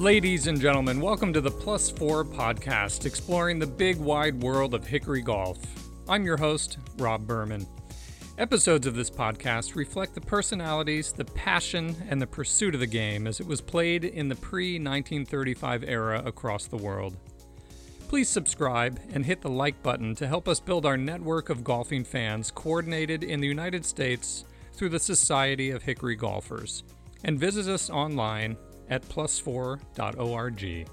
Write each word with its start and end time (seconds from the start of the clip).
Ladies 0.00 0.46
and 0.46 0.58
gentlemen, 0.58 0.98
welcome 0.98 1.30
to 1.34 1.42
the 1.42 1.50
Plus 1.50 1.90
Four 1.90 2.24
podcast, 2.24 3.04
exploring 3.04 3.58
the 3.58 3.66
big 3.66 3.98
wide 3.98 4.42
world 4.42 4.72
of 4.72 4.86
Hickory 4.86 5.20
Golf. 5.20 5.58
I'm 6.08 6.24
your 6.24 6.38
host, 6.38 6.78
Rob 6.96 7.26
Berman. 7.26 7.66
Episodes 8.38 8.86
of 8.86 8.94
this 8.94 9.10
podcast 9.10 9.74
reflect 9.74 10.14
the 10.14 10.22
personalities, 10.22 11.12
the 11.12 11.26
passion, 11.26 11.94
and 12.08 12.18
the 12.18 12.26
pursuit 12.26 12.72
of 12.72 12.80
the 12.80 12.86
game 12.86 13.26
as 13.26 13.40
it 13.40 13.46
was 13.46 13.60
played 13.60 14.06
in 14.06 14.30
the 14.30 14.36
pre 14.36 14.76
1935 14.76 15.84
era 15.86 16.22
across 16.24 16.64
the 16.64 16.78
world. 16.78 17.18
Please 18.08 18.30
subscribe 18.30 18.98
and 19.12 19.26
hit 19.26 19.42
the 19.42 19.50
like 19.50 19.82
button 19.82 20.14
to 20.14 20.26
help 20.26 20.48
us 20.48 20.60
build 20.60 20.86
our 20.86 20.96
network 20.96 21.50
of 21.50 21.62
golfing 21.62 22.04
fans 22.04 22.50
coordinated 22.50 23.22
in 23.22 23.38
the 23.38 23.48
United 23.48 23.84
States 23.84 24.46
through 24.72 24.88
the 24.88 24.98
Society 24.98 25.70
of 25.70 25.82
Hickory 25.82 26.16
Golfers. 26.16 26.84
And 27.22 27.38
visit 27.38 27.68
us 27.68 27.90
online 27.90 28.56
at 28.90 29.02
plus4.org. 29.08 30.88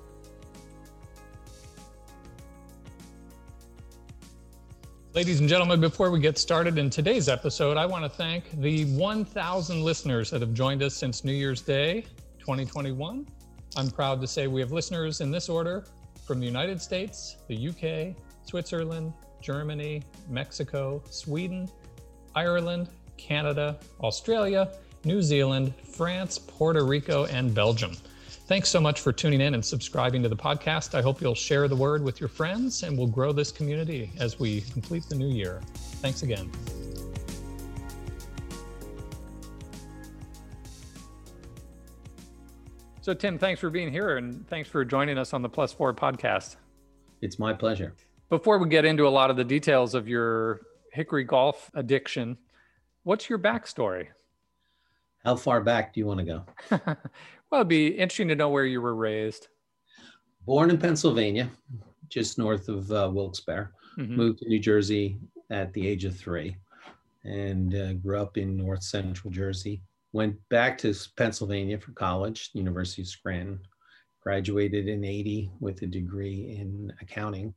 Ladies 5.14 5.40
and 5.40 5.50
gentlemen, 5.50 5.82
before 5.82 6.12
we 6.12 6.20
get 6.20 6.38
started 6.38 6.78
in 6.78 6.92
today's 6.92 7.28
episode, 7.28 7.76
I 7.76 7.88
want 7.88 8.04
to 8.04 8.10
thank 8.10 8.52
the 8.62 8.86
1,000 8.86 9.84
listeners 9.84 10.30
that 10.30 10.42
have 10.42 10.54
joined 10.54 10.84
us 10.84 10.94
since 10.94 11.23
New 11.23 11.34
Year's 11.34 11.62
Day 11.62 12.06
2021. 12.38 13.26
I'm 13.76 13.90
proud 13.90 14.22
to 14.22 14.28
say 14.28 14.45
we 14.45 14.62
have 14.62 14.72
listeners 14.72 15.22
in 15.22 15.32
this 15.32 15.50
order 15.50 15.86
from 16.23 16.40
the 16.40 16.45
United 16.45 16.80
States, 16.80 17.38
the 17.48 17.70
UK, 17.70 18.16
Switzerland, 18.48 19.12
Germany, 19.42 20.04
Mexico, 20.30 21.02
Sweden, 21.09 21.68
Ireland, 22.36 22.89
Canada, 23.17 23.80
Australia, 24.02 24.70
New 25.08 25.22
Zealand, 25.22 25.73
France, 25.86 26.38
Puerto 26.38 26.86
Rico, 26.86 27.25
and 27.27 27.55
Belgium. 27.55 27.94
Thanks 28.47 28.69
so 28.69 28.80
much 28.81 29.00
for 29.00 29.11
tuning 29.14 29.41
in 29.41 29.53
and 29.53 29.64
subscribing 29.64 30.22
to 30.23 30.30
the 30.30 30.36
podcast. 30.36 30.95
I 30.95 31.02
hope 31.02 31.22
you'll 31.22 31.33
share 31.33 31.67
the 31.67 31.75
word 31.75 32.03
with 32.03 32.19
your 32.19 32.30
friends 32.30 32.83
and 32.83 32.97
we'll 32.97 33.08
grow 33.08 33.31
this 33.31 33.52
community 33.52 34.11
as 34.19 34.39
we 34.39 34.61
complete 34.61 35.03
the 35.09 35.16
new 35.16 35.30
year. 35.30 35.61
Thanks 36.02 36.23
again. 36.23 36.52
So, 43.02 43.14
Tim, 43.14 43.39
thanks 43.39 43.61
for 43.61 43.69
being 43.69 43.89
here 43.89 44.17
and 44.17 44.45
thanks 44.49 44.69
for 44.69 44.83
joining 44.83 45.17
us 45.17 45.33
on 45.33 45.42
the 45.42 45.49
Plus 45.49 45.71
Four 45.71 45.94
podcast. 45.94 46.58
It's 47.21 47.39
my 47.39 47.53
pleasure. 47.53 47.94
Before 48.30 48.58
we 48.58 48.67
get 48.67 48.83
into 48.83 49.08
a 49.08 49.09
lot 49.09 49.30
of 49.30 49.38
the 49.38 49.45
details 49.45 49.95
of 49.95 50.09
your 50.09 50.61
Hickory 50.92 51.23
golf 51.23 51.71
addiction, 51.73 52.38
what's 53.03 53.30
your 53.30 53.39
backstory? 53.39 54.08
How 55.28 55.36
far 55.36 55.59
back 55.59 55.94
do 55.94 56.00
you 56.00 56.06
want 56.06 56.22
to 56.22 56.25
go? 56.25 56.45
well, 57.52 57.59
it'd 57.59 57.67
be 57.67 57.88
interesting 57.88 58.30
to 58.30 58.36
know 58.36 58.47
where 58.47 58.64
you 58.64 58.80
were 58.80 58.95
raised. 58.95 59.50
Born 60.45 60.70
in 60.70 60.78
Pennsylvania, 60.78 61.50
just 62.08 62.38
north 62.38 62.70
of 62.70 62.89
uh, 62.94 63.11
Wilkes-Barre. 63.14 63.73
Mm-hmm. 64.00 64.16
Moved 64.16 64.39
to 64.39 64.48
New 64.48 64.59
Jersey 64.59 65.20
at 65.50 65.73
the 65.73 65.86
age 65.86 66.05
of 66.05 66.16
three 66.16 66.55
and 67.25 67.75
uh, 67.75 67.92
grew 67.95 68.22
up 68.22 68.38
in 68.38 68.55
north 68.55 68.83
central 68.83 69.30
Jersey. 69.30 69.81
Went 70.14 70.38
back 70.48 70.78
to 70.78 70.95
Pennsylvania 71.17 71.78
for 71.78 71.92
college, 71.92 72.52
University 72.53 73.02
of 73.02 73.09
Scranton. 73.09 73.59
Graduated 74.22 74.88
in 74.88 75.03
80 75.03 75.52
with 75.59 75.81
a 75.81 75.88
degree 75.88 76.55
in 76.58 76.94
accounting 77.02 77.53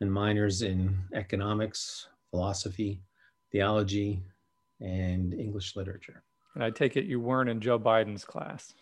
and 0.00 0.12
minors 0.12 0.62
in 0.62 0.98
economics, 1.14 2.08
philosophy, 2.32 3.00
theology, 3.52 4.24
and 4.80 5.32
English 5.34 5.76
literature. 5.76 6.24
And 6.56 6.64
I 6.64 6.70
take 6.70 6.96
it 6.96 7.04
you 7.04 7.20
weren't 7.20 7.50
in 7.50 7.60
Joe 7.60 7.78
Biden's 7.78 8.24
class. 8.24 8.72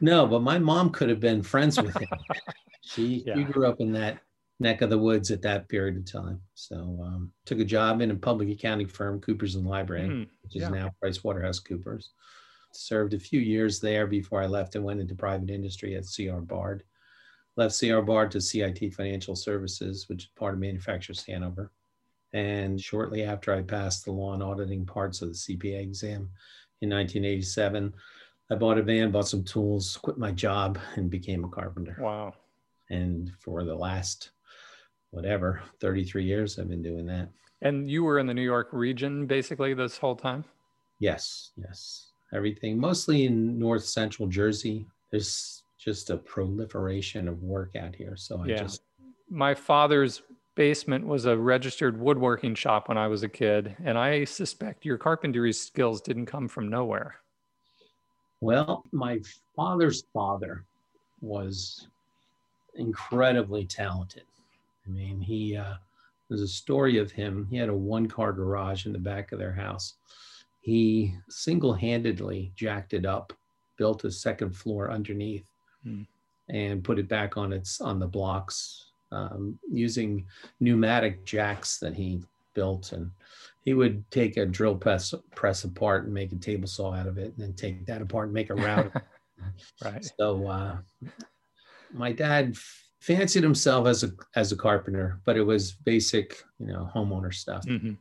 No, 0.00 0.26
but 0.26 0.40
my 0.40 0.58
mom 0.58 0.88
could 0.88 1.10
have 1.10 1.20
been 1.20 1.42
friends 1.42 1.80
with 1.80 1.94
him. 1.94 2.08
she, 2.80 3.22
yeah. 3.26 3.42
grew 3.42 3.66
up 3.66 3.80
in 3.80 3.92
that 3.92 4.20
neck 4.58 4.80
of 4.80 4.88
the 4.88 4.96
woods 4.96 5.30
at 5.30 5.42
that 5.42 5.68
period 5.68 5.98
of 5.98 6.10
time. 6.10 6.40
So 6.54 6.98
um, 7.02 7.30
took 7.44 7.58
a 7.58 7.64
job 7.64 8.00
in 8.00 8.10
a 8.10 8.14
public 8.14 8.48
accounting 8.48 8.86
firm, 8.86 9.20
Coopers 9.20 9.54
and 9.54 9.66
Lybrand, 9.66 10.10
mm, 10.10 10.28
which 10.42 10.56
is 10.56 10.62
yeah. 10.62 10.70
now 10.70 10.94
Price 10.98 11.22
Waterhouse 11.22 11.58
Coopers. 11.58 12.10
Served 12.72 13.12
a 13.12 13.18
few 13.18 13.38
years 13.38 13.80
there 13.80 14.06
before 14.06 14.42
I 14.42 14.46
left 14.46 14.74
and 14.74 14.82
went 14.82 15.00
into 15.00 15.14
private 15.14 15.50
industry 15.50 15.94
at 15.94 16.06
CR 16.06 16.40
Bard. 16.40 16.84
Left 17.56 17.78
CR 17.78 18.00
Bard 18.00 18.30
to 18.30 18.40
CIT 18.40 18.94
Financial 18.94 19.36
Services, 19.36 20.08
which 20.08 20.24
is 20.24 20.30
part 20.36 20.54
of 20.54 20.60
Manufacturers 20.60 21.22
Hanover. 21.24 21.70
And 22.32 22.80
shortly 22.80 23.24
after 23.24 23.52
I 23.52 23.60
passed 23.60 24.06
the 24.06 24.12
law 24.12 24.32
and 24.32 24.42
auditing 24.42 24.86
parts 24.86 25.20
of 25.20 25.28
the 25.28 25.34
CPA 25.34 25.82
exam, 25.82 26.30
in 26.82 26.90
1987. 26.90 27.94
I 28.50 28.54
bought 28.54 28.76
a 28.76 28.82
van, 28.82 29.10
bought 29.10 29.28
some 29.28 29.44
tools, 29.44 29.96
quit 30.02 30.18
my 30.18 30.32
job, 30.32 30.78
and 30.96 31.08
became 31.08 31.44
a 31.44 31.48
carpenter. 31.48 31.96
Wow. 31.98 32.34
And 32.90 33.32
for 33.40 33.64
the 33.64 33.74
last, 33.74 34.32
whatever, 35.10 35.62
33 35.80 36.24
years, 36.24 36.58
I've 36.58 36.68
been 36.68 36.82
doing 36.82 37.06
that. 37.06 37.28
And 37.62 37.88
you 37.88 38.04
were 38.04 38.18
in 38.18 38.26
the 38.26 38.34
New 38.34 38.42
York 38.42 38.68
region 38.72 39.26
basically 39.26 39.72
this 39.72 39.96
whole 39.96 40.16
time? 40.16 40.44
Yes, 40.98 41.52
yes. 41.56 42.10
Everything, 42.34 42.78
mostly 42.78 43.24
in 43.26 43.58
north 43.58 43.84
central 43.84 44.28
Jersey. 44.28 44.86
There's 45.10 45.62
just 45.78 46.10
a 46.10 46.16
proliferation 46.16 47.28
of 47.28 47.42
work 47.42 47.76
out 47.76 47.94
here. 47.94 48.16
So 48.16 48.42
I 48.42 48.46
yeah. 48.46 48.56
just. 48.56 48.82
My 49.30 49.54
father's 49.54 50.22
basement 50.54 51.06
was 51.06 51.24
a 51.24 51.36
registered 51.36 51.98
woodworking 51.98 52.54
shop 52.54 52.88
when 52.88 52.98
I 52.98 53.08
was 53.08 53.22
a 53.22 53.28
kid, 53.28 53.76
and 53.84 53.98
I 53.98 54.24
suspect 54.24 54.84
your 54.84 54.98
carpentry 54.98 55.52
skills 55.52 56.00
didn't 56.00 56.26
come 56.26 56.48
from 56.48 56.68
nowhere. 56.68 57.16
Well, 58.40 58.84
my 58.92 59.20
father's 59.54 60.04
father 60.12 60.64
was 61.20 61.86
incredibly 62.74 63.64
talented. 63.64 64.24
I 64.86 64.90
mean, 64.90 65.20
he 65.20 65.56
uh, 65.56 65.74
there's 66.28 66.42
a 66.42 66.48
story 66.48 66.98
of 66.98 67.12
him. 67.12 67.46
He 67.50 67.56
had 67.56 67.68
a 67.68 67.76
one-car 67.76 68.32
garage 68.32 68.86
in 68.86 68.92
the 68.92 68.98
back 68.98 69.32
of 69.32 69.38
their 69.38 69.52
house. 69.52 69.94
He 70.60 71.14
single-handedly 71.28 72.52
jacked 72.56 72.94
it 72.94 73.04
up, 73.04 73.32
built 73.76 74.04
a 74.04 74.10
second 74.10 74.56
floor 74.56 74.90
underneath, 74.90 75.44
hmm. 75.84 76.02
and 76.48 76.82
put 76.82 76.98
it 76.98 77.08
back 77.08 77.36
on 77.36 77.52
its 77.52 77.80
on 77.80 77.98
the 77.98 78.06
blocks 78.06 78.91
um, 79.12 79.58
using 79.70 80.26
pneumatic 80.60 81.24
jacks 81.24 81.78
that 81.78 81.94
he 81.94 82.22
built. 82.54 82.92
And 82.92 83.10
he 83.64 83.74
would 83.74 84.10
take 84.10 84.36
a 84.36 84.46
drill 84.46 84.74
press, 84.74 85.14
press 85.34 85.64
apart 85.64 86.04
and 86.04 86.12
make 86.12 86.32
a 86.32 86.36
table 86.36 86.66
saw 86.66 86.92
out 86.92 87.06
of 87.06 87.18
it, 87.18 87.34
and 87.36 87.38
then 87.38 87.52
take 87.54 87.86
that 87.86 88.02
apart 88.02 88.26
and 88.26 88.34
make 88.34 88.50
a 88.50 88.54
router. 88.54 88.92
right. 89.84 90.04
So 90.18 90.46
uh, 90.48 90.78
my 91.92 92.12
dad 92.12 92.56
fancied 93.00 93.42
himself 93.42 93.86
as 93.86 94.02
a 94.04 94.10
as 94.36 94.52
a 94.52 94.56
carpenter, 94.56 95.20
but 95.24 95.36
it 95.36 95.42
was 95.42 95.72
basic, 95.72 96.42
you 96.58 96.66
know, 96.66 96.90
homeowner 96.94 97.32
stuff. 97.32 97.64
Mm-hmm. 97.66 97.92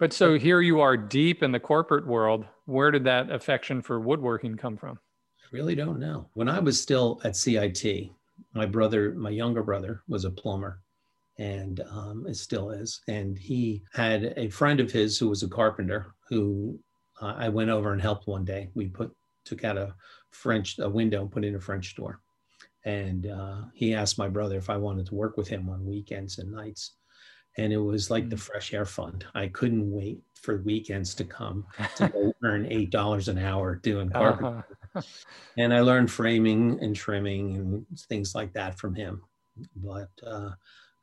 But 0.00 0.12
so 0.12 0.38
here 0.38 0.62
you 0.62 0.80
are 0.80 0.96
deep 0.96 1.42
in 1.42 1.52
the 1.52 1.60
corporate 1.60 2.06
world. 2.06 2.46
Where 2.64 2.90
did 2.90 3.04
that 3.04 3.30
affection 3.30 3.82
for 3.82 4.00
woodworking 4.00 4.56
come 4.56 4.76
from? 4.76 4.98
I 5.42 5.48
really 5.52 5.74
don't 5.74 6.00
know. 6.00 6.28
When 6.32 6.48
I 6.48 6.58
was 6.58 6.80
still 6.80 7.20
at 7.24 7.36
CIT, 7.36 8.10
my 8.56 8.66
brother, 8.66 9.12
my 9.14 9.30
younger 9.30 9.62
brother, 9.62 10.02
was 10.08 10.24
a 10.24 10.30
plumber 10.30 10.80
and 11.38 11.80
um, 11.90 12.26
it 12.26 12.36
still 12.36 12.70
is. 12.70 13.02
And 13.08 13.38
he 13.38 13.82
had 13.92 14.34
a 14.36 14.48
friend 14.48 14.80
of 14.80 14.90
his 14.90 15.18
who 15.18 15.28
was 15.28 15.42
a 15.42 15.48
carpenter 15.48 16.14
who 16.28 16.78
uh, 17.20 17.34
I 17.36 17.48
went 17.48 17.70
over 17.70 17.92
and 17.92 18.00
helped 18.00 18.26
one 18.26 18.44
day. 18.44 18.70
We 18.74 18.88
put 18.88 19.14
took 19.44 19.62
out 19.62 19.78
a 19.78 19.94
French 20.30 20.78
a 20.78 20.88
window 20.88 21.22
and 21.22 21.30
put 21.30 21.44
in 21.44 21.54
a 21.54 21.60
French 21.60 21.94
door. 21.94 22.20
And 22.84 23.26
uh, 23.26 23.62
he 23.74 23.94
asked 23.94 24.18
my 24.18 24.28
brother 24.28 24.56
if 24.56 24.70
I 24.70 24.76
wanted 24.76 25.06
to 25.06 25.14
work 25.14 25.36
with 25.36 25.48
him 25.48 25.68
on 25.68 25.84
weekends 25.84 26.38
and 26.38 26.52
nights. 26.52 26.92
And 27.58 27.72
it 27.72 27.78
was 27.78 28.10
like 28.10 28.24
mm-hmm. 28.24 28.30
the 28.30 28.36
mm. 28.36 28.40
fresh 28.40 28.72
air 28.74 28.84
fund. 28.84 29.24
I 29.34 29.48
couldn't 29.48 29.90
wait 29.90 30.20
for 30.34 30.62
weekends 30.62 31.14
to 31.16 31.24
come 31.24 31.66
to 31.96 32.32
earn 32.44 32.66
eight 32.70 32.90
dollars 32.90 33.28
an 33.28 33.38
hour 33.38 33.76
doing 33.76 34.10
carpentry. 34.10 34.58
Uh-huh. 34.58 34.62
And 35.56 35.74
I 35.74 35.80
learned 35.80 36.10
framing 36.10 36.78
and 36.82 36.94
trimming 36.94 37.56
and 37.56 37.86
things 38.08 38.34
like 38.34 38.52
that 38.54 38.78
from 38.78 38.94
him. 38.94 39.22
But 39.76 40.10
uh, 40.26 40.50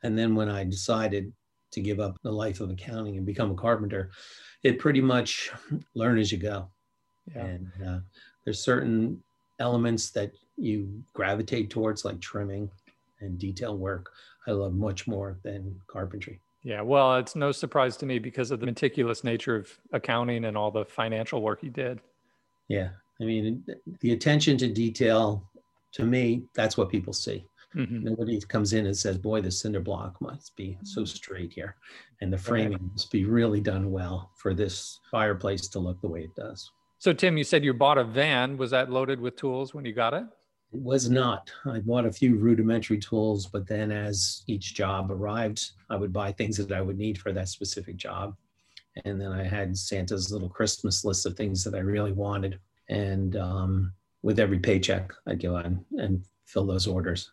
and 0.02 0.18
then 0.18 0.34
when 0.34 0.48
I 0.48 0.64
decided 0.64 1.32
to 1.72 1.80
give 1.80 2.00
up 2.00 2.16
the 2.22 2.30
life 2.30 2.60
of 2.60 2.70
accounting 2.70 3.16
and 3.16 3.26
become 3.26 3.50
a 3.50 3.56
carpenter, 3.56 4.10
it 4.62 4.78
pretty 4.78 5.00
much 5.00 5.50
learn 5.94 6.18
as 6.18 6.30
you 6.30 6.38
go. 6.38 6.68
Yeah. 7.34 7.44
And 7.44 7.72
uh, 7.86 7.98
there's 8.44 8.62
certain 8.62 9.22
elements 9.58 10.10
that 10.10 10.32
you 10.56 11.02
gravitate 11.14 11.70
towards, 11.70 12.04
like 12.04 12.20
trimming 12.20 12.70
and 13.20 13.38
detail 13.38 13.76
work. 13.76 14.10
I 14.46 14.52
love 14.52 14.74
much 14.74 15.06
more 15.06 15.38
than 15.42 15.80
carpentry. 15.86 16.40
Yeah, 16.62 16.80
well, 16.80 17.16
it's 17.16 17.36
no 17.36 17.52
surprise 17.52 17.96
to 17.98 18.06
me 18.06 18.18
because 18.18 18.50
of 18.50 18.60
the 18.60 18.66
meticulous 18.66 19.22
nature 19.22 19.56
of 19.56 19.78
accounting 19.92 20.46
and 20.46 20.56
all 20.56 20.70
the 20.70 20.84
financial 20.84 21.42
work 21.42 21.60
he 21.60 21.68
did. 21.68 22.00
Yeah, 22.68 22.90
I 23.20 23.24
mean, 23.24 23.64
the 24.00 24.12
attention 24.12 24.58
to 24.58 24.68
detail, 24.68 25.48
to 25.92 26.04
me, 26.04 26.44
that's 26.54 26.76
what 26.76 26.90
people 26.90 27.12
see. 27.12 27.46
Mm-hmm. 27.74 28.04
Nobody 28.04 28.40
comes 28.40 28.72
in 28.72 28.86
and 28.86 28.96
says, 28.96 29.18
"Boy, 29.18 29.40
the 29.40 29.50
cinder 29.50 29.80
block 29.80 30.20
must 30.20 30.54
be 30.56 30.78
so 30.84 31.02
mm-hmm. 31.02 31.06
straight 31.06 31.52
here, 31.52 31.76
and 32.20 32.32
the 32.32 32.38
framing 32.38 32.90
must 32.92 33.10
be 33.10 33.24
really 33.24 33.60
done 33.60 33.90
well 33.90 34.30
for 34.36 34.54
this 34.54 35.00
fireplace 35.10 35.66
to 35.68 35.80
look 35.80 36.00
the 36.00 36.08
way 36.08 36.22
it 36.22 36.34
does." 36.36 36.70
So, 36.98 37.12
Tim, 37.12 37.36
you 37.36 37.44
said 37.44 37.64
you 37.64 37.74
bought 37.74 37.98
a 37.98 38.04
van. 38.04 38.56
Was 38.56 38.70
that 38.70 38.90
loaded 38.90 39.20
with 39.20 39.36
tools 39.36 39.74
when 39.74 39.84
you 39.84 39.92
got 39.92 40.14
it? 40.14 40.24
It 40.72 40.80
was 40.80 41.10
not. 41.10 41.50
I 41.66 41.80
bought 41.80 42.06
a 42.06 42.12
few 42.12 42.36
rudimentary 42.36 42.98
tools, 42.98 43.46
but 43.46 43.66
then 43.66 43.92
as 43.92 44.42
each 44.46 44.74
job 44.74 45.10
arrived, 45.10 45.70
I 45.90 45.96
would 45.96 46.12
buy 46.12 46.32
things 46.32 46.56
that 46.56 46.72
I 46.72 46.80
would 46.80 46.96
need 46.96 47.18
for 47.18 47.32
that 47.32 47.48
specific 47.48 47.96
job. 47.96 48.36
And 49.04 49.20
then 49.20 49.32
I 49.32 49.42
had 49.42 49.76
Santa's 49.76 50.32
little 50.32 50.48
Christmas 50.48 51.04
list 51.04 51.26
of 51.26 51.36
things 51.36 51.62
that 51.64 51.74
I 51.74 51.80
really 51.80 52.12
wanted. 52.12 52.58
And 52.88 53.36
um, 53.36 53.92
with 54.22 54.38
every 54.38 54.58
paycheck, 54.58 55.12
I'd 55.26 55.42
go 55.42 55.56
on 55.56 55.84
and 55.98 56.22
fill 56.46 56.66
those 56.66 56.86
orders. 56.86 57.30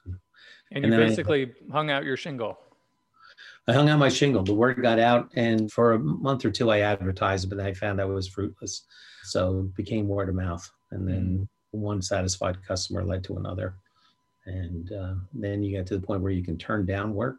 And 0.71 0.85
you 0.85 0.93
And 0.93 0.95
I- 1.01 1.07
basically 1.07 1.51
hung 1.71 1.89
out 1.89 2.03
your 2.03 2.17
shingle. 2.17 2.57
I 3.67 3.73
hung 3.73 3.89
out 3.89 3.99
my 3.99 4.09
shingle. 4.09 4.43
The 4.43 4.53
word 4.53 4.81
got 4.81 4.97
out, 4.99 5.29
and 5.35 5.71
for 5.71 5.93
a 5.93 5.99
month 5.99 6.43
or 6.45 6.51
two, 6.51 6.71
I 6.71 6.79
advertised, 6.79 7.49
but 7.49 7.59
I 7.59 7.73
found 7.73 7.99
that 7.99 8.07
was 8.07 8.27
fruitless. 8.27 8.85
So 9.23 9.59
it 9.59 9.75
became 9.75 10.07
word 10.07 10.29
of 10.29 10.35
mouth, 10.35 10.67
and 10.89 11.07
then 11.07 11.47
one 11.69 12.01
satisfied 12.01 12.57
customer 12.65 13.03
led 13.05 13.23
to 13.25 13.37
another, 13.37 13.75
and 14.45 14.91
uh, 14.91 15.13
then 15.33 15.61
you 15.63 15.77
get 15.77 15.85
to 15.87 15.97
the 15.97 16.05
point 16.05 16.21
where 16.23 16.31
you 16.31 16.43
can 16.43 16.57
turn 16.57 16.85
down 16.85 17.13
work 17.13 17.37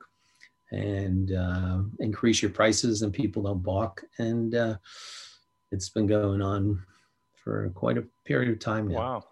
and 0.71 1.33
uh, 1.33 1.81
increase 1.99 2.41
your 2.41 2.53
prices, 2.53 3.03
and 3.03 3.13
people 3.13 3.43
don't 3.43 3.63
balk. 3.63 4.03
And 4.19 4.55
uh, 4.55 4.77
it's 5.73 5.89
been 5.91 6.07
going 6.07 6.41
on 6.41 6.83
for 7.43 7.71
quite 7.75 7.99
a 7.99 8.05
period 8.25 8.51
of 8.51 8.59
time 8.59 8.89
now. 8.89 8.97
Wow. 8.99 9.25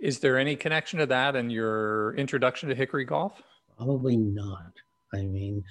Is 0.00 0.20
there 0.20 0.38
any 0.38 0.54
connection 0.54 0.98
to 1.00 1.06
that 1.06 1.34
and 1.34 1.50
your 1.50 2.14
introduction 2.16 2.68
to 2.68 2.74
Hickory 2.74 3.04
Golf? 3.04 3.42
Probably 3.76 4.16
not. 4.16 4.72
I 5.12 5.22
mean, 5.22 5.64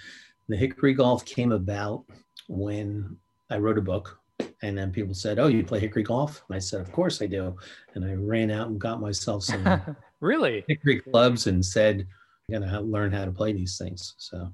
the 0.49 0.57
Hickory 0.57 0.93
Golf 0.93 1.23
came 1.25 1.51
about 1.51 2.05
when 2.49 3.17
I 3.49 3.57
wrote 3.57 3.77
a 3.77 3.81
book, 3.81 4.19
and 4.61 4.77
then 4.77 4.91
people 4.91 5.13
said, 5.13 5.39
"Oh, 5.39 5.47
you 5.47 5.63
play 5.63 5.79
Hickory 5.79 6.03
Golf?" 6.03 6.43
And 6.49 6.55
I 6.55 6.59
said, 6.59 6.81
"Of 6.81 6.91
course 6.91 7.21
I 7.21 7.27
do." 7.27 7.55
And 7.93 8.03
I 8.03 8.13
ran 8.13 8.51
out 8.51 8.67
and 8.67 8.79
got 8.79 8.99
myself 8.99 9.43
some 9.43 9.81
really? 10.19 10.65
Hickory 10.67 10.99
clubs 10.99 11.47
and 11.47 11.63
said, 11.63 12.07
"I'm 12.49 12.61
gonna 12.61 12.81
learn 12.81 13.11
how 13.11 13.25
to 13.25 13.31
play 13.31 13.53
these 13.53 13.77
things." 13.77 14.15
So, 14.17 14.51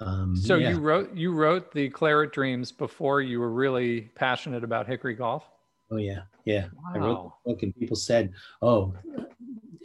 um, 0.00 0.36
So 0.36 0.56
yeah. 0.56 0.70
you 0.70 0.80
wrote 0.80 1.14
you 1.14 1.32
wrote 1.32 1.72
the 1.72 1.88
Claret 1.90 2.32
Dreams 2.32 2.72
before 2.72 3.22
you 3.22 3.40
were 3.40 3.52
really 3.52 4.10
passionate 4.14 4.64
about 4.64 4.86
Hickory 4.86 5.14
Golf? 5.14 5.44
oh 5.92 5.96
yeah, 5.96 6.22
yeah. 6.44 6.66
I 6.94 6.98
wrote 6.98 7.14
Wow. 7.14 7.34
the 7.44 7.52
book, 7.52 7.62
and 7.62 7.74
people 7.76 7.96
said, 7.96 8.32
"Oh, 8.62 8.94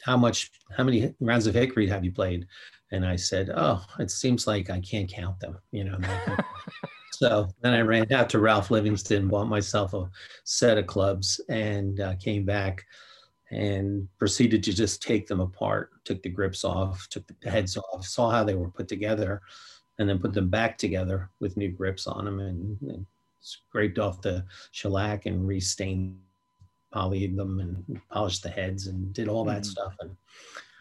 how 0.04 0.18
much? 0.18 0.52
How 0.76 0.84
many 0.84 1.14
rounds 1.20 1.48
of 1.48 1.56
Hickory 1.56 1.88
have 1.88 2.04
you 2.06 2.12
played?" 2.12 2.48
And 2.92 3.06
I 3.06 3.16
said, 3.16 3.50
"Oh, 3.54 3.84
it 4.00 4.12
seems 4.12 4.48
like 4.48 4.70
I 4.70 4.80
can't 4.82 5.10
count 5.10 5.40
them." 5.40 5.58
You 5.72 5.86
know. 5.86 5.98
I 6.02 6.44
so 7.14 7.48
then 7.62 7.74
I 7.74 7.82
ran 7.82 8.12
out 8.12 8.30
to 8.32 8.40
Ralph 8.40 8.72
Livingston, 8.72 9.28
bought 9.30 9.48
myself 9.48 9.94
a 9.94 10.10
set 10.44 10.78
of 10.78 10.88
clubs, 10.88 11.40
and 11.50 12.00
uh, 12.00 12.16
came 12.16 12.46
back 12.46 12.86
and 13.52 14.08
proceeded 14.18 14.64
to 14.64 14.74
just 14.74 15.02
take 15.02 15.28
them 15.28 15.40
apart. 15.40 15.92
Took 16.04 16.22
the 16.24 16.30
grips 16.30 16.64
off, 16.66 17.08
took 17.10 17.24
the 17.42 17.50
heads 17.50 17.78
off, 17.78 18.06
saw 18.06 18.30
how 18.32 18.44
they 18.44 18.56
were 18.56 18.70
put 18.70 18.88
together, 18.88 19.42
and 20.00 20.10
then 20.10 20.20
put 20.20 20.34
them 20.34 20.50
back 20.50 20.78
together 20.78 21.30
with 21.40 21.56
new 21.58 21.70
grips 21.72 22.06
on 22.08 22.26
them, 22.26 22.40
and, 22.40 22.82
and 22.82 23.06
scraped 23.40 24.00
off 24.00 24.22
the 24.22 24.44
shellac 24.72 25.26
and 25.28 25.48
restained, 25.48 26.18
polyed 27.00 27.36
them, 27.36 27.60
and 27.60 28.02
polished 28.10 28.42
the 28.42 28.50
heads, 28.50 28.88
and 28.88 29.12
did 29.14 29.28
all 29.28 29.44
that 29.44 29.64
Mhm. 29.64 29.66
stuff. 29.66 29.94
And 30.00 30.16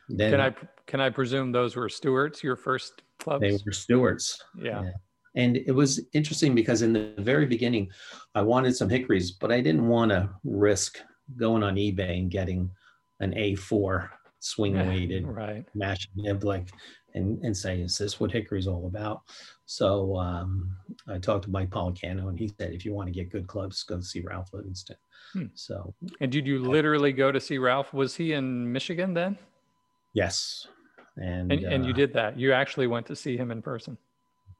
then 0.09 0.31
Can 0.31 0.41
I 0.41 0.55
can 0.87 1.01
I 1.01 1.11
presume 1.11 1.51
those 1.51 1.75
were 1.77 1.89
Stewart's, 1.89 2.43
your 2.45 2.57
first 2.57 3.03
clubs? 3.19 3.41
they 3.41 3.59
were 3.67 3.73
Stewarts. 3.73 4.41
yeah. 4.57 4.83
yeah. 4.85 4.91
And 5.37 5.57
it 5.57 5.73
was 5.73 6.01
interesting 6.13 6.55
because 6.55 6.83
in 6.83 6.93
the 6.93 7.13
very 7.19 7.47
beginning, 7.47 7.91
I 8.37 8.43
wanted 8.43 8.77
some 8.77 8.89
hickories, 8.89 9.33
but 9.33 9.51
I 9.51 9.61
didn't 9.61 9.89
want 9.89 10.11
to 10.13 10.31
risk 10.45 11.01
going 11.37 11.65
on 11.65 11.75
eBay 11.75 12.19
and 12.21 12.31
getting 12.31 12.71
an 13.19 13.33
A4 13.33 14.11
swing 14.39 14.75
weighted 14.87 15.27
Right. 15.27 15.67
mash 15.75 16.07
niblick 16.17 16.69
and, 17.15 17.43
and 17.45 17.57
say, 17.57 17.81
is 17.81 17.97
this 17.97 18.19
what 18.19 18.33
hickory's 18.33 18.67
all 18.67 18.87
about? 18.87 19.23
So 19.67 20.17
um, 20.17 20.77
I 21.09 21.19
talked 21.19 21.45
to 21.45 21.51
Mike 21.51 21.71
Policano 21.71 22.29
and 22.29 22.39
he 22.39 22.49
said, 22.59 22.73
if 22.73 22.85
you 22.85 22.93
want 22.93 23.07
to 23.09 23.13
get 23.13 23.31
good 23.31 23.47
clubs, 23.47 23.83
go 23.83 24.01
see 24.01 24.21
Ralph 24.21 24.51
Livingston. 24.53 24.97
Hmm. 25.33 25.47
So 25.55 25.95
And 26.21 26.31
did 26.31 26.47
you 26.47 26.59
literally 26.59 27.13
go 27.13 27.33
to 27.33 27.41
see 27.41 27.59
Ralph? 27.59 27.93
Was 27.95 28.17
he 28.17 28.33
in 28.33 28.71
Michigan 28.71 29.15
then? 29.15 29.39
yes. 30.13 30.67
And, 31.17 31.53
And, 31.53 31.65
and 31.65 31.85
you 31.85 31.93
uh, 31.93 31.97
did 31.97 32.13
that. 32.15 32.39
You 32.39 32.53
actually 32.53 32.89
went 32.89 33.07
to 33.07 33.17
see 33.17 33.37
him 33.37 33.51
in 33.51 33.63
person. 33.63 33.97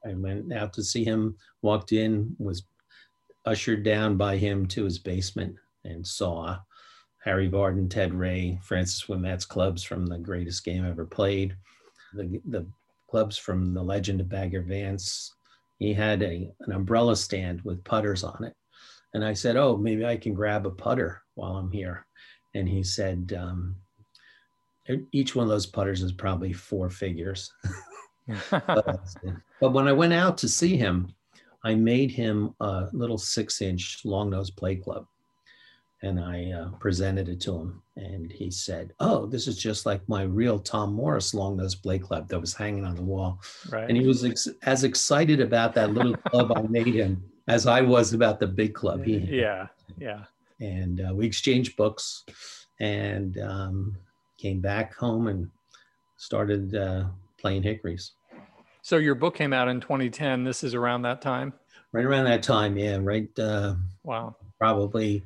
I 0.05 0.13
went 0.13 0.53
out 0.53 0.71
to 0.73 0.83
see 0.83 1.03
him, 1.03 1.35
walked 1.61 1.91
in, 1.91 2.35
was 2.39 2.63
ushered 3.45 3.83
down 3.83 4.17
by 4.17 4.37
him 4.37 4.65
to 4.67 4.83
his 4.83 4.99
basement 4.99 5.55
and 5.83 6.05
saw 6.05 6.57
Harry 7.23 7.49
Vardon, 7.49 7.89
Ted 7.89 8.13
Ray, 8.13 8.59
Francis 8.63 9.03
Ouimet's 9.07 9.45
clubs 9.45 9.83
from 9.83 10.05
the 10.05 10.17
greatest 10.17 10.63
game 10.63 10.85
ever 10.85 11.05
played, 11.05 11.55
the, 12.15 12.41
the 12.45 12.65
clubs 13.09 13.37
from 13.37 13.73
the 13.73 13.83
legend 13.83 14.21
of 14.21 14.29
Bagger 14.29 14.61
Vance. 14.61 15.35
He 15.79 15.93
had 15.93 16.23
a, 16.23 16.51
an 16.61 16.71
umbrella 16.71 17.15
stand 17.15 17.61
with 17.63 17.83
putters 17.83 18.23
on 18.23 18.43
it. 18.43 18.55
And 19.13 19.23
I 19.23 19.33
said, 19.33 19.55
Oh, 19.55 19.77
maybe 19.77 20.05
I 20.05 20.17
can 20.17 20.33
grab 20.33 20.65
a 20.65 20.71
putter 20.71 21.21
while 21.35 21.57
I'm 21.57 21.71
here. 21.71 22.05
And 22.53 22.67
he 22.67 22.83
said, 22.83 23.33
um, 23.37 23.75
Each 25.11 25.35
one 25.35 25.43
of 25.43 25.49
those 25.49 25.65
putters 25.65 26.01
is 26.01 26.11
probably 26.11 26.53
four 26.53 26.89
figures 26.89 27.51
but, 28.49 28.99
but 29.61 29.73
when 29.73 29.87
I 29.87 29.93
went 29.93 30.13
out 30.13 30.37
to 30.39 30.49
see 30.49 30.77
him, 30.77 31.13
I 31.63 31.75
made 31.75 32.11
him 32.11 32.53
a 32.59 32.87
little 32.91 33.17
six 33.17 33.61
inch 33.61 34.01
long 34.03 34.29
nose 34.29 34.49
play 34.49 34.75
club. 34.75 35.05
And 36.03 36.19
I 36.19 36.51
uh, 36.51 36.69
presented 36.79 37.29
it 37.29 37.39
to 37.41 37.53
him. 37.57 37.81
And 37.95 38.31
he 38.31 38.51
said, 38.51 38.93
Oh, 38.99 39.25
this 39.25 39.47
is 39.47 39.57
just 39.57 39.85
like 39.85 40.07
my 40.07 40.23
real 40.23 40.59
Tom 40.59 40.93
Morris 40.93 41.33
long 41.33 41.57
nose 41.57 41.73
play 41.75 41.97
club 41.97 42.27
that 42.27 42.39
was 42.39 42.53
hanging 42.53 42.85
on 42.85 42.95
the 42.95 43.01
wall. 43.01 43.39
right. 43.69 43.87
And 43.89 43.97
he 43.97 44.05
was 44.05 44.23
ex- 44.25 44.49
as 44.63 44.83
excited 44.83 45.39
about 45.39 45.73
that 45.75 45.91
little 45.93 46.15
club 46.29 46.51
I 46.55 46.61
made 46.63 46.93
him 46.93 47.23
as 47.47 47.65
I 47.65 47.81
was 47.81 48.13
about 48.13 48.39
the 48.39 48.47
big 48.47 48.73
club 48.73 49.03
he 49.05 49.17
yeah. 49.17 49.67
Yeah. 49.97 50.25
and 50.59 50.99
uh, 51.09 51.13
we 51.13 51.25
exchanged 51.27 51.77
books 51.77 52.25
and 52.79 53.37
um, 53.39 53.95
came 54.37 54.59
back 54.61 54.95
home 54.95 55.27
and 55.27 55.49
started 56.17 56.75
uh, 56.75 57.05
playing 57.39 57.63
hickories 57.63 58.11
So 58.81 58.97
your 58.97 59.15
book 59.15 59.35
came 59.35 59.53
out 59.53 59.67
in 59.69 59.79
2010. 59.79 60.43
This 60.43 60.63
is 60.63 60.73
around 60.75 61.03
that 61.03 61.21
time. 61.21 61.53
right 61.93 62.03
around 62.05 62.25
that 62.25 62.43
time 62.43 62.77
yeah 62.77 62.97
right 63.01 63.29
uh, 63.39 63.75
Wow. 64.03 64.35
probably 64.59 65.23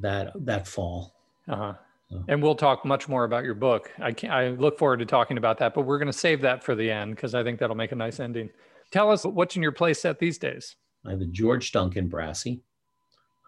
that 0.00 0.32
that 0.44 0.66
fall 0.66 1.14
Uh-huh. 1.48 1.74
So- 2.10 2.24
And 2.28 2.42
we'll 2.42 2.54
talk 2.54 2.84
much 2.86 3.06
more 3.08 3.24
about 3.24 3.44
your 3.44 3.54
book. 3.54 3.90
I 3.98 4.12
can 4.12 4.30
I 4.30 4.48
look 4.50 4.78
forward 4.78 4.98
to 5.00 5.06
talking 5.06 5.36
about 5.38 5.58
that, 5.58 5.74
but 5.74 5.82
we're 5.82 5.98
going 5.98 6.10
to 6.10 6.18
save 6.18 6.40
that 6.42 6.64
for 6.64 6.74
the 6.74 6.90
end 6.90 7.14
because 7.16 7.34
I 7.34 7.42
think 7.42 7.58
that'll 7.58 7.76
make 7.76 7.92
a 7.92 7.96
nice 7.96 8.18
ending. 8.18 8.48
Tell 8.90 9.10
us 9.10 9.24
what's 9.24 9.56
in 9.56 9.62
your 9.62 9.72
play 9.72 9.92
set 9.94 10.18
these 10.18 10.38
days. 10.38 10.76
i 11.06 11.10
have 11.10 11.20
a 11.20 11.26
george 11.26 11.70
duncan 11.72 12.08
brassy 12.08 12.62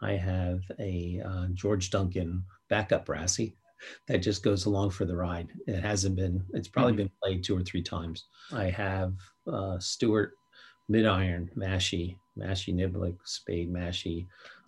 i 0.03 0.13
have 0.13 0.61
a 0.79 1.21
uh, 1.27 1.47
george 1.55 1.91
duncan 1.91 2.45
backup 2.69 3.05
brassy 3.07 3.57
that 4.09 4.19
just 4.19 4.43
goes 4.43 4.67
along 4.67 4.91
for 4.91 5.05
the 5.07 5.17
ride 5.17 5.49
it 5.67 5.81
hasn't 5.83 6.15
been 6.17 6.45
it's 6.53 6.69
probably 6.69 6.93
Mhm. 6.93 6.97
been 7.03 7.11
played 7.23 7.43
two 7.45 7.57
or 7.57 7.63
three 7.63 7.83
times 7.83 8.27
i 8.53 8.67
have 8.71 9.15
uh, 9.51 9.79
stewart 9.79 10.33
mid-iron 10.89 11.51
mashy 11.57 12.17
mashy 12.39 12.73
niblick 12.75 13.17
spade 13.25 13.73
mashy 13.73 14.27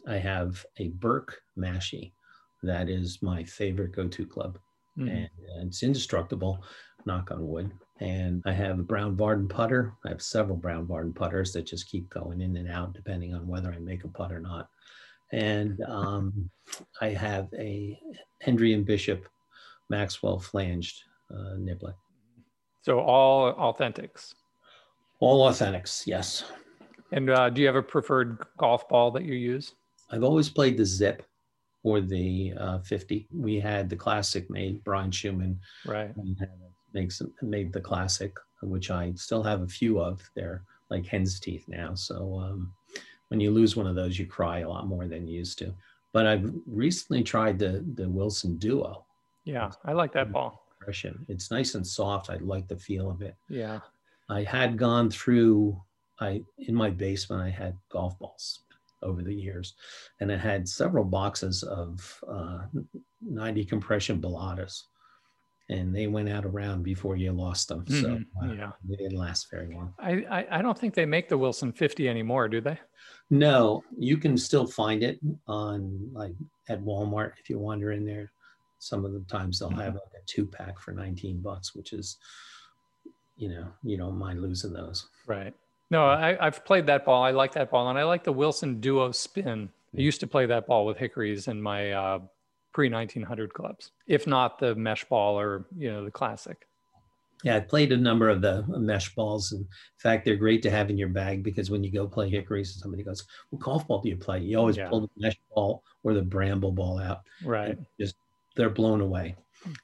i 0.09 0.17
have 0.17 0.65
a 0.79 0.89
burke 0.89 1.41
Mashie. 1.59 2.13
that 2.63 2.89
is 2.89 3.21
my 3.23 3.45
favorite 3.45 3.93
go-to 3.93 4.27
club 4.27 4.59
Mhm. 4.99 5.09
and 5.11 5.25
uh, 5.57 5.67
it's 5.67 5.83
indestructible 5.83 6.63
knock 7.07 7.31
on 7.31 7.47
wood 7.47 7.73
and 8.01 8.43
i 8.47 8.53
have 8.53 8.79
a 8.79 8.83
brown 8.83 9.17
vardon 9.17 9.49
putter 9.49 9.95
i 10.05 10.09
have 10.09 10.21
several 10.23 10.57
brown 10.57 10.87
vardon 10.87 11.15
putters 11.15 11.53
that 11.53 11.67
just 11.67 11.89
keep 11.89 12.09
going 12.11 12.41
in 12.41 12.57
and 12.57 12.71
out 12.71 12.93
depending 12.93 13.35
on 13.35 13.47
whether 13.47 13.73
i 13.73 13.79
make 13.79 14.05
a 14.05 14.09
putt 14.09 14.31
or 14.33 14.41
not 14.41 14.69
and 15.33 15.81
um, 15.83 16.49
i 17.01 17.09
have 17.09 17.49
a 17.59 17.99
hendry 18.41 18.75
and 18.75 18.85
bishop 18.87 19.27
maxwell 19.89 20.39
flanged 20.39 21.03
uh, 21.35 21.57
So 22.83 23.01
all 23.01 23.55
authentics. 23.55 24.35
all 25.21 25.49
authentics 25.49 26.07
yes 26.07 26.45
And 27.13 27.31
uh, 27.31 27.51
do 27.51 27.61
you 27.61 27.67
have 27.67 27.77
a 27.77 27.83
preferred 27.83 28.39
golf 28.59 28.89
ball 28.89 29.11
that 29.13 29.25
you 29.25 29.35
use? 29.35 29.75
I've 30.13 30.23
always 30.23 30.49
played 30.49 30.77
the 30.77 30.85
zip 30.85 31.25
or 31.83 32.01
the 32.01 32.53
uh, 32.59 32.79
50 32.81 33.27
we 33.37 33.59
had 33.59 33.91
the 33.91 33.97
classic 33.97 34.49
made 34.51 34.83
brian 34.85 35.11
schumann 35.11 35.59
Right. 35.85 36.15
and 36.17 36.39
had- 36.39 36.51
makes 36.95 37.23
made 37.41 37.73
the 37.73 37.81
classic, 37.81 38.37
which 38.61 38.91
I 38.91 39.15
still 39.17 39.43
have 39.43 39.63
a 39.63 39.67
few 39.67 39.99
of. 39.99 40.21
They're 40.37 40.63
like 40.91 41.07
hen's 41.07 41.41
teeth 41.41 41.65
now. 41.67 41.95
So 41.95 42.39
um, 42.39 42.75
when 43.29 43.41
you 43.41 43.51
lose 43.51 43.77
one 43.77 43.87
of 43.87 43.95
those, 43.95 44.19
you 44.19 44.27
cry 44.27 44.59
a 44.59 44.69
lot 44.69 44.87
more 44.87 45.07
than 45.09 45.27
you 45.27 45.39
used 45.39 45.57
to. 45.61 45.73
But 46.13 46.27
I've 46.27 46.53
recently 46.67 47.23
tried 47.23 47.59
the 47.59 47.83
the 47.95 48.07
Wilson 48.11 48.59
Duo 48.59 49.07
Yeah, 49.45 49.71
I 49.87 49.95
like 49.95 50.13
that 50.13 50.33
ball. 50.33 50.67
impression. 50.79 51.25
It's 51.31 51.51
nice 51.51 51.75
and 51.77 51.87
soft. 51.87 52.29
I 52.29 52.37
like 52.37 52.69
the 52.69 52.77
feel 52.77 53.11
of 53.11 53.23
it. 53.23 53.37
Yeah. 53.49 53.81
I 54.29 54.43
had 54.43 54.77
gone 54.77 55.09
through. 55.11 55.81
I 56.21 56.43
in 56.59 56.75
my 56.75 56.91
basement. 56.91 57.41
I 57.41 57.49
had 57.49 57.75
golf 57.89 58.19
balls 58.19 58.61
over 59.03 59.23
the 59.23 59.35
years, 59.35 59.75
and 60.21 60.31
it 60.31 60.41
had 60.41 60.69
several 60.69 61.05
boxes 61.05 61.63
of 61.63 62.23
uh, 62.29 62.61
90 63.21 63.65
compression 63.65 64.21
Balatas. 64.21 64.83
and 65.69 65.95
they 65.95 66.07
went 66.07 66.29
out 66.29 66.45
around 66.45 66.83
before 66.83 67.17
you 67.17 67.33
lost 67.33 67.69
them. 67.69 67.87
So 67.87 67.95
Mhm, 68.09 68.27
uh, 68.43 68.53
yeah. 68.53 68.73
they 68.85 68.97
didn't 68.97 69.17
last 69.19 69.49
very 69.51 69.73
long. 69.75 69.95
I, 69.99 70.13
I 70.39 70.59
I 70.59 70.63
don't 70.63 70.79
think 70.79 70.95
they 70.95 71.07
make 71.07 71.29
the 71.29 71.39
Wilson 71.39 71.73
50 71.73 72.09
anymore, 72.09 72.49
do 72.49 72.61
they? 72.61 72.79
No, 73.31 73.83
you 73.97 74.17
can 74.19 74.37
still 74.37 74.67
find 74.67 75.03
it 75.03 75.19
on 75.47 76.11
like 76.13 76.35
at 76.69 76.81
Walmart 76.83 77.33
if 77.41 77.49
you 77.49 77.59
wander 77.59 77.93
in 77.93 78.05
there. 78.05 78.33
Some 78.79 79.05
of 79.05 79.13
the 79.13 79.21
times 79.37 79.59
they'll 79.59 79.71
have 79.71 79.95
like 79.95 80.15
a 80.21 80.25
two 80.27 80.45
pack 80.47 80.79
for 80.81 80.93
19 80.93 81.41
bucks, 81.41 81.75
which 81.75 81.93
is, 81.93 82.19
you 83.37 83.49
know, 83.49 83.69
you 83.85 83.97
don't 83.97 84.19
mind 84.19 84.43
losing 84.43 84.73
those. 84.73 85.09
Right. 85.27 85.55
No, 85.93 86.07
I, 86.07 86.47
I've 86.47 86.65
played 86.65 86.87
that 86.87 87.05
ball. 87.05 87.23
I 87.23 87.33
like 87.33 87.53
that 87.53 87.71
ball, 87.71 87.91
and 87.91 87.99
I 87.99 88.05
like 88.05 88.25
the 88.25 88.33
Wilson 88.33 88.81
Duo 88.81 89.13
Spin. 89.13 89.69
I 89.95 90.01
used 90.01 90.21
to 90.21 90.27
play 90.27 90.47
that 90.47 90.67
ball 90.67 90.87
with 90.87 90.97
hickories 90.97 91.49
in 91.49 91.61
my 91.61 91.93
uh, 91.93 92.19
pre 92.73 92.89
1900 92.89 93.53
clubs, 93.53 93.91
if 94.07 94.27
not 94.27 94.59
the 94.59 94.75
mesh 94.75 95.05
ball 95.05 95.39
or 95.39 95.67
you 95.77 95.93
know 95.93 96.03
the 96.03 96.11
classic. 96.11 96.67
Yeah, 97.45 97.57
I've 97.57 97.69
played 97.69 97.93
a 97.93 97.97
number 97.99 98.31
of 98.31 98.41
the 98.41 98.65
mesh 98.69 99.15
balls. 99.15 99.53
And 99.53 99.61
in 99.61 99.69
fact, 99.99 100.25
they're 100.25 100.37
great 100.37 100.63
to 100.63 100.71
have 100.71 100.89
in 100.89 100.97
your 100.97 101.11
bag 101.11 101.43
because 101.43 101.71
when 101.71 101.85
you 101.85 101.93
go 101.93 102.07
play 102.07 102.31
hickories 102.31 102.73
and 102.75 102.81
somebody 102.81 103.03
goes, 103.03 103.27
What 103.51 103.61
golf 103.61 103.87
ball 103.87 104.01
do 104.01 104.09
you 104.09 104.17
play? 104.17 104.39
You 104.39 104.57
always 104.57 104.79
Yeah. 104.79 104.89
pull 104.89 105.03
the 105.03 105.09
mesh 105.19 105.37
ball 105.55 105.83
or 106.05 106.15
the 106.15 106.23
bramble 106.23 106.73
ball 106.73 107.01
out. 107.01 107.21
Right. 107.45 107.77
Just 108.01 108.15
they're 108.57 108.71
blown 108.71 109.03
away. 109.03 109.37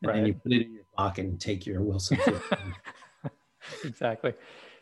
And 0.03 0.15
then 0.15 0.27
you 0.27 0.35
put 0.35 0.53
it 0.53 0.67
in 0.67 0.73
your 0.73 0.85
pocket 0.97 1.27
and 1.27 1.39
take 1.39 1.67
your 1.67 1.83
Wilson 1.83 2.19
exactly. 3.85 4.33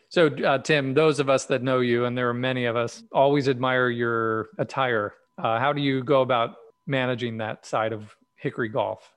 So, 0.09 0.27
uh, 0.27 0.59
Tim, 0.59 0.93
those 0.93 1.19
of 1.19 1.29
us 1.29 1.45
that 1.45 1.63
know 1.63 1.81
you, 1.81 2.05
and 2.05 2.17
there 2.17 2.29
are 2.29 2.33
many 2.33 2.65
of 2.65 2.75
us, 2.75 3.03
always 3.11 3.49
admire 3.49 3.89
your 3.89 4.49
attire. 4.57 5.13
Uh, 5.37 5.59
how 5.59 5.73
do 5.73 5.81
you 5.81 6.03
go 6.03 6.21
about 6.21 6.55
managing 6.85 7.37
that 7.37 7.65
side 7.65 7.91
of 7.91 8.15
hickory 8.35 8.69
golf? 8.69 9.11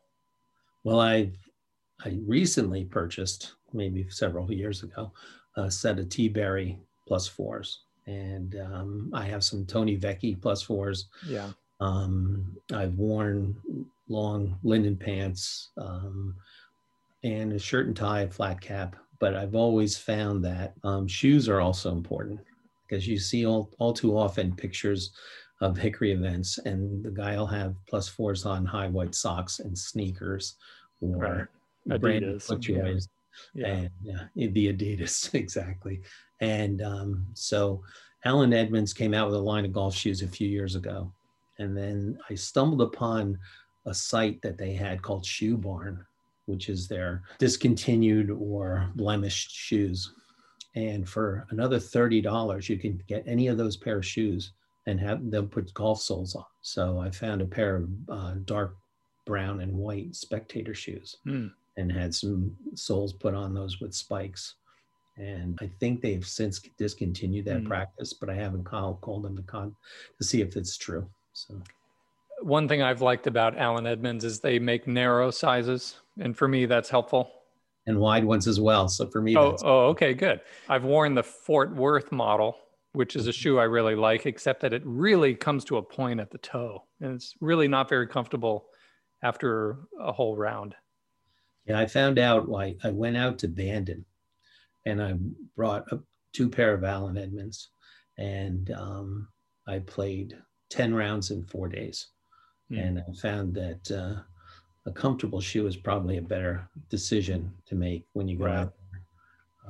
Well, 0.85 1.01
I 1.01 1.31
I 2.05 2.19
recently 2.27 2.85
purchased, 2.85 3.53
maybe 3.73 4.09
several 4.09 4.51
years 4.53 4.83
ago, 4.83 5.13
a 5.57 5.71
set 5.71 5.99
of 5.99 6.09
T 6.09 6.29
Berry 6.29 6.79
plus 7.07 7.27
fours. 7.29 7.83
And 8.07 8.57
um, 8.57 9.11
I 9.13 9.27
have 9.27 9.45
some 9.45 9.67
Tony 9.67 9.97
Vecchi 9.97 10.41
plus 10.41 10.63
fours. 10.63 11.09
Yeah. 11.27 11.51
Um, 11.81 12.57
I've 12.73 12.95
worn 12.95 13.55
long 14.09 14.59
linen 14.63 14.97
pants 14.97 15.71
um, 15.77 16.35
and 17.23 17.53
a 17.53 17.59
shirt 17.59 17.87
and 17.87 17.97
tie, 17.97 18.27
flat 18.27 18.61
cap. 18.61 18.97
But 19.21 19.37
I've 19.37 19.55
always 19.55 19.97
found 19.97 20.45
that 20.45 20.75
um, 20.83 21.07
shoes 21.07 21.49
are 21.49 21.61
also 21.61 21.93
important 21.93 22.41
because 22.89 23.07
you 23.07 23.19
see 23.19 23.47
all, 23.47 23.71
all 23.79 23.93
too 23.93 24.17
often 24.19 24.57
pictures 24.57 25.13
of 25.61 25.77
hickory 25.77 26.13
events 26.13 26.59
and 26.59 27.05
the 27.05 27.11
guy 27.11 27.37
will 27.37 27.47
have 27.47 27.77
plus 27.87 28.09
fours 28.09 28.47
on 28.47 28.65
high 28.65 28.89
white 28.89 29.15
socks 29.15 29.61
and 29.61 29.77
sneakers 29.77 30.57
or 31.01 31.51
branded 31.99 32.37
Adidas, 32.37 32.49
FootJoys 32.49 33.09
Yeah. 33.55 33.67
and 33.67 33.91
yeah, 34.03 34.23
the 34.35 34.73
Adidas 34.73 35.33
exactly. 35.35 36.01
And 36.41 36.83
um, 36.83 37.27
so 37.35 37.83
Allen 38.25 38.53
Edmonds 38.53 38.93
came 38.93 39.15
out 39.15 39.27
with 39.27 39.37
a 39.37 39.43
line 39.43 39.65
of 39.65 39.73
golf 39.73 39.95
shoes 39.95 40.23
a 40.23 40.29
few 40.29 40.49
years 40.49 40.75
ago, 40.77 41.13
and 41.59 41.77
then 41.77 42.19
I 42.29 42.35
stumbled 42.35 42.83
upon 42.83 43.39
a 43.87 43.95
site 43.95 44.41
that 44.43 44.59
they 44.59 44.73
had 44.75 45.03
called 45.03 45.25
Shoe 45.25 45.57
Bank, 45.57 45.99
which 46.51 46.69
is 46.69 46.89
their 46.89 47.23
discontinued 47.39 48.31
or 48.31 48.91
blemished 48.97 49.51
shoes. 49.51 50.13
And 50.75 51.09
for 51.09 51.47
another 51.51 51.79
thirty 51.79 52.21
dollars, 52.21 52.69
you 52.69 52.79
can 52.79 53.03
get 53.09 53.25
any 53.27 53.49
of 53.49 53.57
those 53.57 53.77
pair 53.77 53.99
of 53.99 54.07
shoes 54.07 54.53
and 54.87 55.01
have 55.01 55.31
them 55.31 55.49
put 55.49 55.73
golf 55.75 56.01
soles 56.01 56.35
on. 56.35 56.45
So 56.63 56.99
I 56.99 57.11
found 57.11 57.41
a 57.43 57.47
pair 57.47 57.77
of 57.77 57.89
uh, 58.09 58.35
dark 58.45 58.77
brown 59.27 59.61
and 59.61 59.73
white 59.73 60.15
spectator 60.15 60.75
shoes 60.75 61.17
Hmm. 61.25 61.49
and 61.77 61.91
had 61.93 62.15
some 62.15 62.57
soles 62.75 63.13
put 63.13 63.35
on 63.35 63.55
those 63.55 63.81
with 63.81 63.95
spikes. 63.95 64.55
And 65.17 65.59
I 65.61 65.71
think 65.81 66.01
they've 66.01 66.27
since 66.27 66.61
discontinued 66.79 67.45
that 67.47 67.61
Hmm. 67.61 67.67
practice, 67.67 68.13
but 68.15 68.31
I 68.31 68.35
haven't 68.35 68.65
called, 68.65 69.01
called 69.03 69.25
them 69.25 69.37
to, 69.37 69.43
con- 69.43 69.77
to 70.19 70.25
see 70.25 70.41
if 70.41 70.57
it's 70.57 70.77
true. 70.77 71.09
So 71.35 71.61
One 72.43 72.69
thing 72.69 72.83
I've 72.83 73.03
liked 73.03 73.27
about 73.27 73.57
Allen 73.59 73.87
Edmonds 73.87 74.25
is 74.25 74.41
they 74.41 74.59
make 74.59 74.87
narrow 74.87 75.31
sizes, 75.31 75.97
and 76.19 76.37
for 76.37 76.49
me, 76.49 76.67
that's 76.67 76.89
helpful. 76.91 77.31
and 77.87 77.99
wide 77.99 78.25
ones 78.25 78.47
as 78.47 78.61
well. 78.61 78.89
So 78.89 79.07
for 79.09 79.21
me, 79.23 79.37
Oh, 79.37 79.57
oh, 79.63 79.87
okay, 79.89 80.15
good. 80.15 80.41
I've 80.69 80.85
worn 80.85 81.15
the 81.15 81.23
Fort 81.23 81.75
Worth 81.75 82.13
model, 82.13 82.57
which 82.93 83.17
is 83.17 83.27
a 83.27 83.33
shoe 83.33 83.59
I 83.59 83.65
really 83.65 83.95
like, 83.97 84.27
except 84.27 84.61
that 84.61 84.73
it 84.73 84.83
really 84.85 85.35
comes 85.35 85.65
to 85.67 85.77
a 85.79 85.83
point 85.83 86.21
at 86.21 86.31
the 86.31 86.39
toe, 86.39 86.85
and 87.01 87.15
it's 87.15 87.35
really 87.41 87.69
not 87.69 87.89
very 87.89 88.07
comfortable 88.07 88.67
after 89.23 89.79
a 89.99 90.13
whole 90.13 90.37
round. 90.37 90.75
yeah, 91.67 91.79
I 91.79 91.87
found 91.87 92.19
out 92.19 92.49
why 92.49 92.77
I 92.85 92.91
went 92.91 93.17
out 93.17 93.39
to 93.41 93.49
Bandon 93.49 94.05
and 94.87 95.03
I 95.03 95.15
brought 95.57 95.91
a, 95.93 95.99
two 96.33 96.49
pair 96.49 96.73
of 96.75 96.85
Allen 96.85 97.19
Edmonds 97.19 97.69
and 98.17 98.71
um, 98.71 99.29
I 99.67 99.81
played 99.81 100.37
10 100.71 100.95
rounds 100.95 101.31
in 101.31 101.45
four 101.45 101.69
days. 101.69 102.09
Hmm. 102.71 102.79
And 102.79 102.99
I 103.01 103.13
found 103.21 103.55
that 103.55 103.91
uh, 103.91 104.21
a 104.87 104.93
comfortable 104.93 105.41
shoe 105.41 105.67
is 105.67 105.77
probably 105.77 106.17
a 106.19 106.23
better 106.23 106.69
decision 106.89 107.53
to 107.67 107.75
make 107.75 108.07
when 108.13 108.29
you 108.29 108.39
go 108.39 108.45
Right. 108.47 108.57
out 108.59 108.75
there. 108.93 109.03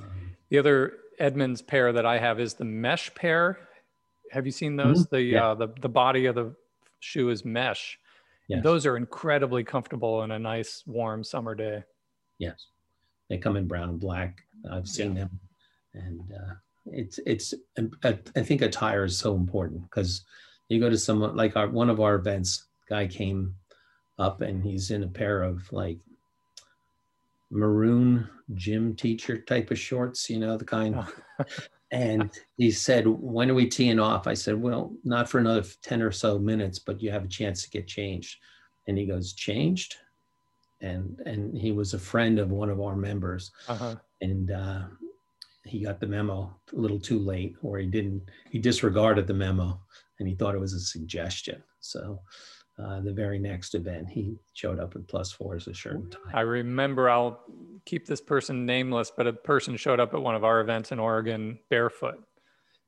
Um, 0.05 0.37
The 0.51 0.59
other 0.59 0.99
Edmonds 1.19 1.63
pair 1.63 1.93
that 1.93 2.07
I 2.07 2.19
have 2.19 2.41
is 2.41 2.55
the 2.55 2.65
mesh 2.65 3.15
pair. 3.15 3.59
Have 4.31 4.47
you 4.47 4.53
seen 4.53 4.77
those? 4.77 5.07
The 5.09 5.23
Yeah. 5.23 5.51
uh, 5.51 5.55
the 5.55 5.69
the 5.81 5.89
body 5.89 6.27
of 6.27 6.35
the 6.35 6.55
shoe 7.01 7.31
is 7.31 7.45
mesh. 7.45 7.99
Yes. 8.49 8.63
Those 8.65 8.87
are 8.87 8.97
incredibly 8.97 9.65
comfortable 9.65 10.15
on 10.15 10.31
a 10.31 10.39
nice 10.39 10.83
warm 10.87 11.23
summer 11.25 11.55
day. 11.55 11.85
Yes, 12.39 12.67
they 13.29 13.39
come 13.39 13.57
in 13.57 13.67
brown 13.69 13.89
and 13.91 14.01
black. 14.01 14.43
I've 14.71 14.89
seen 14.89 15.15
them, 15.15 15.39
and 15.95 16.21
uh, 16.33 16.55
it's 16.87 17.19
it's. 17.27 17.55
I, 18.03 18.19
I 18.35 18.43
think 18.43 18.63
attire 18.63 19.05
is 19.05 19.17
so 19.19 19.35
important 19.37 19.83
because 19.83 20.25
you 20.69 20.81
go 20.81 20.89
to 20.91 20.99
someone 20.99 21.37
like 21.37 21.57
our 21.57 21.69
one 21.69 21.91
of 21.91 22.01
our 22.01 22.15
events. 22.15 22.67
Guy 22.91 23.07
came 23.07 23.55
up 24.19 24.43
and 24.43 24.63
he's 24.63 24.91
in 24.91 25.05
a 25.05 25.09
pair 25.09 25.43
of 25.43 25.73
like 25.73 25.99
maroon 27.51 28.29
gym 28.55 28.95
teacher 28.95 29.39
type 29.41 29.71
of 29.71 29.79
shorts, 29.79 30.29
you 30.29 30.39
know 30.39 30.57
the 30.57 30.65
kind. 30.65 30.97
And 31.93 32.31
he 32.57 32.71
said, 32.71 33.05
"When 33.09 33.51
are 33.51 33.55
we 33.55 33.67
teeing 33.69 33.99
off?" 33.99 34.29
I 34.29 34.35
said, 34.35 34.55
"Well, 34.63 34.95
not 35.03 35.29
for 35.29 35.39
another 35.39 35.65
ten 35.83 36.03
or 36.03 36.13
so 36.13 36.39
minutes, 36.39 36.79
but 36.79 37.03
you 37.03 37.11
have 37.11 37.25
a 37.25 37.29
chance 37.29 37.65
to 37.65 37.71
get 37.71 37.89
changed." 37.89 38.39
And 38.87 38.97
he 38.97 39.07
goes, 39.07 39.33
"Changed?" 39.33 39.97
And 40.81 41.19
and 41.27 41.57
he 41.59 41.73
was 41.73 41.93
a 41.93 41.99
friend 41.99 42.39
of 42.39 42.53
one 42.53 42.71
of 42.71 42.81
our 42.81 42.95
members, 42.95 43.51
Uh-huh. 43.67 43.97
and 44.21 44.53
uh, 44.53 44.85
he 45.65 45.81
got 45.83 45.99
the 45.99 46.07
memo 46.07 46.55
a 46.73 46.77
little 46.77 47.01
too 47.01 47.19
late, 47.19 47.57
or 47.61 47.79
he 47.79 47.89
didn't. 47.89 48.23
He 48.53 48.61
disregarded 48.61 49.27
the 49.27 49.35
memo, 49.35 49.81
and 50.21 50.29
he 50.29 50.37
thought 50.37 50.55
it 50.55 50.61
was 50.61 50.75
a 50.75 50.81
suggestion. 50.81 51.61
So. 51.81 52.23
Uh, 52.83 53.01
the 53.01 53.13
very 53.13 53.39
next 53.39 53.75
event, 53.75 54.09
he 54.09 54.37
showed 54.55 54.79
up 54.79 54.95
with 54.95 55.07
plus 55.07 55.33
four 55.33 55.57
as 55.57 55.67
a 55.67 55.75
shirt 55.75 55.97
and 55.97 56.13
tie. 56.13 56.19
I 56.35 56.41
remember 56.41 57.11
I'll 57.11 57.41
keep 57.85 58.07
this 58.07 58.21
person 58.21 58.65
nameless, 58.65 59.13
but 59.15 59.27
a 59.27 59.33
person 59.33 59.77
showed 59.77 60.01
up 60.01 60.15
at 60.15 60.23
one 60.23 60.35
of 60.35 60.45
our 60.45 60.61
events 60.61 60.93
in 60.93 60.99
Oregon 60.99 61.59
barefoot 61.69 62.23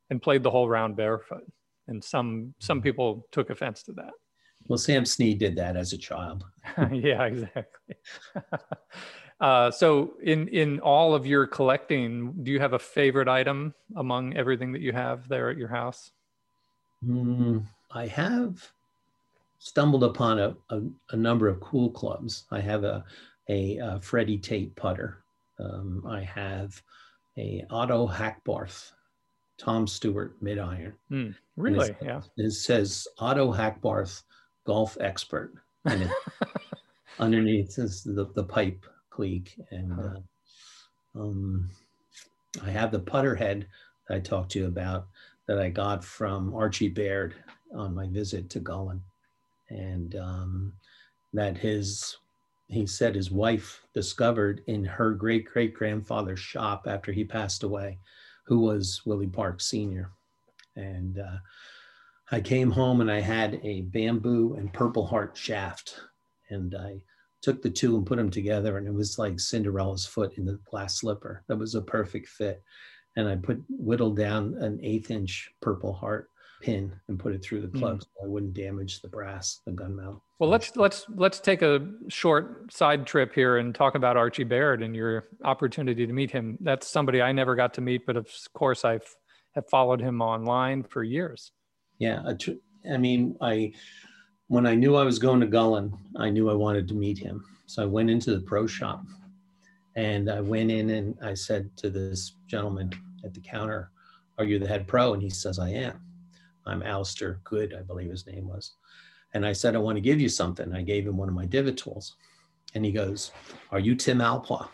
and 0.09 0.21
played 0.21 0.43
the 0.43 0.49
whole 0.49 0.67
round 0.67 0.95
barefoot. 0.95 1.43
And 1.87 2.03
some 2.03 2.53
some 2.59 2.81
people 2.81 3.27
took 3.31 3.49
offense 3.49 3.83
to 3.83 3.93
that. 3.93 4.11
Well, 4.67 4.77
Sam 4.77 5.05
Snead 5.05 5.39
did 5.39 5.55
that 5.57 5.75
as 5.75 5.91
a 5.93 5.97
child. 5.97 6.45
yeah, 6.91 7.23
exactly. 7.25 7.95
uh, 9.41 9.69
so 9.71 10.13
in 10.23 10.47
in 10.47 10.79
all 10.79 11.13
of 11.13 11.25
your 11.25 11.45
collecting, 11.45 12.33
do 12.43 12.51
you 12.51 12.59
have 12.59 12.73
a 12.73 12.79
favorite 12.79 13.27
item 13.27 13.73
among 13.97 14.37
everything 14.37 14.71
that 14.71 14.81
you 14.81 14.93
have 14.93 15.27
there 15.27 15.49
at 15.49 15.57
your 15.57 15.67
house? 15.67 16.11
Mm, 17.05 17.65
I 17.91 18.07
have 18.07 18.72
stumbled 19.63 20.03
upon 20.03 20.39
a, 20.39 20.55
a, 20.69 20.81
a 21.11 21.15
number 21.15 21.47
of 21.47 21.61
cool 21.61 21.89
clubs. 21.89 22.45
I 22.51 22.59
have 22.59 22.83
a, 22.83 23.03
a, 23.49 23.79
uh 23.79 23.99
Freddie 23.99 24.37
Tait 24.37 24.75
putter. 24.75 25.23
Um, 25.59 26.03
I 26.07 26.21
have 26.21 26.81
a 27.37 27.63
Otto 27.69 28.07
Hackbarth, 28.07 28.91
Tom 29.57 29.87
Stewart 29.87 30.35
mid 30.41 30.59
iron. 30.59 30.93
Really? 31.55 31.95
Yeah. 32.01 32.21
It 32.37 32.51
says 32.51 33.07
Otto 33.19 33.53
Hackbarth 33.53 34.23
golf 34.65 34.97
expert. 34.99 35.53
And 35.85 36.03
it, 36.03 36.11
underneath 37.19 37.77
is 37.79 38.03
the, 38.03 38.25
the 38.35 38.43
pipe 38.43 38.85
cleek. 39.09 39.55
And 39.71 39.93
Huh. 39.93 40.09
uh, 41.15 41.19
um, 41.21 41.69
I 42.63 42.69
have 42.69 42.91
the 42.91 42.99
putter 42.99 43.35
head 43.35 43.67
that 44.07 44.15
I 44.15 44.19
talked 44.19 44.51
to 44.51 44.59
you 44.59 44.67
about 44.67 45.07
that 45.47 45.59
I 45.59 45.69
got 45.69 46.03
from 46.03 46.53
Archie 46.53 46.89
Baird 46.89 47.35
on 47.73 47.95
my 47.95 48.07
visit 48.07 48.49
to 48.51 48.59
Gullane. 48.59 49.01
And 49.73 50.15
um, 50.15 50.73
that 51.33 51.57
his, 51.57 52.17
he 52.67 52.85
said 52.85 53.15
his 53.15 53.31
wife 53.31 53.81
discovered 53.93 54.61
in 54.67 54.85
her 54.85 55.11
great 55.11 55.45
great 55.45 55.73
grandfather's 55.73 56.39
shop 56.39 56.85
after 56.87 57.11
he 57.11 57.23
passed 57.23 57.63
away, 57.63 57.97
who 58.45 58.59
was 58.59 59.01
Willie 59.05 59.27
Park 59.27 59.61
Sr. 59.61 60.11
And 60.75 61.19
uh, 61.19 61.37
I 62.31 62.39
came 62.39 62.71
home 62.71 63.01
and 63.01 63.11
I 63.11 63.19
had 63.19 63.59
a 63.63 63.81
bamboo 63.81 64.55
and 64.55 64.71
purple 64.73 65.05
heart 65.05 65.35
shaft. 65.35 65.99
And 66.49 66.75
I 66.75 67.01
took 67.41 67.61
the 67.61 67.69
two 67.69 67.97
and 67.97 68.05
put 68.05 68.17
them 68.17 68.31
together, 68.31 68.77
and 68.77 68.87
it 68.87 68.93
was 68.93 69.19
like 69.19 69.39
Cinderella's 69.39 70.05
foot 70.05 70.37
in 70.37 70.45
the 70.45 70.59
glass 70.69 70.99
slipper. 70.99 71.43
That 71.47 71.57
was 71.57 71.75
a 71.75 71.81
perfect 71.81 72.27
fit. 72.27 72.63
And 73.15 73.27
I 73.27 73.35
put 73.35 73.61
whittled 73.69 74.17
down 74.17 74.55
an 74.59 74.79
eighth 74.81 75.11
inch 75.11 75.51
purple 75.61 75.93
heart 75.93 76.29
pin 76.63 76.93
and 77.09 77.19
put 77.19 77.33
it 77.33 77.43
through 77.43 77.61
the 77.61 77.67
plug 77.67 77.99
mm. 77.99 78.01
so 78.03 78.09
I 78.23 78.27
wouldn't 78.27 78.53
damage 78.53 79.01
the 79.01 79.09
brass, 79.09 79.59
the 79.65 79.71
gunmetal. 79.73 80.21
Well, 80.39 80.49
let's 80.49 80.75
let's 80.75 81.05
let's 81.15 81.39
take 81.39 81.61
a 81.61 81.85
short 82.07 82.71
side 82.71 83.05
trip 83.05 83.33
here 83.33 83.57
and 83.57 83.75
talk 83.75 83.95
about 83.95 84.15
Archie 84.15 84.45
Baird 84.45 84.81
and 84.81 84.95
your 84.95 85.25
opportunity 85.43 86.07
to 86.07 86.13
meet 86.13 86.31
him. 86.31 86.57
That's 86.61 86.87
somebody 86.87 87.21
I 87.21 87.33
never 87.33 87.55
got 87.55 87.73
to 87.75 87.81
meet, 87.81 88.05
but 88.05 88.15
of 88.15 88.27
course 88.53 88.85
I've 88.85 89.05
have 89.55 89.69
followed 89.69 90.01
him 90.01 90.21
online 90.21 90.83
for 90.83 91.03
years. 91.03 91.51
Yeah, 91.99 92.23
I 92.91 92.97
mean, 92.97 93.35
I 93.41 93.73
when 94.47 94.65
I 94.65 94.75
knew 94.75 94.95
I 94.95 95.03
was 95.03 95.19
going 95.19 95.41
to 95.41 95.47
Gullane, 95.47 95.93
I 96.17 96.29
knew 96.29 96.49
I 96.49 96.53
wanted 96.53 96.87
to 96.87 96.93
meet 96.93 97.17
him. 97.17 97.43
So 97.65 97.83
I 97.83 97.85
went 97.85 98.09
into 98.09 98.31
the 98.31 98.41
pro 98.41 98.67
shop 98.67 99.03
and 99.95 100.29
I 100.29 100.41
went 100.41 100.71
in 100.71 100.89
and 100.91 101.15
I 101.21 101.33
said 101.33 101.75
to 101.77 101.89
this 101.89 102.35
gentleman 102.47 102.91
at 103.23 103.33
the 103.33 103.41
counter, 103.41 103.91
Are 104.37 104.45
you 104.45 104.59
the 104.59 104.67
head 104.67 104.87
pro? 104.87 105.13
And 105.13 105.21
he 105.21 105.29
says, 105.29 105.59
I 105.59 105.69
am. 105.69 105.99
I'm 106.65 106.83
Alistair 106.83 107.39
Good, 107.43 107.73
I 107.77 107.81
believe 107.81 108.09
his 108.09 108.27
name 108.27 108.47
was. 108.47 108.73
And 109.33 109.45
I 109.45 109.53
said, 109.53 109.75
I 109.75 109.79
want 109.79 109.97
to 109.97 110.01
give 110.01 110.21
you 110.21 110.29
something. 110.29 110.73
I 110.73 110.81
gave 110.81 111.07
him 111.07 111.17
one 111.17 111.29
of 111.29 111.35
my 111.35 111.45
divot 111.45 111.77
tools. 111.77 112.15
And 112.75 112.85
he 112.85 112.91
goes, 112.91 113.31
Are 113.71 113.79
you 113.79 113.95
Tim 113.95 114.19
Alpaugh? 114.19 114.69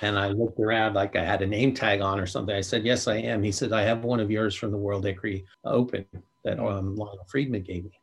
and 0.00 0.18
I 0.18 0.28
looked 0.28 0.58
around 0.58 0.94
like 0.94 1.14
I 1.14 1.24
had 1.24 1.42
a 1.42 1.46
name 1.46 1.74
tag 1.74 2.00
on 2.00 2.18
or 2.18 2.26
something. 2.26 2.54
I 2.54 2.60
said, 2.60 2.84
Yes, 2.84 3.08
I 3.08 3.16
am. 3.16 3.42
He 3.42 3.52
said, 3.52 3.72
I 3.72 3.82
have 3.82 4.04
one 4.04 4.20
of 4.20 4.30
yours 4.30 4.54
from 4.54 4.70
the 4.70 4.78
World 4.78 5.04
Hickory 5.04 5.44
Open 5.64 6.06
that 6.44 6.58
um, 6.58 6.96
Lionel 6.96 7.26
Freedman 7.28 7.62
gave 7.62 7.84
me. 7.84 8.00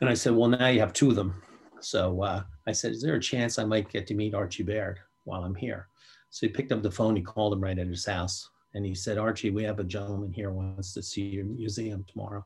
And 0.00 0.08
I 0.08 0.14
said, 0.14 0.34
Well, 0.34 0.48
now 0.48 0.68
you 0.68 0.80
have 0.80 0.92
two 0.92 1.10
of 1.10 1.16
them. 1.16 1.42
So 1.80 2.22
uh, 2.22 2.42
I 2.66 2.72
said, 2.72 2.92
Is 2.92 3.02
there 3.02 3.16
a 3.16 3.20
chance 3.20 3.58
I 3.58 3.64
might 3.64 3.90
get 3.90 4.06
to 4.08 4.14
meet 4.14 4.34
Archie 4.34 4.62
Baird 4.62 5.00
while 5.24 5.44
I'm 5.44 5.54
here? 5.54 5.88
So 6.30 6.46
he 6.46 6.52
picked 6.52 6.72
up 6.72 6.82
the 6.82 6.90
phone, 6.90 7.14
he 7.14 7.22
called 7.22 7.52
him 7.52 7.60
right 7.60 7.78
at 7.78 7.86
his 7.86 8.06
house. 8.06 8.50
And 8.74 8.84
he 8.84 8.94
said, 8.94 9.18
Archie, 9.18 9.50
we 9.50 9.62
have 9.64 9.78
a 9.78 9.84
gentleman 9.84 10.32
here 10.32 10.50
wants 10.50 10.92
to 10.94 11.02
see 11.02 11.22
your 11.22 11.44
museum 11.44 12.04
tomorrow. 12.08 12.44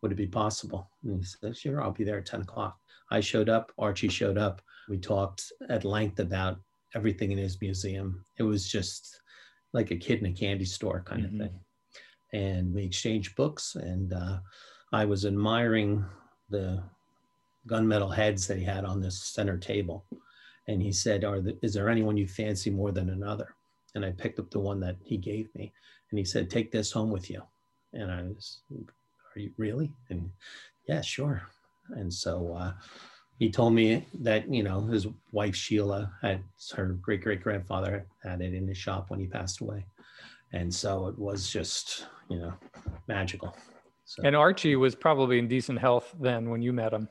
Would 0.00 0.12
it 0.12 0.16
be 0.16 0.26
possible? 0.26 0.90
And 1.02 1.18
he 1.18 1.24
said, 1.24 1.56
Sure, 1.56 1.82
I'll 1.82 1.92
be 1.92 2.04
there 2.04 2.18
at 2.18 2.26
10 2.26 2.42
o'clock. 2.42 2.78
I 3.10 3.20
showed 3.20 3.48
up, 3.48 3.72
Archie 3.78 4.08
showed 4.08 4.38
up. 4.38 4.62
We 4.88 4.98
talked 4.98 5.52
at 5.68 5.84
length 5.84 6.20
about 6.20 6.60
everything 6.94 7.32
in 7.32 7.38
his 7.38 7.60
museum. 7.60 8.24
It 8.38 8.44
was 8.44 8.68
just 8.68 9.20
like 9.72 9.90
a 9.90 9.96
kid 9.96 10.20
in 10.20 10.26
a 10.26 10.32
candy 10.32 10.64
store 10.64 11.02
kind 11.04 11.24
mm-hmm. 11.24 11.40
of 11.40 11.48
thing. 11.48 11.60
And 12.32 12.74
we 12.74 12.84
exchanged 12.84 13.36
books, 13.36 13.76
and 13.76 14.12
uh, 14.12 14.38
I 14.92 15.04
was 15.04 15.26
admiring 15.26 16.04
the 16.50 16.82
gunmetal 17.68 18.14
heads 18.14 18.46
that 18.46 18.58
he 18.58 18.64
had 18.64 18.84
on 18.84 19.00
this 19.00 19.22
center 19.24 19.58
table. 19.58 20.04
And 20.68 20.82
he 20.82 20.92
said, 20.92 21.24
Are 21.24 21.40
the, 21.40 21.56
Is 21.62 21.74
there 21.74 21.88
anyone 21.88 22.16
you 22.16 22.26
fancy 22.26 22.70
more 22.70 22.92
than 22.92 23.10
another? 23.10 23.54
And 23.96 24.04
I 24.04 24.12
picked 24.12 24.38
up 24.38 24.50
the 24.50 24.60
one 24.60 24.78
that 24.80 24.96
he 25.02 25.16
gave 25.16 25.52
me. 25.54 25.72
And 26.10 26.18
he 26.18 26.24
said, 26.24 26.48
Take 26.48 26.70
this 26.70 26.92
home 26.92 27.10
with 27.10 27.30
you. 27.30 27.42
And 27.94 28.12
I 28.12 28.22
was, 28.22 28.60
Are 28.70 29.40
you 29.40 29.50
really? 29.56 29.90
And 30.10 30.30
yeah, 30.86 31.00
sure. 31.00 31.42
And 31.90 32.12
so 32.12 32.54
uh, 32.54 32.72
he 33.38 33.50
told 33.50 33.72
me 33.72 34.04
that, 34.20 34.52
you 34.52 34.62
know, 34.62 34.82
his 34.82 35.06
wife 35.32 35.56
Sheila 35.56 36.12
had 36.22 36.42
her 36.74 36.86
great 37.00 37.22
great 37.22 37.42
grandfather 37.42 38.06
had 38.22 38.42
it 38.42 38.54
in 38.54 38.68
his 38.68 38.78
shop 38.78 39.10
when 39.10 39.18
he 39.18 39.26
passed 39.26 39.60
away. 39.60 39.86
And 40.52 40.72
so 40.72 41.08
it 41.08 41.18
was 41.18 41.50
just, 41.50 42.06
you 42.28 42.38
know, 42.38 42.52
magical. 43.08 43.56
So, 44.04 44.22
and 44.24 44.36
Archie 44.36 44.76
was 44.76 44.94
probably 44.94 45.38
in 45.38 45.48
decent 45.48 45.78
health 45.78 46.14
then 46.20 46.50
when 46.50 46.62
you 46.62 46.72
met 46.72 46.92
him. 46.92 47.08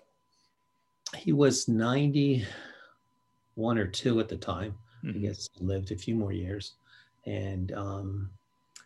He 1.18 1.34
was 1.34 1.68
91 1.68 2.48
or 3.78 3.88
two 3.88 4.20
at 4.20 4.30
the 4.30 4.38
time. 4.38 4.76
Mm-hmm. 5.04 5.18
I 5.18 5.22
guess 5.22 5.50
he 5.54 5.66
lived 5.66 5.92
a 5.92 5.98
few 5.98 6.16
more 6.16 6.32
years. 6.32 6.76
And 7.26 7.72
um, 7.74 8.30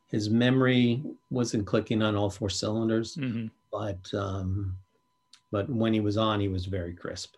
his 0.08 0.30
memory 0.30 1.04
wasn't 1.30 1.68
clicking 1.68 2.02
on 2.02 2.16
all 2.16 2.30
four 2.30 2.50
cylinders, 2.50 3.16
mm-hmm. 3.16 3.48
but 3.72 4.18
um, 4.18 4.76
but 5.52 5.70
when 5.70 5.94
he 5.94 6.00
was 6.00 6.18
on, 6.18 6.40
he 6.40 6.48
was 6.48 6.66
very 6.66 6.94
crisp. 6.94 7.36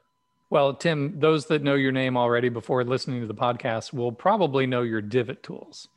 Well, 0.50 0.74
Tim, 0.74 1.18
those 1.18 1.46
that 1.46 1.64
know 1.64 1.76
your 1.76 1.94
name 1.94 2.18
already 2.18 2.50
before 2.50 2.84
listening 2.84 3.22
to 3.22 3.28
the 3.28 3.34
podcast 3.34 3.94
will 3.94 4.12
probably 4.12 4.68
know 4.68 4.82
your 4.82 5.02
divot 5.02 5.44
tools. 5.44 5.88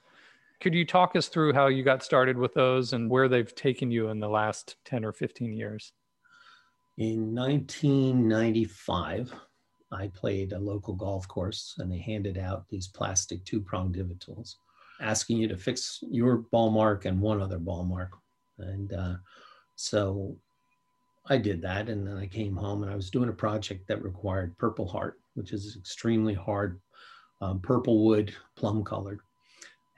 Could 0.61 0.75
you 0.75 0.87
talk 0.87 1.17
us 1.17 1.27
through 1.27 1.53
how 1.53 1.67
you 1.67 1.83
got 1.83 2.05
started 2.05 2.39
with 2.39 2.55
those 2.55 2.93
and 2.93 3.11
where 3.11 3.29
they've 3.29 3.55
taken 3.55 3.91
you 3.91 4.09
in 4.09 4.21
the 4.21 4.29
last 4.29 4.77
10 4.85 5.05
or 5.05 5.13
15 5.13 5.53
years? 5.53 5.93
In 6.97 7.35
1995, 7.35 9.35
I 9.91 10.09
played 10.09 10.53
a 10.53 10.59
local 10.59 10.95
golf 10.95 11.27
course 11.27 11.75
and 11.79 11.91
they 11.91 11.99
handed 11.99 12.39
out 12.39 12.69
these 12.69 12.87
plastic 12.87 13.45
two 13.45 13.61
prong 13.61 13.91
divot 13.91 14.21
tools, 14.21 14.59
asking 15.05 15.37
you 15.37 15.49
to 15.49 15.57
fix 15.57 16.03
your 16.11 16.39
ball 16.39 16.71
mark 16.71 17.05
and 17.05 17.21
one 17.21 17.41
other 17.41 17.59
ball 17.59 17.85
mark. 17.85 18.11
And 18.59 18.93
uh, 18.93 19.15
so 19.77 20.37
I 21.29 21.37
did 21.37 21.61
that. 21.63 21.89
And 21.89 22.07
then 22.07 22.17
I 22.17 22.27
came 22.27 22.57
home 22.57 22.83
and 22.83 22.91
I 22.91 22.97
was 22.97 23.11
doing 23.11 23.29
a 23.29 23.33
project 23.33 23.87
that 23.89 24.03
required 24.03 24.57
purple 24.57 24.89
heart, 24.89 25.21
which 25.35 25.53
is 25.53 25.77
extremely 25.77 26.35
hard, 26.35 26.81
um, 27.41 27.61
purple 27.61 28.05
wood, 28.05 28.35
plum 28.57 28.83
colored. 28.83 29.21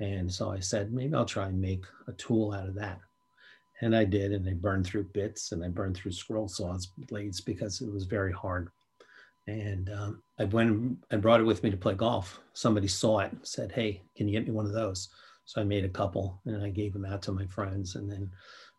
And 0.01 0.31
so 0.31 0.51
I 0.51 0.61
said, 0.61 0.93
maybe 0.93 1.15
I'll 1.15 1.25
try 1.25 1.47
and 1.47 1.61
make 1.61 1.85
a 2.09 2.13
tool 2.13 2.53
out 2.53 2.69
of 2.69 2.75
that. 2.75 3.01
And 3.83 3.95
I 3.95 4.05
did, 4.05 4.33
and 4.33 4.49
I 4.49 4.55
burned 4.55 4.87
through 4.87 5.05
bits 5.13 5.53
and 5.53 5.65
I 5.65 5.69
burned 5.69 5.97
through 5.97 6.13
scroll 6.13 6.49
saws 6.49 6.87
blades 7.09 7.41
because 7.41 7.81
it 7.81 7.93
was 7.93 8.05
very 8.05 8.33
hard. 8.33 8.71
And 9.47 9.91
um, 9.91 10.23
I 10.39 10.45
went 10.45 10.99
and 11.11 11.23
brought 11.23 11.41
it 11.41 11.45
with 11.45 11.63
me 11.63 11.71
to 11.71 11.77
play 11.77 11.95
golf. 11.95 12.41
Somebody 12.53 12.89
saw 12.89 13.21
it, 13.21 13.33
said, 13.43 13.71
"Hey, 13.71 14.03
can 14.17 14.27
you 14.27 14.39
get 14.39 14.47
me 14.47 14.53
one 14.53 14.67
of 14.67 14.73
those?" 14.73 15.09
So 15.45 15.61
I 15.61 15.65
made 15.65 15.85
a 15.85 15.89
couple, 15.89 16.41
and 16.47 16.63
I 16.63 16.71
gave 16.71 16.93
them 16.93 17.05
out 17.05 17.23
to 17.23 17.33
my 17.33 17.47
friends, 17.47 17.95
and 17.95 18.11
then 18.11 18.31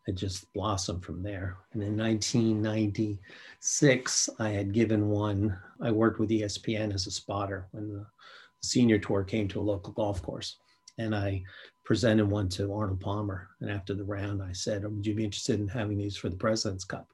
it 0.08 0.16
just 0.16 0.52
blossomed 0.54 1.06
from 1.06 1.24
there. 1.24 1.58
And 1.72 1.82
in 1.82 1.98
1996, 1.98 4.30
I 4.40 4.50
had 4.50 4.74
given 4.74 5.10
one. 5.10 5.58
I 5.82 5.92
worked 5.92 6.20
with 6.20 6.30
ESPN 6.30 6.94
as 6.94 7.08
a 7.08 7.12
spotter 7.12 7.68
when 7.72 7.90
the 7.90 8.06
senior 8.62 9.00
tour 9.00 9.24
came 9.24 9.48
to 9.50 9.62
a 9.62 9.62
local 9.62 9.94
golf 9.94 10.22
course, 10.22 10.58
and 10.98 11.16
I 11.16 11.44
presented 11.86 12.30
one 12.30 12.50
to 12.50 12.74
Arnold 12.74 13.00
Palmer. 13.00 13.48
And 13.62 13.72
after 13.72 13.94
the 13.94 14.04
round, 14.04 14.44
I 14.44 14.52
said, 14.52 14.84
"Would 14.84 15.06
you 15.06 15.16
be 15.16 15.24
interested 15.24 15.62
in 15.62 15.70
having 15.70 15.98
these 15.98 16.18
for 16.18 16.28
the 16.30 16.36
President's 16.36 16.84
Cup?" 16.84 17.08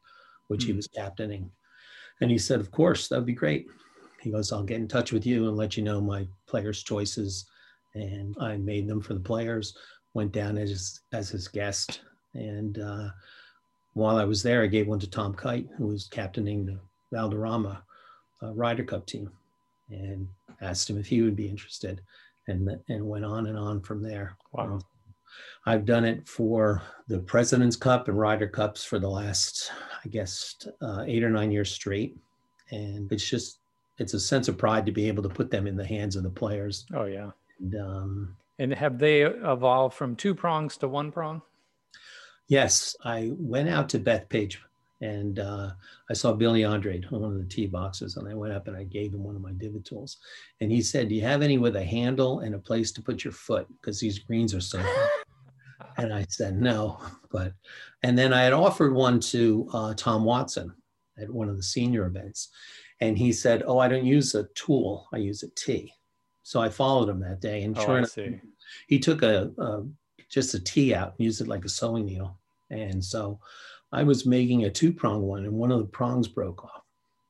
Which 0.47 0.61
mm-hmm. 0.61 0.67
he 0.67 0.73
hmm. 0.73 0.77
was 0.77 0.87
captaining 0.87 1.51
and 2.21 2.31
he 2.31 2.37
said, 2.37 2.59
Of 2.59 2.71
course, 2.71 3.07
that 3.07 3.17
would 3.17 3.25
be 3.25 3.33
great. 3.33 3.67
He 4.21 4.31
goes, 4.31 4.51
I'll 4.51 4.63
get 4.63 4.77
in 4.77 4.87
touch 4.87 5.11
with 5.11 5.25
you 5.25 5.47
and 5.47 5.57
let 5.57 5.75
you 5.75 5.83
know 5.83 5.99
my 5.99 6.25
players' 6.47 6.83
choices. 6.83 7.45
And 7.93 8.35
I 8.39 8.57
made 8.57 8.87
them 8.87 9.01
for 9.01 9.13
the 9.13 9.19
players, 9.19 9.77
went 10.13 10.31
down 10.31 10.57
as, 10.57 11.01
as 11.11 11.29
his 11.29 11.47
guest. 11.47 12.01
And 12.33 12.79
uh, 12.79 13.09
while 13.93 14.17
I 14.17 14.23
was 14.23 14.41
there, 14.41 14.63
I 14.63 14.67
gave 14.67 14.87
one 14.87 14.99
to 14.99 15.09
Tom 15.09 15.33
Kite, 15.33 15.67
who 15.77 15.87
was 15.87 16.07
captaining 16.07 16.65
the 16.65 16.79
Valderrama 17.11 17.83
uh, 18.41 18.53
Ryder 18.53 18.83
Cup 18.83 19.05
team, 19.05 19.29
and 19.89 20.27
asked 20.61 20.89
him 20.89 20.97
if 20.97 21.05
he 21.05 21.21
would 21.21 21.35
be 21.35 21.49
interested. 21.49 22.01
And, 22.47 22.69
and 22.89 23.07
went 23.07 23.23
on 23.23 23.47
and 23.47 23.57
on 23.57 23.79
from 23.79 24.03
there. 24.03 24.35
Wow. 24.51 24.81
I've 25.65 25.85
done 25.85 26.03
it 26.03 26.27
for 26.27 26.81
the 27.07 27.19
President's 27.19 27.75
Cup 27.75 28.07
and 28.07 28.19
Ryder 28.19 28.47
Cups 28.47 28.83
for 28.83 28.99
the 28.99 29.09
last, 29.09 29.71
I 30.03 30.09
guess, 30.09 30.55
uh, 30.81 31.03
eight 31.07 31.23
or 31.23 31.29
nine 31.29 31.51
years 31.51 31.71
straight. 31.71 32.17
And 32.71 33.11
it's 33.11 33.27
just, 33.29 33.59
it's 33.97 34.13
a 34.13 34.19
sense 34.19 34.47
of 34.47 34.57
pride 34.57 34.85
to 34.85 34.91
be 34.91 35.07
able 35.07 35.23
to 35.23 35.29
put 35.29 35.51
them 35.51 35.67
in 35.67 35.77
the 35.77 35.85
hands 35.85 36.15
of 36.15 36.23
the 36.23 36.29
players. 36.29 36.85
Oh, 36.93 37.05
yeah. 37.05 37.31
And, 37.59 37.75
um, 37.75 38.37
and 38.59 38.73
have 38.73 38.99
they 38.99 39.21
evolved 39.21 39.95
from 39.95 40.15
two 40.15 40.35
prongs 40.35 40.77
to 40.77 40.87
one 40.87 41.11
prong? 41.11 41.41
Yes. 42.47 42.95
I 43.03 43.31
went 43.37 43.69
out 43.69 43.89
to 43.89 43.99
Bethpage 43.99 44.57
and 45.03 45.39
uh, 45.39 45.71
I 46.09 46.13
saw 46.13 46.31
Billy 46.33 46.63
Andrade 46.63 47.05
on 47.11 47.21
one 47.21 47.31
of 47.33 47.37
the 47.37 47.49
tee 47.49 47.67
boxes, 47.67 48.15
and 48.15 48.27
I 48.27 48.33
went 48.33 48.53
up 48.53 48.67
and 48.69 48.77
I 48.77 48.83
gave 48.83 49.13
him 49.13 49.23
one 49.23 49.35
of 49.35 49.41
my 49.41 49.51
divot 49.51 49.83
tools, 49.83 50.17
and 50.61 50.71
he 50.71 50.81
said, 50.81 51.09
"Do 51.09 51.15
you 51.15 51.21
have 51.21 51.41
any 51.41 51.57
with 51.57 51.75
a 51.75 51.83
handle 51.83 52.39
and 52.39 52.55
a 52.55 52.59
place 52.59 52.93
to 52.93 53.01
put 53.01 53.25
your 53.25 53.33
foot? 53.33 53.67
Because 53.81 53.99
these 53.99 54.19
greens 54.19 54.53
are 54.55 54.61
so." 54.61 54.81
And 55.97 56.13
I 56.13 56.25
said 56.29 56.59
no, 56.59 56.99
but 57.31 57.53
and 58.03 58.17
then 58.17 58.33
I 58.33 58.43
had 58.43 58.53
offered 58.53 58.93
one 58.93 59.19
to 59.21 59.69
uh, 59.73 59.93
Tom 59.95 60.23
Watson 60.23 60.73
at 61.17 61.29
one 61.29 61.49
of 61.49 61.57
the 61.57 61.63
senior 61.63 62.05
events, 62.05 62.49
and 63.01 63.17
he 63.17 63.31
said, 63.31 63.63
"Oh, 63.65 63.79
I 63.79 63.87
don't 63.87 64.05
use 64.05 64.35
a 64.35 64.45
tool; 64.55 65.07
I 65.13 65.17
use 65.17 65.43
a 65.43 65.49
tee." 65.49 65.93
So 66.43 66.59
I 66.59 66.69
followed 66.69 67.09
him 67.09 67.19
that 67.21 67.41
day, 67.41 67.63
and 67.63 67.77
oh, 67.77 67.85
sure 67.85 67.97
enough, 67.99 68.17
he 68.87 68.99
took 68.99 69.21
a, 69.23 69.51
a 69.57 69.83
just 70.29 70.53
a 70.53 70.59
T 70.59 70.93
out 70.93 71.13
and 71.17 71.25
used 71.25 71.41
it 71.41 71.47
like 71.47 71.65
a 71.65 71.69
sewing 71.69 72.05
needle, 72.05 72.37
and 72.69 73.03
so 73.03 73.39
I 73.93 74.03
was 74.03 74.25
making 74.25 74.65
a 74.65 74.71
two 74.71 74.91
prong 74.91 75.21
one 75.21 75.45
and 75.45 75.53
one 75.53 75.71
of 75.71 75.79
the 75.79 75.85
prongs 75.85 76.27
broke 76.27 76.65
off. 76.65 76.81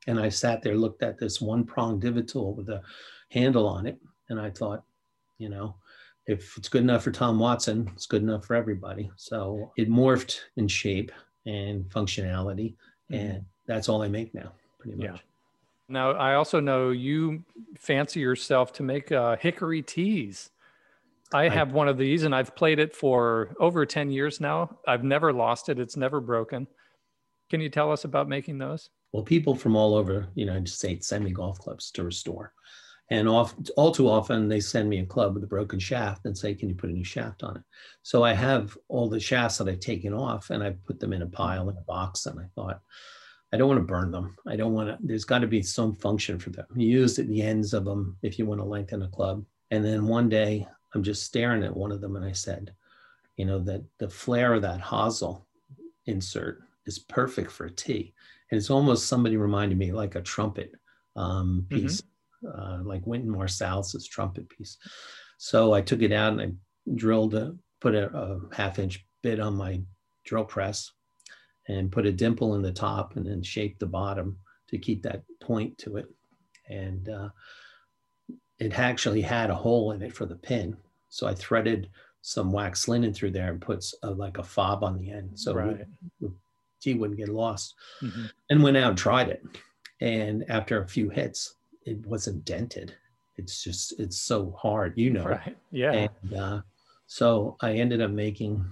And 0.07 0.19
I 0.19 0.29
sat 0.29 0.61
there, 0.61 0.75
looked 0.75 1.03
at 1.03 1.19
this 1.19 1.41
one 1.41 1.65
prong 1.65 1.99
divot 1.99 2.29
tool 2.29 2.55
with 2.55 2.69
a 2.69 2.81
handle 3.29 3.67
on 3.67 3.85
it. 3.85 3.99
And 4.29 4.39
I 4.39 4.49
thought, 4.49 4.83
you 5.37 5.49
know, 5.49 5.75
if 6.27 6.57
it's 6.57 6.69
good 6.69 6.81
enough 6.81 7.03
for 7.03 7.11
Tom 7.11 7.39
Watson, 7.39 7.89
it's 7.93 8.05
good 8.05 8.21
enough 8.21 8.45
for 8.45 8.55
everybody. 8.55 9.11
So 9.15 9.71
it 9.77 9.89
morphed 9.89 10.39
in 10.55 10.67
shape 10.67 11.11
and 11.45 11.85
functionality. 11.85 12.75
Mm-hmm. 13.11 13.15
And 13.15 13.45
that's 13.67 13.89
all 13.89 14.01
I 14.01 14.07
make 14.07 14.33
now, 14.33 14.51
pretty 14.79 14.97
much. 14.97 15.05
Yeah. 15.05 15.17
Now, 15.89 16.11
I 16.11 16.35
also 16.35 16.59
know 16.59 16.91
you 16.91 17.43
fancy 17.77 18.19
yourself 18.19 18.71
to 18.73 18.83
make 18.83 19.11
uh, 19.11 19.35
hickory 19.37 19.81
tees. 19.81 20.49
I 21.33 21.49
have 21.49 21.73
one 21.73 21.87
of 21.87 21.97
these 21.97 22.23
and 22.23 22.33
I've 22.33 22.55
played 22.55 22.79
it 22.79 22.95
for 22.95 23.55
over 23.59 23.85
10 23.85 24.11
years 24.11 24.39
now. 24.39 24.77
I've 24.87 25.03
never 25.03 25.33
lost 25.33 25.67
it, 25.69 25.79
it's 25.79 25.97
never 25.97 26.21
broken. 26.21 26.67
Can 27.49 27.59
you 27.59 27.69
tell 27.69 27.91
us 27.91 28.05
about 28.05 28.29
making 28.29 28.59
those? 28.59 28.89
Well, 29.11 29.23
people 29.23 29.55
from 29.55 29.75
all 29.75 29.95
over 29.95 30.27
the 30.33 30.41
United 30.41 30.69
States 30.69 31.07
send 31.07 31.25
me 31.25 31.31
golf 31.31 31.59
clubs 31.59 31.91
to 31.91 32.03
restore. 32.03 32.53
And 33.09 33.27
off, 33.27 33.53
all 33.75 33.91
too 33.91 34.09
often, 34.09 34.47
they 34.47 34.59
send 34.59 34.89
me 34.89 34.99
a 34.99 35.05
club 35.05 35.33
with 35.33 35.43
a 35.43 35.47
broken 35.47 35.77
shaft 35.77 36.25
and 36.25 36.37
say, 36.37 36.55
Can 36.55 36.69
you 36.69 36.75
put 36.75 36.89
a 36.89 36.93
new 36.93 37.03
shaft 37.03 37.43
on 37.43 37.57
it? 37.57 37.63
So 38.01 38.23
I 38.23 38.33
have 38.33 38.77
all 38.87 39.09
the 39.09 39.19
shafts 39.19 39.57
that 39.57 39.67
I've 39.67 39.79
taken 39.79 40.13
off 40.13 40.49
and 40.49 40.63
I 40.63 40.71
put 40.85 40.99
them 40.99 41.13
in 41.13 41.21
a 41.21 41.27
pile 41.27 41.69
in 41.69 41.77
a 41.77 41.81
box. 41.81 42.25
And 42.25 42.39
I 42.39 42.45
thought, 42.55 42.81
I 43.53 43.57
don't 43.57 43.67
want 43.67 43.81
to 43.81 43.85
burn 43.85 44.09
them. 44.09 44.35
I 44.47 44.55
don't 44.55 44.73
want 44.73 44.89
to, 44.89 44.97
there's 45.01 45.25
got 45.25 45.39
to 45.39 45.47
be 45.47 45.61
some 45.61 45.93
function 45.93 46.39
for 46.39 46.49
them. 46.49 46.65
You 46.75 46.87
use 46.87 47.19
at 47.19 47.27
the 47.27 47.41
ends 47.41 47.73
of 47.73 47.85
them 47.85 48.17
if 48.23 48.39
you 48.39 48.47
want 48.47 48.61
to 48.61 48.65
lengthen 48.65 49.03
a 49.03 49.07
club. 49.09 49.45
And 49.69 49.85
then 49.85 50.07
one 50.07 50.27
day 50.27 50.67
I'm 50.95 51.03
just 51.03 51.23
staring 51.23 51.63
at 51.63 51.75
one 51.75 51.91
of 51.91 52.01
them 52.01 52.15
and 52.15 52.25
I 52.25 52.31
said, 52.31 52.73
you 53.37 53.45
know, 53.45 53.59
that 53.59 53.83
the 53.99 54.09
flare 54.09 54.53
of 54.53 54.61
that 54.63 54.79
hosel 54.79 55.45
insert 56.05 56.63
is 56.85 56.99
perfect 56.99 57.51
for 57.51 57.65
a 57.65 57.71
tee. 57.71 58.13
And 58.49 58.57
it's 58.57 58.69
almost 58.69 59.07
somebody 59.07 59.37
reminded 59.37 59.77
me 59.77 59.91
like 59.91 60.15
a 60.15 60.21
trumpet 60.21 60.73
um, 61.15 61.65
mm-hmm. 61.69 61.81
piece, 61.81 62.01
mm-hmm. 62.01 62.07
Uh, 62.45 62.79
like 62.83 63.05
Wynton 63.05 63.29
Marsalis's 63.29 64.07
trumpet 64.07 64.49
piece. 64.49 64.77
So 65.37 65.73
I 65.73 65.81
took 65.81 66.01
it 66.01 66.11
out 66.11 66.33
and 66.33 66.41
I 66.41 66.51
drilled, 66.95 67.35
a, 67.35 67.55
put 67.81 67.95
a, 67.95 68.15
a 68.15 68.39
half 68.55 68.79
inch 68.79 69.05
bit 69.21 69.39
on 69.39 69.55
my 69.55 69.81
drill 70.25 70.45
press 70.45 70.91
and 71.67 71.91
put 71.91 72.05
a 72.05 72.11
dimple 72.11 72.55
in 72.55 72.61
the 72.61 72.71
top 72.71 73.15
and 73.15 73.25
then 73.25 73.41
shaped 73.41 73.79
the 73.79 73.85
bottom 73.85 74.37
to 74.69 74.77
keep 74.77 75.03
that 75.03 75.23
point 75.41 75.77
to 75.79 75.97
it. 75.97 76.05
And 76.69 77.09
uh, 77.09 77.29
it 78.59 78.77
actually 78.77 79.21
had 79.21 79.49
a 79.49 79.55
hole 79.55 79.91
in 79.91 80.01
it 80.01 80.13
for 80.13 80.25
the 80.25 80.35
pin. 80.35 80.77
So 81.09 81.27
I 81.27 81.35
threaded 81.35 81.89
some 82.21 82.51
wax 82.51 82.87
linen 82.87 83.13
through 83.13 83.31
there 83.31 83.51
and 83.51 83.61
puts 83.61 83.93
a, 84.03 84.09
like 84.09 84.37
a 84.37 84.43
fob 84.43 84.83
on 84.83 84.97
the 84.97 85.11
end. 85.11 85.37
So 85.37 85.53
right. 85.53 85.85
the 86.21 86.33
tee 86.81 86.93
wouldn't 86.93 87.19
get 87.19 87.29
lost. 87.29 87.75
Mm-hmm. 88.01 88.25
And 88.49 88.63
went 88.63 88.77
out 88.77 88.89
and 88.89 88.97
tried 88.97 89.29
it. 89.29 89.43
And 90.01 90.45
after 90.49 90.81
a 90.81 90.87
few 90.87 91.09
hits, 91.09 91.55
it 91.85 92.05
wasn't 92.05 92.45
dented. 92.45 92.95
It's 93.37 93.63
just, 93.63 93.99
it's 93.99 94.19
so 94.19 94.55
hard, 94.59 94.93
you 94.95 95.09
know. 95.09 95.25
Right. 95.25 95.57
Yeah. 95.71 95.91
And 95.91 96.33
uh, 96.33 96.61
so 97.07 97.57
I 97.61 97.73
ended 97.73 98.01
up 98.01 98.11
making 98.11 98.65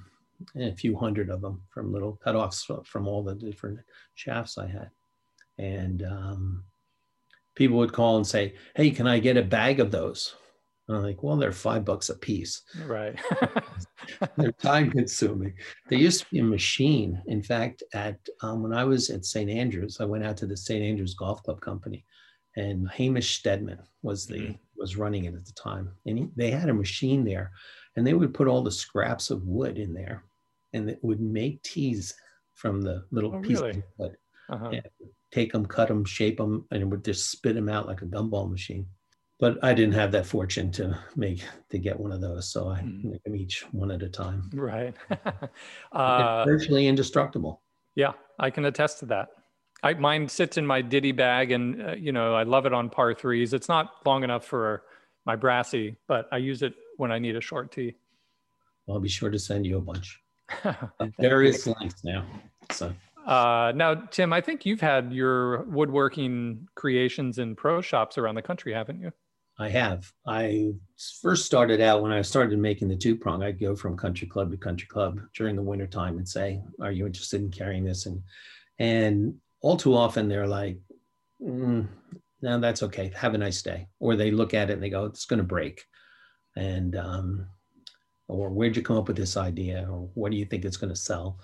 a 0.56 0.71
few 0.71 0.95
hundred 0.95 1.30
of 1.30 1.41
them 1.41 1.62
from 1.69 1.91
little 1.91 2.19
cutoffs 2.26 2.86
from 2.86 3.08
all 3.08 3.24
the 3.24 3.36
different 3.36 3.80
shafts 4.15 4.58
I 4.58 4.67
had. 4.67 4.89
And 5.58 6.04
um, 6.04 6.63
people 7.56 7.78
would 7.78 7.93
call 7.93 8.17
and 8.17 8.26
say, 8.26 8.56
Hey, 8.76 8.91
can 8.91 9.08
I 9.08 9.19
get 9.19 9.38
a 9.38 9.43
bag 9.43 9.80
of 9.80 9.91
those? 9.91 10.36
And 10.88 10.97
I'm 10.97 11.04
like, 11.04 11.24
well, 11.24 11.38
they're 11.38 11.54
five 11.54 11.86
bucks 11.86 12.10
a 12.10 12.15
piece. 12.15 12.63
Right. 12.86 13.17
they're 14.38 14.52
time 14.52 14.91
consuming. 14.91 15.54
There 15.88 15.97
used 15.97 16.21
to 16.21 16.26
be 16.30 16.39
a 16.39 16.43
machine. 16.43 17.21
In 17.28 17.41
fact, 17.41 17.82
at 17.93 18.17
um, 18.41 18.62
when 18.62 18.74
I 18.74 18.84
was 18.84 19.10
at 19.10 19.24
St. 19.24 19.50
Andrews, 19.50 20.02
I 20.02 20.06
went 20.06 20.26
out 20.26 20.36
to 20.38 20.47
the 20.47 20.58
St. 20.58 20.84
Andrews 20.84 21.13
Golf 21.13 21.43
Club 21.43 21.62
Company, 21.62 22.04
and 22.56 22.90
Hamish 22.90 23.38
Stedman 23.38 23.80
was 24.02 24.26
the 24.26 24.36
mm-hmm. 24.36 24.52
was 24.78 24.98
running 24.98 25.26
it 25.26 25.36
at 25.36 25.46
the 25.46 25.54
time. 25.54 25.92
And 26.06 26.18
he, 26.18 26.28
they 26.36 26.52
had 26.52 26.70
a 26.70 26.74
machine 26.74 27.24
there, 27.24 27.52
and 27.96 28.06
they 28.06 28.14
would 28.14 28.34
put 28.34 28.48
all 28.48 28.62
the 28.62 28.72
scraps 28.72 29.30
of 29.30 29.48
wood 29.48 29.78
in 29.78 29.94
there 29.94 30.24
and 30.74 30.90
it 30.90 31.00
would 31.02 31.22
make 31.22 31.62
tees 31.64 32.14
from 32.54 32.82
the 32.82 33.04
little 33.12 33.36
oh, 33.36 33.42
pieces 33.42 33.62
really? 33.62 33.78
of 33.78 33.84
wood. 33.98 34.18
Uh-huh. 34.50 34.72
take 35.32 35.54
them, 35.54 35.66
cut 35.66 35.88
them, 35.88 36.04
shape 36.04 36.38
them, 36.38 36.66
and 36.72 36.82
it 36.82 36.86
would 36.86 37.06
just 37.06 37.32
spit 37.32 37.56
them 37.56 37.70
out 37.70 37.88
like 37.88 38.02
a 38.02 38.06
gumball 38.06 38.52
machine. 38.52 38.86
But 39.40 39.58
I 39.64 39.74
didn't 39.74 39.94
have 39.94 40.12
that 40.12 40.26
fortune 40.26 40.72
to 40.74 41.00
make 41.16 41.44
to 41.70 41.80
get 41.80 41.98
one 41.98 42.12
of 42.12 42.20
those, 42.20 42.52
so 42.52 42.68
I 42.68 42.82
mm. 42.82 43.04
make 43.06 43.24
them 43.24 43.36
each 43.36 43.64
one 43.72 43.92
at 43.92 44.04
a 44.04 44.10
time. 44.10 44.50
Right. 44.54 44.94
uh, 45.94 46.44
virtually 46.44 46.88
indestructible. 46.88 47.62
Yeah, 47.96 48.12
I 48.40 48.50
can 48.50 48.66
attest 48.66 49.00
to 49.00 49.06
that. 49.08 49.30
I, 49.84 49.94
mine 49.96 50.30
sits 50.30 50.58
in 50.58 50.65
my 50.65 50.82
ditty 50.82 51.12
bag, 51.12 51.52
and 51.52 51.82
uh, 51.82 51.94
you 51.94 52.12
know 52.12 52.36
I 52.36 52.44
love 52.44 52.65
it 52.65 52.74
on 52.74 52.89
par 52.89 53.13
threes. 53.13 53.54
It's 53.54 53.70
not 53.70 53.96
long 54.06 54.24
enough 54.24 54.46
for 54.46 54.84
my 55.26 55.36
brassy, 55.36 55.96
but 56.08 56.28
I 56.32 56.38
use 56.38 56.62
it 56.62 56.74
when 56.98 57.12
I 57.12 57.20
need 57.20 57.36
a 57.36 57.41
short 57.41 57.72
tee. 57.72 57.96
I'll 58.88 59.00
be 59.00 59.10
sure 59.10 59.30
to 59.30 59.39
send 59.39 59.65
you 59.65 59.78
a 59.78 59.82
bunch. 59.82 60.20
various 61.20 61.65
lengths 61.65 62.04
now. 62.04 62.26
So 62.72 62.94
uh, 63.26 63.72
now, 63.76 63.96
Tim, 63.96 64.34
I 64.34 64.41
think 64.41 64.65
you've 64.65 64.82
had 64.82 65.13
your 65.13 65.63
woodworking 65.63 66.67
creations 66.76 67.38
in 67.38 67.56
pro 67.56 67.82
shops 67.82 68.17
around 68.17 68.36
the 68.36 68.41
country, 68.41 68.74
haven't 68.74 69.00
you? 69.00 69.12
I 69.60 69.70
have. 69.70 70.12
I 70.26 70.74
first 71.22 71.46
started 71.46 71.82
out 71.82 72.02
when 72.02 72.12
I 72.12 72.22
started 72.24 72.58
making 72.58 72.88
the 72.88 72.96
two 72.96 73.15
prong. 73.15 73.44
I'd 73.44 73.60
go 73.60 73.76
from 73.76 73.96
country 73.96 74.28
club 74.28 74.50
to 74.52 74.58
country 74.58 74.88
club 74.88 75.22
during 75.36 75.56
the 75.56 75.62
winter 75.62 75.86
time 75.86 76.17
and 76.17 76.28
say, 76.28 76.62
"Are 76.82 76.91
you 76.91 77.06
interested 77.06 77.41
in 77.41 77.52
carrying 77.52 77.84
this?" 77.84 78.08
And 78.08 78.24
and 78.80 79.36
all 79.62 79.78
too 79.78 79.95
often 79.95 80.28
they're 80.28 80.47
like, 80.47 80.80
mm, 81.41 81.88
"No, 82.41 82.60
that's 82.60 82.84
okay. 82.84 83.12
Have 83.15 83.34
a 83.34 83.38
nice 83.38 83.62
day." 83.62 83.88
Or 84.00 84.15
they 84.15 84.32
look 84.32 84.54
at 84.54 84.69
it 84.69 84.74
and 84.74 84.84
they 84.84 84.89
go, 84.89 85.06
"It's 85.06 85.26
going 85.26 85.39
to 85.39 85.43
break," 85.43 85.86
and 86.56 86.95
um, 86.95 87.47
or 88.28 88.50
where'd 88.50 88.76
you 88.76 88.82
come 88.82 88.97
up 88.97 89.08
with 89.08 89.17
this 89.17 89.38
idea? 89.38 89.88
Or 89.89 90.10
what 90.13 90.32
do 90.32 90.38
you 90.38 90.45
think 90.45 90.65
it's 90.65 90.78
going 90.78 90.93
to 90.93 91.00
sell? 91.00 91.39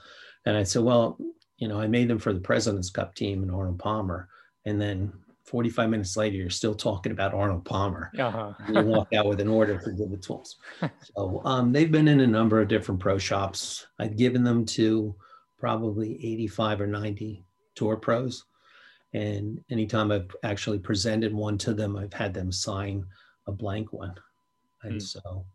And 0.46 0.56
i 0.56 0.64
said 0.64 0.84
well 0.84 1.18
you 1.58 1.68
know 1.68 1.80
i 1.80 1.88
made 1.88 2.08
them 2.08 2.20
for 2.20 2.32
the 2.32 2.40
president's 2.40 2.90
cup 2.90 3.14
team 3.16 3.44
and 3.44 3.52
arnold 3.52 3.80
palmer. 3.80 4.30
And 4.66 4.82
then 4.82 5.14
45 5.46 5.90
minutes 5.90 6.18
later 6.18 6.36
you're 6.36 6.50
still 6.50 6.76
talking 6.76 7.12
about 7.12 7.34
arnold 7.34 7.66
palmer. 7.66 8.12
Uh-huh. 8.20 8.54
you 8.70 8.82
walk 8.82 9.14
out 9.14 9.28
with 9.28 9.40
an 9.40 9.48
order 9.48 9.80
for 9.80 9.92
the 9.92 10.18
tools. 10.18 10.58
So 11.16 11.42
um, 11.46 11.72
they've 11.72 11.92
been 11.92 12.10
in 12.10 12.20
a 12.20 12.28
number 12.28 12.62
of 12.62 12.68
different 12.68 13.00
pro 13.00 13.18
shops. 13.18 13.88
I've 13.98 14.18
given 14.18 14.44
them 14.44 14.66
to 14.66 15.16
probably 15.58 16.16
85 16.16 16.82
or 16.82 16.88
90 16.88 17.46
tour 17.78 17.96
pros 17.96 18.46
and 19.14 19.64
anytime 19.70 20.12
i've 20.12 20.36
actually 20.44 20.80
presented 20.80 21.34
one 21.34 21.58
to 21.58 21.74
them 21.74 21.96
i've 21.96 22.14
had 22.14 22.34
them 22.34 22.52
sign 22.52 23.06
a 23.48 23.52
blank 23.52 23.94
one 23.94 24.14
and 24.84 24.96
mm. 24.96 25.02
so 25.02 25.46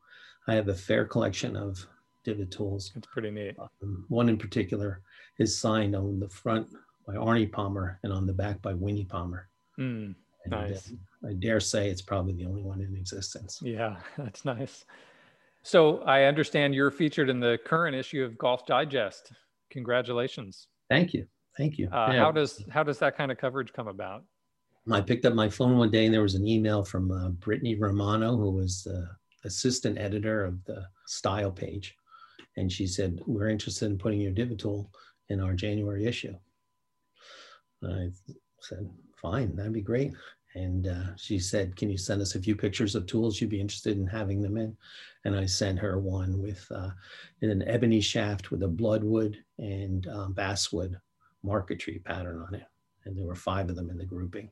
I 0.48 0.54
have 0.54 0.68
a 0.68 0.74
fair 0.74 1.04
collection 1.04 1.56
of 1.56 1.84
divot 2.24 2.50
tools. 2.50 2.92
It's 2.96 3.06
pretty 3.06 3.30
neat. 3.30 3.56
Um, 3.58 4.04
one 4.08 4.28
in 4.28 4.36
particular 4.36 5.00
is 5.38 5.58
signed 5.58 5.94
on 5.94 6.18
the 6.18 6.28
front 6.28 6.68
by 7.06 7.14
Arnie 7.14 7.50
Palmer 7.50 7.98
and 8.02 8.12
on 8.12 8.26
the 8.26 8.32
back 8.32 8.60
by 8.62 8.74
Winnie 8.74 9.04
Palmer. 9.04 9.48
Mm, 9.78 10.14
nice. 10.46 10.92
I 11.28 11.34
dare 11.34 11.60
say 11.60 11.88
it's 11.88 12.02
probably 12.02 12.34
the 12.34 12.44
only 12.44 12.62
one 12.62 12.80
in 12.80 12.96
existence. 12.96 13.60
Yeah, 13.62 13.96
that's 14.18 14.44
nice. 14.44 14.84
So 15.62 15.98
I 16.02 16.24
understand 16.24 16.74
you're 16.74 16.90
featured 16.90 17.30
in 17.30 17.38
the 17.38 17.58
current 17.64 17.94
issue 17.94 18.24
of 18.24 18.36
Golf 18.36 18.66
Digest. 18.66 19.32
Congratulations. 19.70 20.66
Thank 20.90 21.14
you. 21.14 21.26
Thank 21.56 21.78
you. 21.78 21.88
Uh, 21.88 22.10
yeah. 22.12 22.20
How 22.20 22.32
does 22.32 22.64
how 22.70 22.82
does 22.82 22.98
that 22.98 23.16
kind 23.16 23.30
of 23.30 23.38
coverage 23.38 23.72
come 23.72 23.88
about? 23.88 24.24
I 24.90 25.00
picked 25.00 25.24
up 25.26 25.34
my 25.34 25.48
phone 25.48 25.76
one 25.76 25.90
day 25.90 26.06
and 26.06 26.14
there 26.14 26.22
was 26.22 26.34
an 26.34 26.46
email 26.46 26.84
from 26.84 27.12
uh, 27.12 27.28
Brittany 27.28 27.76
Romano, 27.76 28.36
who 28.36 28.50
was 28.50 28.82
the 28.82 29.08
assistant 29.44 29.96
editor 29.98 30.44
of 30.44 30.64
the 30.64 30.84
style 31.06 31.52
page. 31.52 31.94
And 32.56 32.70
she 32.70 32.86
said, 32.86 33.20
We're 33.26 33.48
interested 33.48 33.86
in 33.86 33.98
putting 33.98 34.20
your 34.20 34.32
divot 34.32 34.58
tool 34.58 34.90
in 35.28 35.40
our 35.40 35.54
January 35.54 36.06
issue. 36.06 36.34
And 37.82 37.94
I 37.94 38.32
said, 38.60 38.90
Fine, 39.20 39.54
that'd 39.56 39.72
be 39.72 39.82
great. 39.82 40.12
And 40.54 40.88
uh, 40.88 41.16
she 41.16 41.38
said, 41.38 41.76
Can 41.76 41.88
you 41.88 41.96
send 41.96 42.20
us 42.20 42.34
a 42.34 42.42
few 42.42 42.56
pictures 42.56 42.94
of 42.94 43.06
tools 43.06 43.40
you'd 43.40 43.50
be 43.50 43.60
interested 43.60 43.96
in 43.96 44.06
having 44.06 44.42
them 44.42 44.56
in? 44.56 44.76
And 45.24 45.36
I 45.36 45.46
sent 45.46 45.78
her 45.78 46.00
one 46.00 46.42
with 46.42 46.66
uh, 46.74 46.90
an 47.40 47.62
ebony 47.68 48.00
shaft 48.00 48.50
with 48.50 48.64
a 48.64 48.68
bloodwood 48.68 49.38
and 49.58 50.08
um, 50.08 50.32
basswood 50.32 50.98
marquetry 51.42 52.00
pattern 52.04 52.44
on 52.46 52.54
it. 52.54 52.66
And 53.04 53.16
there 53.16 53.26
were 53.26 53.34
five 53.34 53.68
of 53.68 53.76
them 53.76 53.90
in 53.90 53.98
the 53.98 54.04
grouping. 54.04 54.50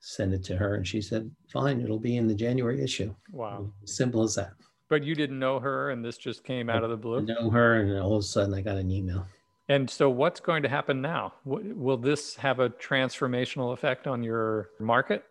Send 0.00 0.34
it 0.34 0.42
to 0.44 0.56
her 0.56 0.74
and 0.74 0.86
she 0.86 1.00
said 1.00 1.30
fine 1.52 1.80
it'll 1.80 1.98
be 1.98 2.16
in 2.16 2.26
the 2.26 2.34
january 2.34 2.82
issue. 2.82 3.14
Wow. 3.30 3.72
Simple 3.84 4.22
as 4.22 4.34
that. 4.34 4.52
But 4.88 5.04
you 5.04 5.14
didn't 5.14 5.38
know 5.38 5.60
her 5.60 5.90
and 5.90 6.04
this 6.04 6.18
just 6.18 6.44
came 6.44 6.68
out 6.68 6.84
of 6.84 6.90
the 6.90 6.96
blue? 6.96 7.22
Know 7.22 7.50
her 7.50 7.80
and 7.80 7.98
all 7.98 8.16
of 8.16 8.20
a 8.20 8.26
sudden 8.26 8.52
i 8.52 8.60
got 8.60 8.76
an 8.76 8.90
email. 8.90 9.26
And 9.68 9.88
so 9.88 10.10
what's 10.10 10.40
going 10.40 10.64
to 10.64 10.68
happen 10.68 11.00
now? 11.00 11.34
Will 11.44 11.96
this 11.96 12.34
have 12.34 12.58
a 12.58 12.68
transformational 12.68 13.72
effect 13.72 14.06
on 14.06 14.22
your 14.22 14.70
market? 14.80 15.24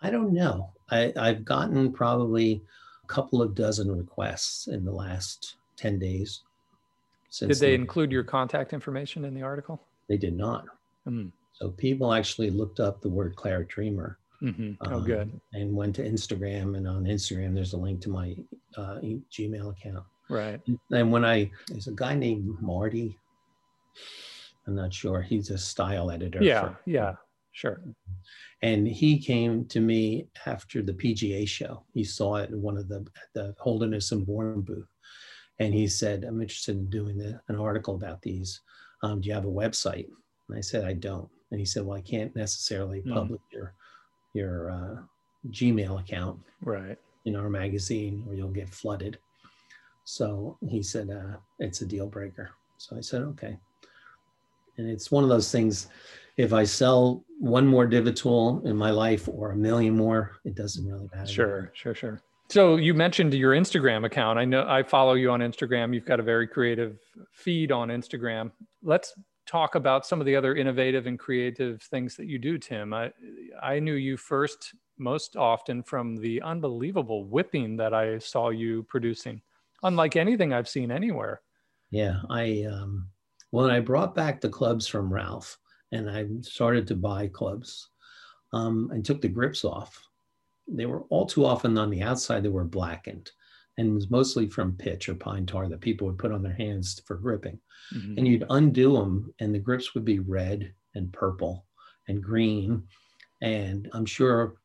I 0.00 0.10
don't 0.10 0.32
know. 0.32 0.72
I, 0.90 1.12
i've 1.16 1.44
gotten 1.44 1.92
probably 1.92 2.62
a 3.04 3.06
couple 3.08 3.42
of 3.42 3.54
dozen 3.54 3.90
requests 3.90 4.68
in 4.68 4.84
the 4.84 4.92
last 4.92 5.56
10 5.76 5.98
days 5.98 6.42
did 7.30 7.50
they 7.50 7.68
the, 7.68 7.74
include 7.74 8.10
your 8.10 8.24
contact 8.24 8.72
information 8.72 9.24
in 9.24 9.34
the 9.34 9.42
article 9.42 9.80
they 10.08 10.16
did 10.16 10.36
not 10.36 10.64
mm. 11.06 11.30
So 11.58 11.70
people 11.70 12.12
actually 12.12 12.50
looked 12.50 12.78
up 12.78 13.00
the 13.00 13.08
word 13.08 13.34
Claret 13.34 13.68
Dreamer. 13.68 14.18
Mm-hmm. 14.42 14.74
Oh, 14.82 14.96
um, 14.96 15.04
good. 15.04 15.40
And 15.52 15.74
went 15.74 15.96
to 15.96 16.08
Instagram, 16.08 16.76
and 16.76 16.86
on 16.86 17.04
Instagram, 17.04 17.54
there's 17.54 17.72
a 17.72 17.76
link 17.76 18.00
to 18.02 18.10
my 18.10 18.36
uh, 18.76 19.00
Gmail 19.32 19.70
account. 19.70 20.04
Right. 20.30 20.60
And 20.92 21.10
when 21.10 21.24
I, 21.24 21.50
there's 21.66 21.88
a 21.88 21.92
guy 21.92 22.14
named 22.14 22.56
Marty. 22.60 23.18
I'm 24.66 24.76
not 24.76 24.94
sure. 24.94 25.20
He's 25.22 25.50
a 25.50 25.58
style 25.58 26.10
editor. 26.10 26.38
Yeah. 26.42 26.60
For, 26.60 26.78
yeah. 26.86 27.14
Sure. 27.52 27.80
And 28.62 28.86
he 28.86 29.18
came 29.18 29.64
to 29.66 29.80
me 29.80 30.28
after 30.46 30.82
the 30.82 30.92
PGA 30.92 31.48
show. 31.48 31.82
He 31.92 32.04
saw 32.04 32.36
it 32.36 32.50
in 32.50 32.62
one 32.62 32.76
of 32.76 32.88
the 32.88 32.98
at 32.98 33.28
the 33.34 33.54
Holderness 33.58 34.12
and 34.12 34.24
Bourne 34.24 34.60
booth, 34.60 34.86
and 35.58 35.74
he 35.74 35.88
said, 35.88 36.24
"I'm 36.24 36.40
interested 36.40 36.76
in 36.76 36.90
doing 36.90 37.18
the, 37.18 37.40
an 37.48 37.56
article 37.56 37.94
about 37.94 38.22
these. 38.22 38.60
Um, 39.02 39.20
do 39.20 39.28
you 39.28 39.34
have 39.34 39.44
a 39.44 39.48
website?" 39.48 40.08
And 40.48 40.56
I 40.58 40.60
said, 40.60 40.84
"I 40.84 40.92
don't." 40.94 41.28
And 41.50 41.58
he 41.60 41.66
said, 41.66 41.84
"Well, 41.84 41.96
I 41.96 42.02
can't 42.02 42.34
necessarily 42.36 43.02
Mm. 43.02 43.14
publish 43.14 43.40
your 43.52 43.74
your 44.34 44.70
uh, 44.70 44.96
Gmail 45.50 46.00
account 46.00 46.40
Right. 46.60 46.98
in 47.24 47.34
our 47.36 47.48
magazine, 47.48 48.24
or 48.28 48.34
you'll 48.34 48.50
get 48.50 48.68
flooded." 48.68 49.18
So 50.04 50.56
he 50.68 50.82
said, 50.82 51.10
uh, 51.10 51.36
"It's 51.58 51.80
a 51.82 51.86
deal 51.86 52.06
breaker." 52.08 52.50
So 52.78 52.96
I 52.96 53.00
said, 53.00 53.22
"Okay." 53.22 53.58
And 54.76 54.88
it's 54.88 55.10
one 55.10 55.24
of 55.24 55.28
those 55.30 55.50
things. 55.50 55.88
If 56.36 56.52
I 56.52 56.62
sell 56.62 57.24
one 57.40 57.66
more 57.66 57.84
Divot 57.86 58.14
tool 58.16 58.62
in 58.64 58.76
my 58.76 58.90
life 58.92 59.28
or 59.28 59.50
a 59.50 59.56
million 59.56 59.96
more, 59.96 60.36
it 60.44 60.54
doesn't 60.54 60.86
really 60.86 61.08
matter. 61.12 61.26
Sure, 61.26 61.70
sure, 61.74 61.94
sure. 61.94 62.22
So 62.50 62.76
you 62.76 62.94
mentioned 62.94 63.34
your 63.34 63.52
Instagram 63.52 64.06
account. 64.06 64.38
I 64.38 64.44
know 64.46 64.66
I 64.66 64.82
follow 64.82 65.14
you 65.14 65.30
on 65.30 65.40
Instagram. 65.40 65.94
You've 65.94 66.06
got 66.06 66.18
a 66.18 66.22
very 66.22 66.48
creative 66.48 66.98
feed 67.30 67.70
on 67.70 67.88
Instagram. 67.88 68.50
Let's 68.82 69.14
talk 69.46 69.74
about 69.74 70.06
some 70.06 70.20
of 70.20 70.26
the 70.26 70.34
other 70.34 70.54
innovative 70.56 71.06
and 71.06 71.18
creative 71.18 71.82
things 71.82 72.16
that 72.16 72.26
you 72.26 72.38
do, 72.38 72.58
Tim. 72.58 72.94
I 72.94 73.10
I 73.62 73.78
knew 73.78 73.94
you 73.94 74.16
first 74.16 74.74
most 74.98 75.36
often 75.36 75.82
from 75.82 76.16
the 76.16 76.40
unbelievable 76.42 77.24
whipping 77.24 77.76
that 77.76 77.92
I 77.94 78.18
saw 78.18 78.48
you 78.48 78.82
producing. 78.84 79.42
Unlike 79.82 80.16
anything 80.16 80.52
I've 80.52 80.68
seen 80.68 80.90
anywhere. 80.90 81.42
Yeah, 81.90 82.20
I 82.30 82.64
um, 82.70 83.08
when 83.50 83.70
I 83.70 83.80
brought 83.80 84.14
back 84.14 84.40
the 84.40 84.48
clubs 84.48 84.86
from 84.86 85.12
Ralph 85.12 85.58
and 85.92 86.10
I 86.10 86.26
started 86.42 86.86
to 86.88 86.96
buy 86.96 87.28
clubs 87.28 87.90
um, 88.52 88.90
and 88.92 89.04
took 89.04 89.20
the 89.20 89.28
grips 89.28 89.64
off, 89.64 90.07
they 90.68 90.86
were 90.86 91.02
all 91.04 91.26
too 91.26 91.44
often 91.44 91.76
on 91.78 91.90
the 91.90 92.02
outside 92.02 92.42
they 92.42 92.48
were 92.48 92.64
blackened, 92.64 93.30
and 93.76 93.88
it 93.88 93.92
was 93.92 94.10
mostly 94.10 94.48
from 94.48 94.76
pitch 94.76 95.08
or 95.08 95.14
pine 95.14 95.46
tar 95.46 95.68
that 95.68 95.80
people 95.80 96.06
would 96.06 96.18
put 96.18 96.32
on 96.32 96.42
their 96.42 96.54
hands 96.54 97.00
for 97.06 97.16
gripping. 97.16 97.60
Mhm. 97.94 98.18
And 98.18 98.28
you'd 98.28 98.44
undo 98.50 98.94
them, 98.94 99.34
and 99.38 99.54
the 99.54 99.58
grips 99.58 99.94
would 99.94 100.04
be 100.04 100.18
red 100.18 100.74
and 100.94 101.12
purple 101.12 101.66
and 102.08 102.22
green. 102.22 102.82
And 103.40 103.88
I'm 103.92 104.06
sure 104.06 104.56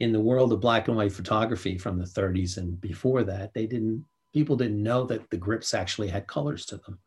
in 0.00 0.12
the 0.12 0.20
world 0.20 0.52
of 0.52 0.60
black 0.60 0.88
and 0.88 0.96
white 0.96 1.12
photography 1.12 1.78
from 1.78 1.98
the 1.98 2.06
30s 2.06 2.56
and 2.58 2.80
before 2.80 3.24
that, 3.24 3.54
they 3.54 3.66
didn't 3.66 4.04
people 4.32 4.56
didn't 4.56 4.82
know 4.82 5.04
that 5.04 5.28
the 5.30 5.36
grips 5.36 5.74
actually 5.74 6.08
had 6.08 6.26
colors 6.26 6.64
to 6.66 6.78
them. 6.78 6.98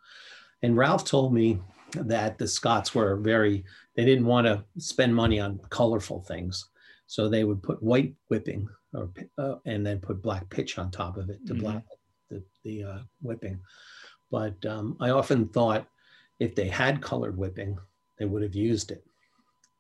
And 0.62 0.78
Ralph 0.78 1.06
told 1.06 1.34
me 1.34 1.60
that 1.93 2.38
the 2.38 2.48
Scots 2.48 2.93
were 2.93 3.15
very, 3.17 3.65
they 3.95 4.06
didn't 4.06 4.26
want 4.28 4.45
to 4.45 4.63
spend 4.78 5.15
money 5.15 5.39
on 5.39 5.60
colorful 5.69 6.21
things. 6.21 6.69
So 7.07 7.29
they 7.29 7.43
would 7.43 7.61
put 7.61 7.83
white 7.83 8.15
whipping 8.29 8.67
or, 8.93 9.11
uh, 9.37 9.55
and 9.65 9.85
then 9.85 9.99
put 9.99 10.21
black 10.21 10.49
pitch 10.49 10.77
on 10.77 10.89
top 10.91 11.17
of 11.17 11.29
it 11.29 11.45
to 11.47 11.53
Mhm. 11.53 11.59
black 11.59 11.85
the, 12.29 12.43
the 12.63 12.83
uh, 12.83 12.99
whipping. 13.21 13.59
But 14.31 14.65
um, 14.65 14.97
I 14.99 15.11
often 15.11 15.47
thought 15.49 15.87
if 16.39 16.55
they 16.55 16.67
had 16.67 17.01
colored 17.01 17.37
whipping, 17.37 17.77
they 18.17 18.25
would 18.25 18.41
have 18.41 18.55
used 18.55 18.91
it. 18.91 19.05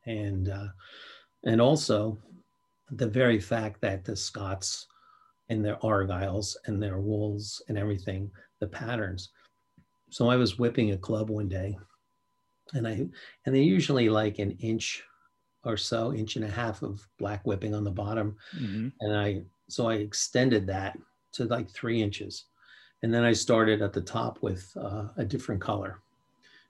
And, 0.05 0.49
uh, 0.49 0.67
and 1.43 1.59
also 1.59 2.17
the 2.91 3.07
very 3.07 3.39
fact 3.39 3.81
that 3.81 4.03
the 4.05 4.15
Scots 4.15 4.87
and 5.49 5.65
their 5.65 5.77
argyles 5.77 6.55
and 6.65 6.81
their 6.81 6.99
wools 6.99 7.61
and 7.67 7.77
everything, 7.77 8.31
the 8.59 8.67
patterns. 8.67 9.31
So 10.11 10.29
I 10.29 10.35
was 10.35 10.59
whipping 10.59 10.91
a 10.91 10.97
club 10.97 11.29
one 11.29 11.49
day, 11.49 11.77
and 12.73 12.87
I 12.87 12.91
and 13.45 13.55
they're 13.55 13.61
usually 13.61 14.09
like 14.09 14.39
an 14.39 14.51
inch 14.51 15.03
or 15.65 15.77
so, 15.77 16.13
inch 16.13 16.35
and 16.35 16.45
a 16.45 16.49
half 16.49 16.81
of 16.83 17.07
black 17.17 17.45
whipping 17.45 17.73
on 17.73 17.83
the 17.83 17.91
bottom, 17.91 18.37
Mhm. 18.55 18.91
and 19.01 19.17
I 19.17 19.43
so 19.67 19.87
I 19.89 19.95
extended 19.95 20.67
that 20.67 20.97
to 21.33 21.45
like 21.45 21.69
three 21.69 22.01
inches, 22.01 22.45
and 23.01 23.13
then 23.13 23.23
I 23.23 23.33
started 23.33 23.81
at 23.81 23.93
the 23.93 24.01
top 24.01 24.41
with 24.43 24.71
uh, 24.77 25.07
a 25.17 25.25
different 25.25 25.59
color. 25.61 25.99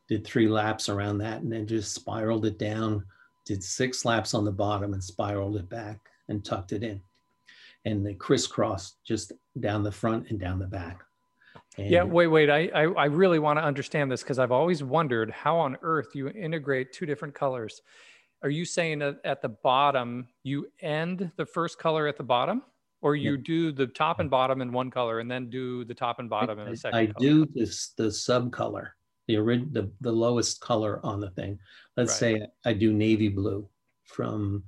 Did 0.07 0.25
three 0.25 0.47
laps 0.47 0.87
around 0.87 1.17
that, 1.19 1.41
and 1.41 1.51
then 1.51 1.67
just 1.67 1.93
spiraled 1.93 2.45
it 2.45 2.57
down. 2.57 3.05
Did 3.45 3.63
six 3.63 4.05
laps 4.05 4.33
on 4.33 4.45
the 4.45 4.51
bottom 4.51 4.93
and 4.93 5.03
spiraled 5.03 5.57
it 5.57 5.67
back 5.69 5.99
and 6.29 6.43
tucked 6.43 6.71
it 6.73 6.83
in 6.83 7.01
and 7.87 8.03
they 8.03 8.15
crisscrossed 8.15 8.97
just 9.03 9.31
down 9.59 9.83
the 9.83 9.91
front 9.91 10.31
and 10.31 10.39
down 10.39 10.57
the 10.57 10.65
back. 10.65 11.03
And 11.77 11.87
Yeah, 11.87 12.01
wait, 12.03 12.27
wait. 12.27 12.49
I, 12.49 12.65
I, 12.73 12.81
I 12.93 13.05
really 13.05 13.37
want 13.37 13.59
to 13.59 13.63
understand 13.63 14.11
this 14.11 14.23
because 14.23 14.39
I've 14.39 14.51
always 14.51 14.81
wondered 14.83 15.29
how 15.29 15.55
on 15.57 15.77
earth 15.83 16.15
you 16.15 16.29
integrate 16.29 16.91
two 16.93 17.05
different 17.05 17.35
colors. 17.35 17.83
Are 18.43 18.49
you 18.49 18.65
saying 18.65 18.99
that 18.99 19.19
at 19.23 19.41
the 19.41 19.49
bottom 19.49 20.27
you 20.43 20.67
end 20.81 21.31
the 21.37 21.45
first 21.45 21.79
color 21.79 22.07
at 22.07 22.17
the 22.17 22.23
bottom, 22.23 22.63
or 23.01 23.15
you 23.15 23.37
do 23.37 23.71
the 23.71 23.87
top 23.87 24.19
and 24.19 24.29
bottom 24.29 24.61
in 24.61 24.71
one 24.71 24.89
color 24.91 25.19
and 25.19 25.29
then 25.29 25.49
do 25.49 25.85
the 25.85 25.93
top 25.93 26.19
and 26.19 26.29
bottom 26.29 26.59
in 26.59 26.67
a 26.67 26.75
second? 26.75 26.97
I 26.99 27.05
color? 27.07 27.15
do 27.19 27.45
this 27.53 27.89
the 27.97 28.11
sub 28.11 28.51
color, 28.51 28.95
the 29.27 29.35
the 29.37 29.91
the 30.01 30.11
lowest 30.11 30.61
color 30.61 30.99
on 31.05 31.19
the 31.19 31.31
thing. 31.31 31.59
Let's 31.97 32.11
Right. 32.21 32.39
say 32.41 32.47
I 32.65 32.73
do 32.73 32.93
navy 32.93 33.29
blue 33.29 33.69
from 34.03 34.63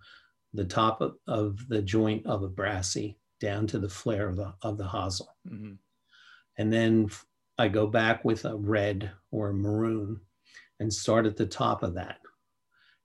the 0.54 0.66
top 0.66 1.02
of, 1.02 1.16
of 1.28 1.68
the 1.68 1.82
joint 1.82 2.26
of 2.26 2.42
a 2.44 2.48
brassy 2.48 3.20
down 3.40 3.68
to 3.68 3.80
the 3.80 3.90
flare 3.90 4.28
of 4.30 4.36
the 4.38 4.54
of 4.62 4.78
the 4.78 4.86
hosel. 4.88 5.28
Mhm. 5.48 5.78
and 6.58 6.74
then 6.74 7.08
i 7.60 7.68
go 7.68 7.86
back 7.88 8.24
with 8.26 8.46
a 8.46 8.56
red 8.56 9.12
or 9.32 9.50
a 9.50 9.54
maroon 9.54 10.20
and 10.80 10.92
start 10.94 11.26
at 11.26 11.36
the 11.38 11.46
top 11.46 11.82
of 11.84 11.94
that. 11.96 12.20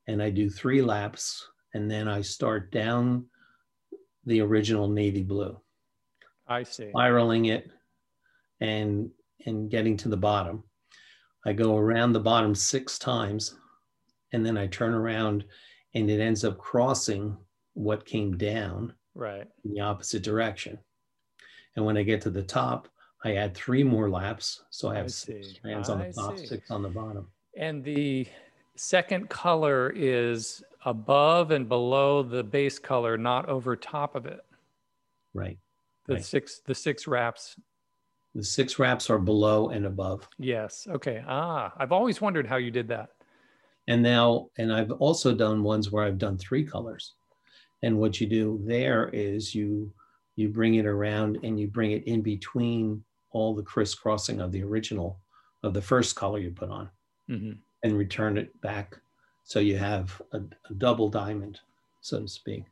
And 0.09 0.23
I 0.23 0.31
do 0.31 0.51
three 0.51 0.83
laps 0.83 1.47
and 1.75 1.91
then 1.91 2.09
I 2.09 2.21
start 2.23 2.71
down 2.73 3.27
the 4.25 4.41
original 4.41 4.89
navy 4.89 5.23
blue, 5.23 5.61
I 6.47 6.63
see. 6.63 6.91
spiraling 6.91 7.47
it 7.47 7.71
and 8.61 9.11
and 9.47 9.71
getting 9.71 9.97
to 9.99 10.09
the 10.09 10.17
bottom. 10.17 10.63
I 11.45 11.53
go 11.53 11.77
around 11.77 12.13
the 12.13 12.21
bottom 12.21 12.55
six 12.55 12.99
times 12.99 13.57
and 14.33 14.47
then 14.47 14.57
I 14.57 14.69
turn 14.69 14.95
around 14.95 15.45
and 15.95 16.09
it 16.11 16.21
ends 16.21 16.45
up 16.45 16.59
crossing 16.59 17.37
what 17.75 18.05
came 18.05 18.37
down 18.37 18.95
Right. 19.15 19.47
in 19.65 19.73
the 19.75 19.81
opposite 19.81 20.23
direction. 20.23 20.79
And 21.77 21.85
when 21.85 21.97
I 21.97 22.03
get 22.03 22.21
to 22.23 22.31
the 22.31 22.43
top, 22.43 22.89
I 23.25 23.35
add 23.37 23.55
three 23.55 23.83
more 23.83 24.09
laps. 24.09 24.63
So 24.71 24.89
I 24.89 24.95
I 24.95 24.97
have 24.99 25.13
six 25.13 25.49
see. 25.49 25.55
strands 25.55 25.89
on 25.89 25.99
the 25.99 26.13
top, 26.13 26.39
see. 26.39 26.47
six 26.47 26.71
on 26.71 26.83
the 26.83 26.89
bottom. 26.89 27.27
And 27.57 27.83
the 27.85 28.27
second 28.77 29.29
color 29.31 29.91
is 29.95 30.63
above 30.85 31.51
and 31.51 31.69
below 31.69 32.23
the 32.23 32.43
base 32.43 32.79
color, 32.79 33.17
not 33.17 33.49
over 33.49 33.77
top 33.77 34.15
of 34.15 34.27
it. 34.27 34.41
Right. 35.35 35.59
The 36.07 36.15
Right. 36.15 36.25
six 36.25 36.61
the 36.61 36.75
six 36.75 37.07
wraps. 37.07 37.59
The 38.35 38.45
six 38.45 38.79
wraps 38.79 39.11
are 39.11 39.19
below 39.19 39.69
and 39.69 39.85
above. 39.87 40.29
Yes. 40.39 40.87
Okay. 40.89 41.23
Ah, 41.27 41.73
I've 41.77 41.93
always 41.93 42.21
wondered 42.21 42.47
how 42.47 42.57
you 42.57 42.71
did 42.71 42.89
that. 42.89 43.11
And 43.89 44.03
now, 44.03 44.49
and 44.59 44.73
I've 44.73 44.93
also 44.93 45.35
done 45.35 45.63
ones 45.63 45.91
where 45.91 46.05
I've 46.05 46.19
done 46.19 46.39
three 46.39 46.65
colors. 46.65 47.15
And 47.83 47.99
what 47.99 48.21
you 48.21 48.27
do 48.29 48.61
there 48.65 49.09
is 49.11 49.55
you 49.55 49.93
you 50.37 50.49
bring 50.49 50.77
it 50.77 50.87
around 50.87 51.39
and 51.43 51.61
you 51.61 51.69
bring 51.69 51.93
it 51.93 52.05
in 52.05 52.23
between 52.23 53.05
all 53.33 53.55
the 53.55 53.63
crisscrossing 53.63 54.41
of 54.41 54.51
the 54.51 54.63
original 54.63 55.21
of 55.63 55.75
the 55.75 55.83
first 55.83 56.17
color 56.17 56.39
you 56.39 56.51
put 56.51 56.71
on 56.71 56.91
Mhm. 57.29 57.59
And 57.83 57.97
return 57.97 58.39
it 58.39 58.59
back. 58.61 58.99
So 59.45 59.59
you 59.61 59.77
have 59.77 60.21
a, 60.33 60.39
a 60.71 60.75
double 60.79 61.09
diamond, 61.09 61.61
so 62.01 62.21
to 62.21 62.29
speak. 62.29 62.65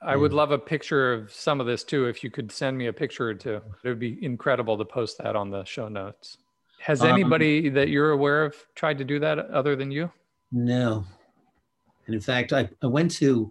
I 0.00 0.14
would 0.14 0.32
love 0.32 0.52
a 0.52 0.58
picture 0.58 1.12
of 1.12 1.32
some 1.32 1.60
of 1.60 1.66
this 1.66 1.82
too. 1.82 2.06
If 2.06 2.22
you 2.22 2.30
could 2.30 2.52
send 2.52 2.78
me 2.78 2.86
a 2.86 2.92
picture 2.92 3.28
or 3.28 3.34
two, 3.34 3.60
it 3.82 3.88
would 3.88 3.98
be 3.98 4.22
incredible 4.24 4.78
to 4.78 4.84
post 4.84 5.18
that 5.18 5.34
on 5.34 5.50
the 5.50 5.64
show 5.64 5.88
notes. 5.88 6.38
Has 6.78 7.02
Um, 7.02 7.08
anybody 7.08 7.68
that 7.70 7.88
you're 7.88 8.12
aware 8.12 8.44
of 8.44 8.54
tried 8.76 8.98
to 8.98 9.04
do 9.04 9.18
that 9.18 9.38
other 9.38 9.74
than 9.74 9.90
you? 9.90 10.12
No. 10.52 11.04
And 12.06 12.14
in 12.14 12.20
fact, 12.20 12.52
I, 12.52 12.68
I 12.80 12.86
went 12.86 13.10
to 13.12 13.50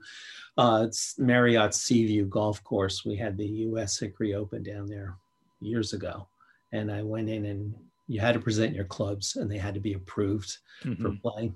uh, 0.57 0.87
Marriott 1.17 1.73
Seaview 1.73 2.25
Golf 2.25 2.63
Course. 2.63 3.03
We 3.03 3.17
had 3.17 3.35
the 3.37 3.45
US 3.45 3.99
Hickory 3.99 4.33
Open 4.33 4.63
down 4.63 4.87
there 4.87 5.17
years 5.59 5.91
ago. 5.91 6.27
And 6.71 6.89
I 6.89 7.01
went 7.03 7.29
in 7.29 7.45
and 7.45 7.75
you 8.07 8.19
had 8.19 8.33
to 8.33 8.39
present 8.39 8.73
your 8.75 8.85
clubs 8.85 9.35
and 9.35 9.49
they 9.51 9.57
had 9.57 9.73
to 9.73 9.79
be 9.79 9.93
approved 9.93 10.57
for 10.81 10.89
Mhm. 10.89 11.21
play. 11.21 11.51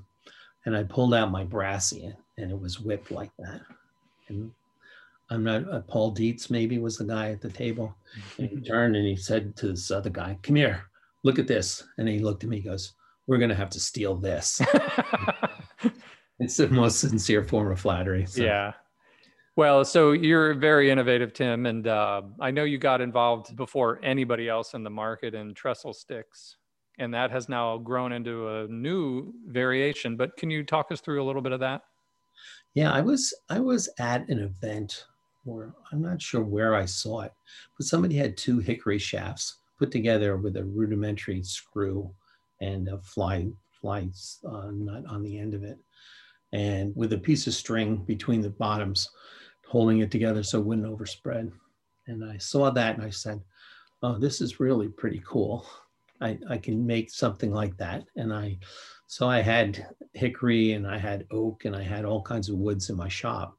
And 0.66 0.76
I 0.76 0.84
pulled 0.84 1.14
out 1.14 1.32
my 1.32 1.44
brassy 1.44 2.14
and 2.38 2.52
it 2.52 2.60
was 2.60 2.80
whipped 2.80 3.10
like 3.12 3.32
that. 3.40 3.62
And 4.28 4.52
I'm 5.30 5.44
not, 5.44 5.68
uh, 5.70 5.82
Paul 5.82 6.12
Dietz 6.12 6.50
maybe 6.50 6.78
was 6.78 6.98
the 6.98 7.06
guy 7.06 7.32
at 7.32 7.42
the 7.42 7.50
table. 7.50 7.96
And 8.38 8.50
he 8.50 8.58
turned 8.70 8.96
and 8.96 9.06
he 9.08 9.16
said 9.16 9.56
to 9.58 9.68
this 9.70 9.90
other 9.92 10.10
guy, 10.10 10.38
Come 10.44 10.56
here, 10.58 10.84
look 11.24 11.40
at 11.40 11.48
this. 11.48 11.84
And 11.98 12.08
he 12.08 12.20
looked 12.20 12.44
at 12.44 12.50
me, 12.50 12.58
he 12.58 12.64
goes, 12.70 12.94
We're 13.28 13.38
going 13.38 13.50
to 13.50 13.56
have 13.56 13.70
to 13.72 13.80
steal 13.80 14.16
this. 14.16 14.62
it's 16.40 16.58
the 16.58 16.68
most 16.70 17.00
sincere 17.00 17.44
form 17.44 17.72
of 17.72 17.80
flattery. 17.80 18.26
So, 18.26 18.44
Yeah. 18.44 18.74
Well, 19.58 19.84
so 19.84 20.14
you're 20.14 20.54
very 20.54 20.90
innovative, 20.90 21.34
Tim, 21.34 21.66
and 21.66 21.86
uh, 21.86 22.22
I 22.40 22.52
know 22.52 22.64
you 22.64 22.78
got 22.78 23.02
involved 23.02 23.56
before 23.58 24.00
anybody 24.02 24.48
else 24.48 24.74
in 24.74 24.84
the 24.84 24.90
market 24.90 25.34
in 25.36 25.54
trestle 25.54 25.94
sticks, 25.94 26.56
and 27.00 27.14
that 27.14 27.32
has 27.32 27.50
now 27.50 27.78
grown 27.78 28.14
into 28.14 28.48
a 28.48 28.68
new 28.68 29.34
variation. 29.48 30.16
But 30.16 30.38
can 30.38 30.50
you 30.50 30.64
talk 30.64 30.90
us 30.92 31.02
through 31.02 31.22
a 31.22 31.26
little 31.26 31.42
bit 31.42 31.52
of 31.52 31.60
that? 31.60 31.82
Yeah, 32.76 32.94
I 32.94 33.02
was 33.02 33.34
I 33.50 33.60
was 33.60 33.90
at 34.00 34.28
an 34.30 34.40
event 34.40 35.06
where 35.44 35.74
I'm 35.92 36.02
not 36.02 36.22
sure 36.22 36.44
where 36.44 36.74
I 36.74 36.86
saw 36.86 37.22
it, 37.22 37.34
but 37.78 37.86
somebody 37.86 38.16
had 38.16 38.38
two 38.38 38.60
hickory 38.60 39.00
shafts 39.00 39.58
put 39.78 39.92
together 39.92 40.38
with 40.38 40.56
a 40.56 40.64
rudimentary 40.64 41.44
screw 41.44 42.10
and 42.62 42.88
a 42.88 43.00
fly 43.00 43.50
fly 43.82 44.08
uh, 44.48 44.70
nut 44.72 45.04
on 45.10 45.24
the 45.24 45.38
end 45.38 45.54
of 45.54 45.64
it, 45.64 45.78
and 46.54 46.96
with 46.96 47.12
a 47.12 47.18
piece 47.18 47.48
of 47.48 47.54
string 47.54 47.98
between 48.06 48.40
the 48.40 48.50
bottoms, 48.50 49.10
holding 49.72 50.00
it 50.00 50.12
together 50.12 50.44
so 50.44 50.60
it 50.60 50.66
wouldn't 50.66 50.86
overspread. 50.86 51.50
And 52.08 52.30
I 52.30 52.38
saw 52.38 52.70
that 52.72 52.96
and 52.96 53.06
I 53.06 53.10
said, 53.10 53.42
"Oh, 54.04 54.18
this 54.18 54.42
is 54.42 54.60
really 54.60 54.90
pretty 54.90 55.22
cool. 55.26 55.66
I, 56.20 56.38
I 56.50 56.58
can 56.58 56.86
make 56.86 57.10
something 57.10 57.54
like 57.54 57.78
that." 57.78 58.04
And 58.18 58.34
I 58.34 58.60
so 59.08 59.30
I 59.30 59.42
had 59.42 59.88
hickory 60.14 60.74
and 60.74 60.86
I 60.86 60.98
had 60.98 61.26
oak 61.32 61.66
and 61.66 61.76
I 61.76 61.84
had 61.84 62.06
all 62.06 62.22
kinds 62.22 62.50
of 62.50 62.56
woods 62.56 62.90
in 62.90 62.98
my 62.98 63.08
shop. 63.08 63.58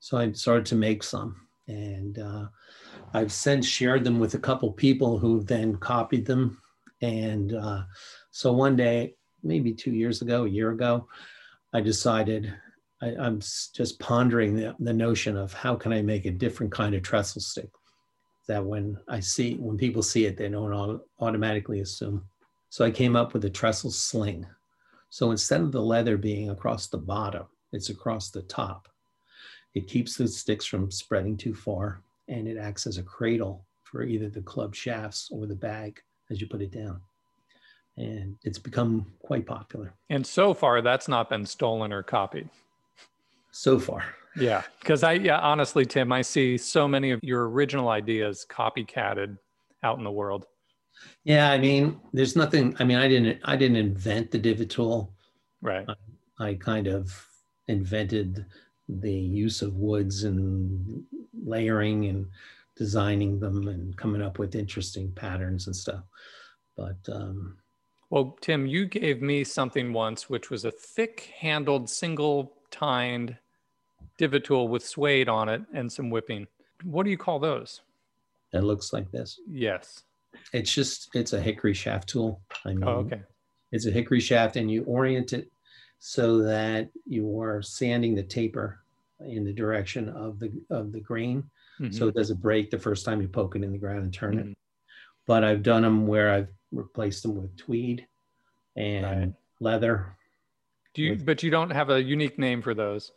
So 0.00 0.18
I 0.18 0.32
started 0.32 0.66
to 0.66 0.74
make 0.74 1.02
some. 1.04 1.48
And 1.68 2.18
uh, 2.18 2.46
I've 3.14 3.32
since 3.32 3.66
shared 3.66 4.02
them 4.04 4.18
with 4.18 4.34
a 4.34 4.38
couple 4.38 4.72
people 4.72 5.18
who 5.18 5.42
then 5.42 5.76
copied 5.76 6.26
them. 6.26 6.60
And 7.00 7.54
uh, 7.54 7.82
so 8.30 8.52
one 8.52 8.76
day, 8.76 9.14
maybe 9.42 9.72
two 9.72 9.92
years 9.92 10.22
ago, 10.22 10.44
a 10.44 10.48
year 10.48 10.70
ago, 10.70 11.06
I 11.72 11.80
decided 11.80 12.52
I, 13.02 13.26
am 13.26 13.40
just 13.40 13.98
pondering 13.98 14.54
the, 14.54 14.76
the 14.78 14.92
notion 14.92 15.36
of 15.36 15.52
how 15.52 15.74
can 15.74 15.92
I 15.92 16.02
make 16.02 16.24
a 16.24 16.30
different 16.30 16.70
kind 16.70 16.94
of 16.94 17.02
trestle 17.02 17.42
stick 17.42 17.68
that 18.48 18.64
when 18.64 18.96
I 19.08 19.20
see, 19.20 19.54
when 19.54 19.76
people 19.76 20.02
see 20.02 20.26
it, 20.26 20.36
they 20.36 20.48
don't 20.48 21.00
automatically 21.20 21.80
assume. 21.80 22.24
So 22.70 22.84
I 22.84 22.90
came 22.90 23.16
up 23.16 23.34
with 23.34 23.44
a 23.44 23.50
trestle 23.50 23.90
sling. 23.90 24.46
So 25.10 25.30
instead 25.30 25.60
of 25.60 25.72
the 25.72 25.82
leather 25.82 26.16
being 26.16 26.50
across 26.50 26.86
the 26.86 26.98
bottom, 26.98 27.46
it's 27.72 27.90
across 27.90 28.30
the 28.30 28.42
top. 28.42 28.88
It 29.74 29.88
keeps 29.88 30.16
the 30.16 30.28
sticks 30.28 30.64
from 30.64 30.90
spreading 30.90 31.36
too 31.36 31.54
far 31.54 32.02
and 32.28 32.46
it 32.46 32.56
acts 32.56 32.86
as 32.86 32.98
a 32.98 33.02
cradle 33.02 33.64
for 33.82 34.04
either 34.04 34.28
the 34.28 34.42
club 34.42 34.74
shafts 34.74 35.28
or 35.30 35.46
the 35.46 35.54
bag 35.54 36.00
as 36.30 36.40
you 36.40 36.46
put 36.46 36.62
it 36.62 36.70
down. 36.70 37.00
And 37.96 38.36
it's 38.42 38.58
become 38.58 39.12
quite 39.20 39.44
popular. 39.44 39.92
And 40.08 40.26
so 40.26 40.54
far, 40.54 40.80
that's 40.80 41.08
not 41.08 41.28
been 41.28 41.44
stolen 41.44 41.92
or 41.92 42.02
copied. 42.02 42.48
So 43.52 43.78
far. 43.78 44.04
Yeah. 44.34 44.62
Because 44.80 45.02
I, 45.02 45.12
yeah, 45.12 45.38
honestly, 45.38 45.84
Tim, 45.84 46.10
I 46.10 46.22
see 46.22 46.56
so 46.58 46.88
many 46.88 47.10
of 47.10 47.20
your 47.22 47.48
original 47.48 47.90
ideas 47.90 48.46
copycatted 48.48 49.36
out 49.82 49.98
in 49.98 50.04
the 50.04 50.10
world. 50.10 50.46
Yeah, 51.24 51.50
I 51.50 51.58
mean, 51.58 52.00
there's 52.12 52.36
nothing. 52.36 52.76
I 52.78 52.84
mean, 52.84 52.98
I 52.98 53.08
didn't. 53.08 53.40
I 53.44 53.56
didn't 53.56 53.76
invent 53.76 54.30
the 54.30 54.38
divot 54.38 54.70
tool. 54.70 55.12
Right. 55.60 55.86
I, 56.38 56.48
I 56.48 56.54
kind 56.54 56.86
of 56.86 57.26
invented 57.68 58.46
the 58.88 59.12
use 59.12 59.62
of 59.62 59.74
woods 59.76 60.24
and 60.24 61.04
layering 61.44 62.06
and 62.06 62.26
designing 62.76 63.38
them 63.38 63.68
and 63.68 63.96
coming 63.96 64.22
up 64.22 64.38
with 64.38 64.54
interesting 64.54 65.12
patterns 65.12 65.66
and 65.66 65.76
stuff. 65.76 66.04
But 66.76 66.98
um, 67.08 67.58
well, 68.10 68.36
Tim, 68.40 68.66
you 68.66 68.86
gave 68.86 69.22
me 69.22 69.44
something 69.44 69.92
once, 69.92 70.30
which 70.30 70.50
was 70.50 70.64
a 70.64 70.70
thick-handled, 70.70 71.88
single-tined 71.88 72.61
divot 74.18 74.44
tool 74.44 74.68
with 74.68 74.84
suede 74.84 75.28
on 75.28 75.48
it 75.48 75.62
and 75.72 75.90
some 75.90 76.10
whipping. 76.10 76.46
What 76.84 77.04
do 77.04 77.10
you 77.10 77.18
call 77.18 77.38
those? 77.38 77.80
It 78.52 78.60
looks 78.60 78.92
like 78.92 79.10
this. 79.10 79.40
Yes. 79.48 80.02
It's 80.52 80.72
just 80.72 81.08
it's 81.14 81.32
a 81.32 81.40
hickory 81.40 81.74
shaft 81.74 82.08
tool. 82.08 82.40
I 82.64 82.70
mean, 82.70 82.84
oh, 82.84 82.98
okay. 83.06 83.22
It's 83.70 83.86
a 83.86 83.90
hickory 83.90 84.20
shaft, 84.20 84.56
and 84.56 84.70
you 84.70 84.84
orient 84.84 85.32
it 85.32 85.50
so 85.98 86.42
that 86.42 86.90
you 87.06 87.40
are 87.40 87.62
sanding 87.62 88.14
the 88.14 88.22
taper 88.22 88.80
in 89.20 89.44
the 89.44 89.52
direction 89.52 90.08
of 90.08 90.38
the 90.38 90.52
of 90.70 90.92
the 90.92 91.00
grain, 91.00 91.44
mm-hmm. 91.80 91.92
so 91.92 92.08
it 92.08 92.14
doesn't 92.14 92.40
break 92.40 92.70
the 92.70 92.78
first 92.78 93.04
time 93.04 93.20
you 93.20 93.28
poke 93.28 93.56
it 93.56 93.62
in 93.62 93.72
the 93.72 93.78
ground 93.78 94.04
and 94.04 94.12
turn 94.12 94.36
mm-hmm. 94.36 94.50
it. 94.50 94.58
But 95.26 95.44
I've 95.44 95.62
done 95.62 95.82
them 95.82 96.06
where 96.06 96.32
I've 96.32 96.48
replaced 96.72 97.22
them 97.22 97.36
with 97.36 97.56
tweed 97.56 98.06
and 98.76 99.04
right. 99.04 99.32
leather. 99.60 100.16
Do 100.94 101.02
you? 101.02 101.10
With, 101.10 101.26
but 101.26 101.42
you 101.42 101.50
don't 101.50 101.70
have 101.70 101.90
a 101.90 102.02
unique 102.02 102.38
name 102.38 102.62
for 102.62 102.74
those. 102.74 103.12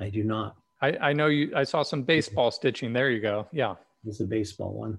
I 0.00 0.08
do 0.08 0.24
not. 0.24 0.56
I, 0.80 0.96
I 1.00 1.12
know 1.12 1.26
you. 1.26 1.52
I 1.54 1.64
saw 1.64 1.82
some 1.82 2.02
baseball 2.02 2.50
stitching. 2.50 2.92
There 2.92 3.10
you 3.10 3.20
go. 3.20 3.46
Yeah. 3.52 3.74
This 4.04 4.16
is 4.16 4.22
a 4.22 4.26
baseball 4.26 4.72
one. 4.72 4.98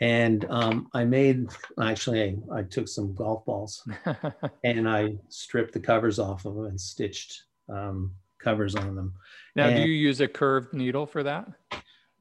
And 0.00 0.46
um, 0.48 0.88
I 0.94 1.04
made, 1.04 1.48
actually, 1.82 2.22
I, 2.22 2.58
I 2.58 2.62
took 2.62 2.86
some 2.86 3.14
golf 3.14 3.44
balls 3.44 3.86
and 4.64 4.88
I 4.88 5.16
stripped 5.28 5.72
the 5.72 5.80
covers 5.80 6.20
off 6.20 6.44
of 6.44 6.54
them 6.54 6.66
and 6.66 6.80
stitched 6.80 7.42
um, 7.68 8.12
covers 8.38 8.76
on 8.76 8.94
them. 8.94 9.12
Now, 9.56 9.66
and 9.66 9.76
do 9.76 9.90
you 9.90 9.96
use 9.96 10.20
a 10.20 10.28
curved 10.28 10.72
needle 10.72 11.04
for 11.04 11.24
that? 11.24 11.48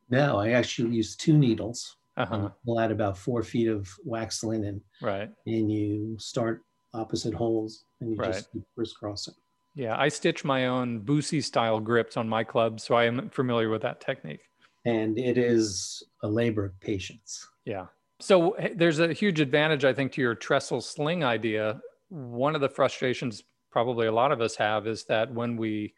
No, 0.09 0.39
I 0.39 0.51
actually 0.51 0.95
use 0.95 1.15
two 1.15 1.37
needles. 1.37 1.97
Uh-huh. 2.15 2.49
Pull 2.65 2.79
out 2.79 2.91
about 2.91 3.15
four 3.15 3.43
feet 3.43 3.67
of 3.67 3.87
wax 4.03 4.43
linen. 4.43 4.81
Right. 4.99 5.29
And 5.45 5.71
you 5.71 6.17
start 6.17 6.63
opposite 6.97 7.33
holes 7.33 7.85
and 8.01 8.11
you 8.11 8.17
right. 8.17 8.33
just 8.33 8.49
crisscross 8.75 9.27
it. 9.27 9.35
Yeah, 9.75 9.95
I 9.97 10.07
stitch 10.07 10.43
my 10.43 10.65
own 10.65 11.01
Boosie 11.01 11.43
style 11.43 11.79
grips 11.79 12.17
on 12.17 12.27
my 12.27 12.43
club, 12.43 12.79
so 12.79 12.95
I 12.95 13.05
am 13.05 13.29
familiar 13.29 13.69
with 13.69 13.83
that 13.83 14.01
technique. 14.01 14.41
And 14.85 15.19
it 15.19 15.37
is 15.37 16.01
a 16.23 16.27
labor 16.27 16.65
of 16.65 16.79
patience. 16.79 17.47
Yeah. 17.63 17.85
So 18.19 18.55
there's 18.75 18.99
a 18.99 19.13
huge 19.13 19.39
advantage, 19.39 19.85
I 19.85 19.93
think, 19.93 20.11
to 20.13 20.21
your 20.21 20.33
trestle 20.33 20.81
sling 20.81 21.23
idea. 21.23 21.79
One 22.09 22.55
of 22.55 22.61
the 22.61 22.69
frustrations 22.69 23.43
probably 23.69 24.07
a 24.07 24.11
lot 24.11 24.31
of 24.31 24.41
us 24.41 24.55
have 24.55 24.87
is 24.87 25.03
that 25.05 25.31
when 25.31 25.57
we, 25.57 25.93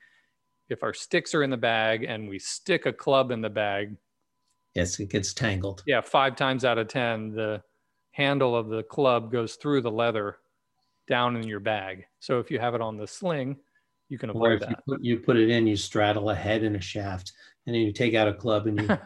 if 0.67 0.83
our 0.83 0.93
sticks 0.93 1.33
are 1.33 1.43
in 1.43 1.49
the 1.49 1.55
bag 1.55 2.03
and 2.03 2.27
we 2.27 2.37
stick 2.37 2.85
a 2.85 2.91
club 2.91 3.31
in 3.31 3.39
the 3.39 3.49
bag, 3.49 3.95
yes, 4.75 4.99
it 4.99 5.09
gets 5.09 5.33
tangled. 5.33 5.83
Yeah, 5.87 6.01
five 6.01 6.35
times 6.35 6.65
out 6.65 6.77
of 6.77 6.89
10, 6.89 7.31
the 7.31 7.63
handle 8.11 8.57
of 8.57 8.67
the 8.67 8.83
club 8.83 9.31
goes 9.31 9.55
through 9.55 9.81
the 9.81 9.91
leather 9.91 10.35
down 11.09 11.35
in 11.35 11.45
your 11.45 11.59
bag. 11.59 12.05
So 12.19 12.39
if 12.39 12.49
you 12.49 12.59
have 12.59 12.75
it 12.75 12.81
on 12.81 12.95
the 12.95 13.07
sling, 13.07 13.57
you 14.07 14.17
can 14.17 14.29
avoid 14.29 14.51
or 14.51 14.53
if 14.53 14.59
that. 14.61 14.69
You 14.69 14.75
put, 14.87 15.03
you 15.03 15.17
put 15.17 15.37
it 15.37 15.49
in, 15.49 15.67
you 15.67 15.75
straddle 15.75 16.29
a 16.29 16.35
head 16.35 16.63
and 16.63 16.75
a 16.75 16.81
shaft, 16.81 17.33
and 17.65 17.75
then 17.75 17.81
you 17.81 17.91
take 17.91 18.15
out 18.15 18.27
a 18.27 18.33
club 18.33 18.67
and 18.67 18.79
you, 18.79 18.87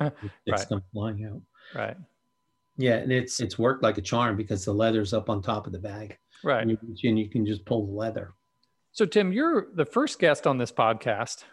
right. 0.49 0.69
come 0.69 0.83
flying 0.93 1.25
out. 1.25 1.41
Right. 1.73 1.97
Yeah, 2.77 2.95
and 2.95 3.11
it's 3.11 3.39
it's 3.39 3.57
worked 3.57 3.83
like 3.83 3.97
a 3.97 4.01
charm 4.01 4.35
because 4.35 4.65
the 4.65 4.73
leather's 4.73 5.13
up 5.13 5.29
on 5.29 5.41
top 5.41 5.67
of 5.67 5.73
the 5.73 5.79
bag. 5.79 6.17
Right. 6.43 6.61
And 6.61 6.71
you, 6.71 7.09
and 7.09 7.17
you 7.19 7.29
can 7.29 7.45
just 7.45 7.65
pull 7.65 7.85
the 7.85 7.93
leather. 7.93 8.33
So 8.91 9.05
Tim, 9.05 9.31
you're 9.31 9.67
the 9.73 9.85
first 9.85 10.19
guest 10.19 10.45
on 10.45 10.57
this 10.57 10.71
podcast 10.71 11.43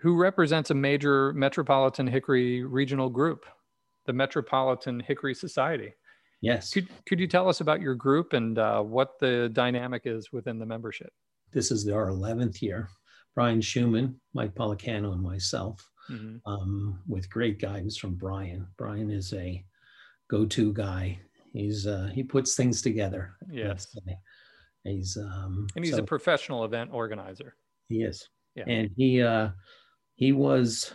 who 0.00 0.16
represents 0.16 0.70
a 0.70 0.74
major 0.74 1.32
metropolitan 1.34 2.06
hickory 2.06 2.64
regional 2.64 3.10
group, 3.10 3.44
the 4.06 4.12
Metropolitan 4.12 5.00
Hickory 5.00 5.34
Society. 5.34 5.94
Yes. 6.40 6.72
Could, 6.72 6.88
could 7.06 7.20
you 7.20 7.26
tell 7.26 7.48
us 7.48 7.60
about 7.60 7.80
your 7.80 7.94
group 7.94 8.32
and 8.32 8.58
uh, 8.58 8.82
what 8.82 9.18
the 9.20 9.50
dynamic 9.52 10.02
is 10.06 10.32
within 10.32 10.58
the 10.58 10.66
membership? 10.66 11.12
This 11.52 11.70
is 11.70 11.88
our 11.88 12.08
11th 12.08 12.62
year. 12.62 12.88
Brian 13.34 13.60
Schumann, 13.60 14.20
Mike 14.34 14.54
Policano, 14.54 15.12
and 15.12 15.22
myself, 15.22 15.88
mm-hmm. 16.10 16.36
um, 16.50 16.98
with 17.06 17.30
great 17.30 17.60
guidance 17.60 17.96
from 17.96 18.14
Brian. 18.14 18.66
Brian 18.76 19.10
is 19.10 19.32
a 19.32 19.64
go-to 20.28 20.72
guy. 20.72 21.18
He's 21.52 21.86
uh, 21.86 22.10
he 22.12 22.22
puts 22.22 22.54
things 22.54 22.82
together. 22.82 23.32
Yes. 23.50 23.86
He's 24.84 25.16
um, 25.16 25.66
and 25.76 25.84
he's 25.84 25.94
so, 25.94 26.02
a 26.02 26.06
professional 26.06 26.64
event 26.64 26.90
organizer. 26.92 27.56
He 27.88 28.02
is. 28.02 28.28
Yeah. 28.54 28.64
And 28.66 28.90
he 28.96 29.22
uh, 29.22 29.50
he 30.16 30.32
was 30.32 30.92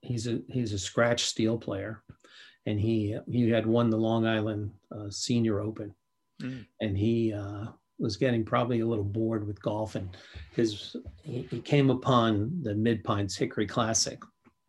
he's 0.00 0.26
a 0.26 0.40
he's 0.48 0.72
a 0.72 0.78
scratch 0.78 1.24
steel 1.24 1.58
player, 1.58 2.02
and 2.68 2.78
he 2.78 3.16
he 3.30 3.48
had 3.48 3.66
won 3.66 3.88
the 3.88 3.96
Long 3.96 4.26
Island 4.26 4.70
uh, 4.92 5.08
Senior 5.08 5.60
Open, 5.60 5.94
mm. 6.42 6.66
and 6.80 6.96
he 6.96 7.32
uh, 7.32 7.66
was 7.98 8.18
getting 8.18 8.44
probably 8.44 8.80
a 8.80 8.86
little 8.86 9.04
bored 9.04 9.46
with 9.46 9.62
golf, 9.62 9.94
and 9.94 10.14
his 10.54 10.94
he, 11.22 11.48
he 11.50 11.60
came 11.60 11.88
upon 11.88 12.60
the 12.62 12.74
Mid 12.74 13.02
Pines 13.02 13.36
Hickory 13.36 13.66
Classic, 13.66 14.20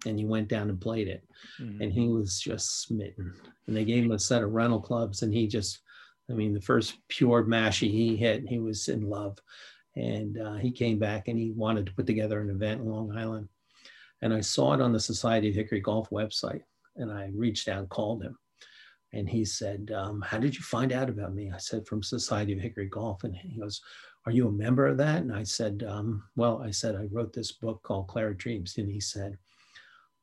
and 0.06 0.18
he 0.18 0.26
went 0.26 0.48
down 0.48 0.70
and 0.70 0.80
played 0.80 1.10
it. 1.10 1.24
Mm-hmm. 1.60 1.82
and 1.82 1.94
he 1.94 2.08
was 2.08 2.40
just 2.40 2.82
smitten. 2.82 3.34
And 3.68 3.76
they 3.76 3.86
gave 3.86 4.04
him 4.04 4.12
a 4.12 4.20
set 4.20 4.44
of 4.44 4.52
rental 4.52 4.82
clubs 4.82 5.22
and 5.22 5.34
he 5.34 5.48
just 5.48 5.80
i 6.30 6.34
mean 6.34 6.54
the 6.54 6.60
first 6.62 6.98
pure 7.08 7.46
mashie 7.46 7.90
he 7.90 8.18
hit 8.18 8.48
he 8.48 8.60
was 8.60 8.88
in 8.90 9.10
love. 9.10 9.38
And 9.96 10.38
uh, 10.38 10.56
he 10.56 10.72
came 10.72 11.00
back 11.00 11.28
and 11.28 11.38
he 11.38 11.52
wanted 11.52 11.86
to 11.86 11.94
put 11.94 12.08
together 12.08 12.42
an 12.42 12.50
event 12.50 12.82
in 12.82 12.88
long 12.88 13.18
island. 13.18 13.48
And 14.22 14.34
i 14.34 14.42
saw 14.42 14.74
it 14.74 14.82
on 14.82 14.92
the 14.92 15.00
society 15.00 15.50
of 15.50 15.56
hickory 15.56 15.80
golf 15.80 16.10
website 16.10 16.64
and 17.00 17.12
i 17.12 17.30
reached 17.36 17.68
out 17.68 17.80
and 17.80 17.90
called 17.90 18.24
him 18.24 18.38
and 19.14 19.28
he 19.28 19.44
said 19.44 19.92
um, 19.96 20.22
how 20.22 20.38
did 20.38 20.56
you 20.56 20.62
find 20.62 20.92
out 20.92 21.10
about 21.10 21.34
me 21.34 21.52
i 21.54 21.58
said 21.58 21.86
from 21.88 22.04
society 22.04 22.54
of 22.54 22.60
hickory 22.60 22.88
golf 22.88 23.24
and 23.24 23.36
he 23.36 23.60
goes 23.60 23.82
are 24.26 24.32
you 24.32 24.48
a 24.48 24.52
member 24.52 24.86
of 24.86 24.98
that 24.98 25.22
and 25.22 25.34
i 25.34 25.44
said 25.44 25.84
um, 25.88 26.24
well 26.36 26.62
i 26.64 26.72
said 26.72 26.96
i 26.96 27.06
wrote 27.12 27.34
this 27.34 27.52
book 27.54 27.82
called 27.84 28.08
claret 28.08 28.38
dreams 28.38 28.76
and 28.78 28.90
he 28.90 29.00
said 29.00 29.38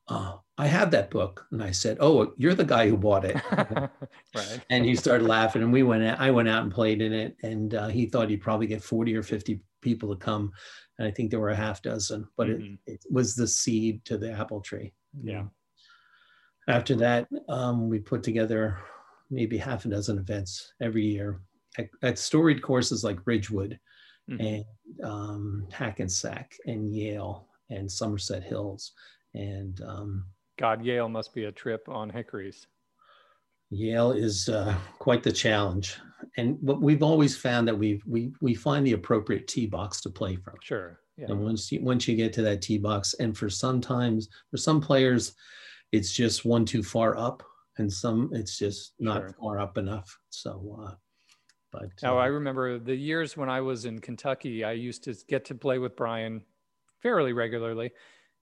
oh, 0.09 0.41
I 0.57 0.67
have 0.67 0.91
that 0.91 1.09
book. 1.11 1.45
And 1.51 1.61
I 1.61 1.71
said, 1.71 1.97
Oh, 1.99 2.31
you're 2.37 2.55
the 2.55 2.63
guy 2.63 2.87
who 2.89 2.97
bought 2.97 3.25
it. 3.25 3.35
right. 4.35 4.61
and 4.69 4.85
he 4.85 4.95
started 4.95 5.27
laughing. 5.27 5.61
And 5.61 5.73
we 5.73 5.83
went 5.83 6.03
out, 6.03 6.19
I 6.19 6.31
went 6.31 6.47
out 6.47 6.63
and 6.63 6.71
played 6.71 7.01
in 7.01 7.13
it. 7.13 7.35
And 7.43 7.73
uh, 7.75 7.87
he 7.87 8.05
thought 8.05 8.29
he'd 8.29 8.41
probably 8.41 8.67
get 8.67 8.83
40 8.83 9.15
or 9.15 9.23
50 9.23 9.59
people 9.81 10.09
to 10.09 10.15
come. 10.15 10.51
And 10.97 11.07
I 11.07 11.11
think 11.11 11.29
there 11.29 11.39
were 11.39 11.49
a 11.49 11.55
half 11.55 11.81
dozen, 11.81 12.25
but 12.37 12.47
Mhm. 12.47 12.77
it, 12.85 12.93
it 12.93 13.05
was 13.11 13.35
the 13.35 13.47
seed 13.47 14.03
to 14.05 14.17
the 14.17 14.31
apple 14.31 14.61
tree. 14.61 14.93
Yeah. 15.21 15.45
After 16.67 16.95
that, 16.95 17.27
um, 17.47 17.89
we 17.89 17.99
put 17.99 18.23
together 18.23 18.77
maybe 19.29 19.57
half 19.57 19.85
a 19.85 19.89
dozen 19.89 20.17
events 20.17 20.73
every 20.81 21.05
year 21.05 21.41
at, 21.77 21.89
at 22.01 22.19
storied 22.19 22.61
courses 22.61 23.03
like 23.03 23.25
Ridgewood 23.25 23.79
Mhm. 24.29 24.65
and 24.99 25.05
um, 25.05 25.67
Hackensack 25.71 26.53
and 26.65 26.93
Yale 26.93 27.47
and 27.69 27.89
Somerset 27.89 28.43
Hills. 28.43 28.91
And 29.33 29.79
um, 29.81 30.25
God, 30.59 30.83
Yale 30.83 31.07
must 31.07 31.33
be 31.33 31.45
a 31.45 31.51
trip 31.51 31.87
on 31.87 32.09
hickories. 32.09 32.67
Yale 33.69 34.11
is 34.11 34.49
uh, 34.49 34.75
quite 34.99 35.23
the 35.23 35.31
challenge. 35.31 35.97
And 36.35 36.57
what 36.61 36.81
we've 36.81 37.03
always 37.03 37.37
found 37.37 37.67
that 37.69 37.77
we 37.77 38.01
we 38.05 38.33
we 38.41 38.53
find 38.53 38.85
the 38.85 38.93
appropriate 38.93 39.47
tee 39.47 39.65
box 39.65 40.01
to 40.01 40.09
play 40.09 40.35
from. 40.35 40.55
Sure. 40.61 40.99
Yeah. 41.17 41.27
And 41.29 41.39
once 41.41 41.71
you 41.71 41.81
once 41.81 42.05
you 42.07 42.15
get 42.17 42.33
to 42.33 42.41
that 42.43 42.61
tee 42.61 42.77
box, 42.77 43.13
and 43.15 43.37
for 43.37 43.49
sometimes 43.49 44.27
for 44.51 44.57
some 44.57 44.81
players, 44.81 45.35
it's 45.91 46.11
just 46.13 46.45
one 46.45 46.65
too 46.65 46.83
far 46.83 47.17
up, 47.17 47.43
and 47.77 47.91
some 47.91 48.29
it's 48.33 48.57
just 48.57 48.93
not 48.99 49.21
Sure. 49.21 49.35
far 49.39 49.59
up 49.59 49.77
enough. 49.77 50.17
So, 50.29 50.79
uh, 50.83 50.95
but 51.71 51.89
Now, 52.01 52.17
uh, 52.17 52.21
I 52.21 52.27
remember 52.27 52.79
the 52.79 52.95
years 52.95 53.35
when 53.37 53.49
I 53.49 53.61
was 53.61 53.85
in 53.85 53.99
Kentucky, 53.99 54.63
I 54.63 54.71
used 54.73 55.03
to 55.05 55.15
get 55.27 55.45
to 55.45 55.55
play 55.55 55.79
with 55.79 55.95
Brian 55.95 56.41
fairly 57.01 57.33
regularly. 57.33 57.91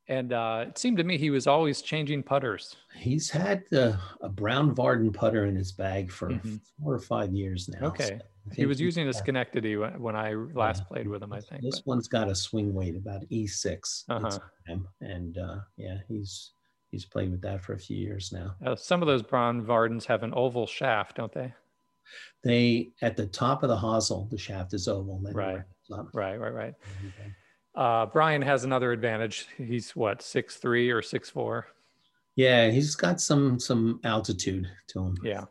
And 0.07 0.33
uh, 0.33 0.65
it 0.67 0.77
seemed 0.77 0.97
to 0.97 1.03
me 1.03 1.17
he 1.17 1.31
was 1.31 1.47
always 1.47 1.81
changing 1.81 2.21
putters. 2.21 2.75
he's 2.95 3.27
had 3.31 3.63
uh, 3.73 3.97
a 4.21 4.29
brown 4.29 4.75
Vardon 4.75 5.11
putter 5.11 5.45
in 5.45 5.55
his 5.55 5.71
bag 5.71 6.11
for 6.11 6.29
Mhm. 6.29 6.61
four 6.79 6.93
or 6.93 6.99
five 6.99 7.33
years 7.33 7.67
now. 7.67 7.87
Okay. 7.87 8.19
So 8.19 8.51
He 8.55 8.67
was 8.67 8.79
using 8.79 9.07
a 9.07 9.13
Schenectady 9.13 9.75
when 9.77 9.99
when 9.99 10.15
I 10.15 10.33
last 10.35 10.83
Yeah. 10.83 10.87
played 10.89 11.07
with 11.07 11.23
him, 11.23 11.33
I 11.33 11.41
think. 11.41 11.63
This 11.63 11.79
but- 11.81 11.87
one's 11.87 12.07
got 12.07 12.29
a 12.29 12.35
swing 12.35 12.75
weight 12.75 12.95
about 12.95 13.23
E6. 13.31 14.05
Uh-huh. 14.07 14.27
It's. 14.67 14.79
And 15.01 15.37
uh, 15.39 15.61
yeah, 15.75 15.97
he's 16.07 16.51
he's 16.95 17.03
played 17.05 17.29
with 17.29 17.41
that 17.41 17.61
for 17.61 17.73
a 17.73 17.77
few 17.77 17.97
years 17.97 18.31
now. 18.31 18.55
Uh, 18.65 18.73
some 18.73 19.01
of 19.01 19.07
those 19.07 19.21
Braun 19.21 19.61
Vardons 19.65 20.05
have 20.05 20.23
an 20.23 20.33
oval 20.33 20.65
shaft, 20.65 21.17
don't 21.17 21.33
they? 21.33 21.53
They 22.41 22.91
at 23.01 23.17
the 23.17 23.25
top 23.27 23.63
of 23.63 23.69
the 23.69 23.75
hosel, 23.75 24.29
the 24.29 24.37
shaft 24.37 24.73
is 24.73 24.87
oval. 24.87 25.17
and 25.17 25.25
then 25.25 25.33
it 25.33 25.35
Right. 25.35 25.61
Right, 26.13 26.37
right, 26.39 26.53
right. 26.53 26.73
And, 27.01 27.33
uh, 27.75 28.05
Brian 28.05 28.41
has 28.41 28.63
another 28.63 28.93
advantage. 28.93 29.45
He's 29.57 29.93
what, 29.93 30.21
six 30.21 30.55
three 30.55 30.89
or 30.89 31.01
six 31.01 31.29
four? 31.29 31.67
Yeah, 32.37 32.69
he's 32.71 32.95
got 32.95 33.19
some 33.19 33.59
some 33.59 33.99
altitude 34.05 34.67
to 34.87 34.99
him. 35.01 35.17
Yeah. 35.21 35.43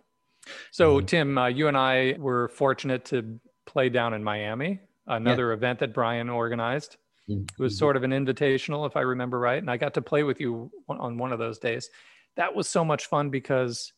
So, 0.70 1.01
Mhm. 1.01 1.07
Tim, 1.07 1.38
uh, 1.38 1.47
you 1.49 1.68
and 1.68 1.76
I 1.76 2.14
were 2.18 2.49
fortunate 2.49 3.05
to 3.07 3.38
play 3.66 3.90
down 3.90 4.14
in 4.14 4.24
Miami, 4.24 4.80
another 5.07 5.53
event 5.53 5.78
that 5.80 5.92
Brian 5.92 6.30
organized. 6.30 6.97
Mm, 7.29 7.51
It 7.51 7.59
was 7.59 7.79
sort 7.79 7.97
of 7.97 8.03
an 8.03 8.11
invitational, 8.11 8.87
if 8.87 8.97
I 8.97 9.01
remember 9.01 9.39
right. 9.39 9.59
And 9.59 9.70
I 9.70 9.77
got 9.77 9.95
to 9.95 10.03
play 10.03 10.22
with 10.22 10.41
you 10.41 10.70
on- 10.89 10.99
on 10.99 11.18
one 11.18 11.33
of 11.33 11.39
those 11.39 11.59
days. 11.59 11.89
That 12.37 12.55
was 12.55 12.68
so 12.68 12.85
much 12.85 13.07
fun 13.07 13.31
because 13.31 13.93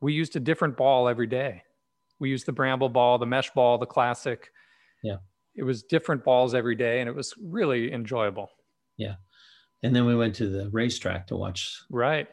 we 0.00 0.12
used 0.14 0.34
a 0.36 0.40
different 0.40 0.76
ball 0.76 1.08
every 1.08 1.26
day. 1.26 1.62
We 2.18 2.30
used 2.30 2.46
the 2.46 2.52
bramble 2.52 2.88
ball, 2.88 3.18
the 3.18 3.26
mesh 3.26 3.50
ball, 3.50 3.78
the 3.78 3.86
classic. 3.86 4.50
Yeah. 5.02 5.18
It 5.54 5.64
was 5.64 5.82
different 5.82 6.24
balls 6.24 6.54
every 6.54 6.74
day, 6.74 7.00
and 7.00 7.08
it 7.08 7.14
was 7.14 7.34
really 7.42 7.92
enjoyable. 7.92 8.50
Yeah. 8.96 9.16
And 9.82 9.94
then 9.94 10.06
we 10.06 10.16
went 10.16 10.34
to 10.36 10.48
the 10.48 10.70
racetrack 10.70 11.26
to 11.28 11.36
watch 11.36 11.82
Right. 11.90 12.28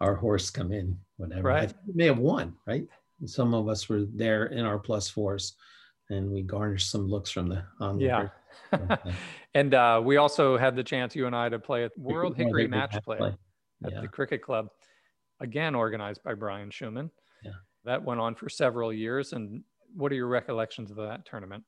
our 0.00 0.14
horse 0.14 0.50
come 0.50 0.72
in, 0.72 0.98
whatever. 1.16 1.50
I 1.50 1.54
Right. 1.54 1.68
think 1.70 1.80
we 1.88 1.94
may 1.94 2.06
have 2.06 2.18
won, 2.18 2.56
right? 2.66 2.88
Some 3.26 3.54
of 3.54 3.68
us 3.68 3.88
were 3.88 4.04
there 4.04 4.46
in 4.46 4.64
our 4.64 4.78
plus 4.78 5.08
fours, 5.08 5.56
and 6.10 6.30
we 6.30 6.42
garnished 6.42 6.90
some 6.90 7.06
looks 7.06 7.30
from 7.30 7.48
the 7.48 7.64
Yeah. 7.98 8.28
Onlooker. 8.72 9.12
and 9.54 9.74
uh, 9.74 10.00
we 10.04 10.16
also 10.16 10.56
had 10.56 10.76
the 10.76 10.84
chance, 10.84 11.14
you 11.16 11.26
and 11.26 11.34
I, 11.36 11.48
to 11.48 11.58
play 11.58 11.84
at 11.84 11.96
World 11.98 12.36
Hickory 12.36 12.66
Match 12.68 12.96
Play 13.04 13.16
Play. 13.18 13.34
at 13.84 13.92
Yeah. 13.92 14.00
the 14.00 14.08
Cricket 14.08 14.42
Club, 14.42 14.68
again 15.40 15.74
organized 15.74 16.22
by 16.22 16.34
Brian 16.34 16.70
Schumann. 16.70 17.10
Yeah. 17.44 17.52
That 17.84 18.02
went 18.04 18.20
on 18.20 18.34
for 18.34 18.48
several 18.48 18.92
years. 18.92 19.32
And 19.32 19.62
what 19.94 20.12
are 20.12 20.14
your 20.14 20.28
recollections 20.28 20.90
of 20.90 20.96
that 20.98 21.24
tournament? 21.26 21.64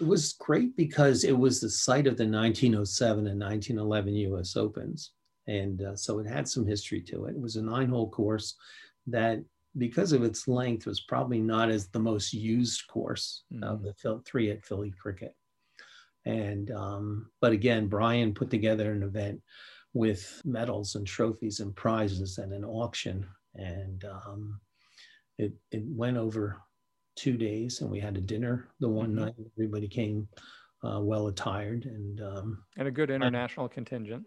It 0.00 0.06
was 0.06 0.32
great 0.32 0.74
because 0.76 1.22
it 1.24 1.36
was 1.38 1.60
the 1.60 1.68
site 1.70 2.06
of 2.06 2.16
the 2.16 2.24
1907 2.24 3.26
and 3.26 3.38
1911 3.40 4.14
US 4.32 4.56
Opens. 4.56 5.12
And 5.46 5.82
uh, 5.82 5.94
so 5.96 6.18
it 6.20 6.26
had 6.26 6.48
some 6.48 6.66
history 6.66 7.02
to 7.02 7.26
it. 7.26 7.34
It 7.36 7.40
was 7.40 7.56
a 7.56 7.62
nine 7.62 7.88
hole 7.90 8.08
course 8.10 8.54
that, 9.08 9.40
because 9.78 10.12
of 10.12 10.22
its 10.22 10.46
length, 10.48 10.86
was 10.86 11.00
probably 11.00 11.40
not 11.40 11.70
as 11.70 11.88
the 11.88 11.98
most 11.98 12.32
used 12.32 12.86
course 12.88 13.44
of 13.62 13.80
Mhm. 13.80 13.84
the 13.84 13.94
Phil- 13.94 14.22
three 14.24 14.50
at 14.50 14.64
Philly 14.64 14.90
Cricket. 14.92 15.34
And, 16.24 16.70
um, 16.70 17.30
but 17.40 17.52
again, 17.52 17.88
Brian 17.88 18.34
put 18.34 18.50
together 18.50 18.92
an 18.92 19.02
event 19.02 19.40
with 19.94 20.40
medals 20.44 20.94
and 20.94 21.06
trophies 21.06 21.60
and 21.60 21.74
prizes 21.74 22.38
and 22.38 22.52
an 22.52 22.64
auction. 22.64 23.26
And 23.54 24.04
um, 24.04 24.60
it, 25.38 25.52
it 25.70 25.82
went 25.86 26.16
over 26.16 26.58
two 27.16 27.36
days 27.36 27.80
and 27.80 27.90
we 27.90 28.00
had 28.00 28.16
a 28.16 28.20
dinner 28.20 28.68
the 28.80 28.88
one 28.88 29.10
Mhm. 29.12 29.14
night. 29.16 29.34
Everybody 29.58 29.88
came 29.88 30.28
uh, 30.84 31.00
well 31.00 31.26
attired. 31.28 31.84
And 31.84 32.20
um, 32.22 32.64
And 32.76 32.88
a 32.88 32.90
good 32.90 33.10
international 33.10 33.68
contingent. 33.68 34.24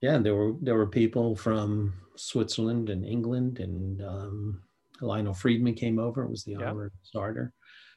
yeah, 0.00 0.18
there 0.18 0.34
were, 0.34 0.54
there 0.60 0.76
were 0.76 0.86
people 0.86 1.34
from 1.36 1.94
Switzerland 2.16 2.90
and 2.90 3.04
England 3.06 3.60
and 3.60 4.02
um, 4.02 4.62
Lionel 5.00 5.34
Freedman 5.34 5.74
came 5.74 5.98
over, 5.98 6.22
It 6.24 6.30
was 6.30 6.44
the 6.44 6.56
honorary 6.56 6.90
starter. 7.02 7.52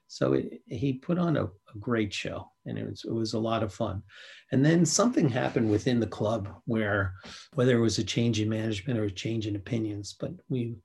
So 0.07 0.33
it, 0.33 0.61
he 0.67 0.93
put 0.93 1.17
on 1.17 1.35
a, 1.37 1.45
a 1.45 1.77
great 1.79 2.13
show 2.13 2.49
and 2.65 2.77
it 2.77 2.87
was, 2.87 3.03
it 3.05 3.13
was 3.13 3.33
a 3.33 3.39
lot 3.39 3.63
of 3.63 3.73
fun. 3.73 4.03
And 4.51 4.63
then 4.63 4.85
something 4.85 5.27
happened 5.29 5.69
within 5.69 5.99
the 5.99 6.07
club 6.07 6.47
where 6.65 7.13
whether 7.55 7.77
it 7.77 7.81
was 7.81 7.97
a 7.97 8.03
change 8.03 8.39
in 8.39 8.47
management 8.49 8.99
or 8.99 9.05
a 9.05 9.11
change 9.11 9.47
in 9.47 9.55
opinions, 9.55 10.15
but 10.19 10.31
we 10.49 10.75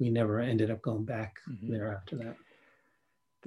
we 0.00 0.10
never 0.10 0.38
ended 0.38 0.70
up 0.70 0.80
going 0.82 1.04
back 1.04 1.38
Mhm. 1.50 1.70
there 1.70 1.92
after 1.92 2.16
that. 2.18 2.36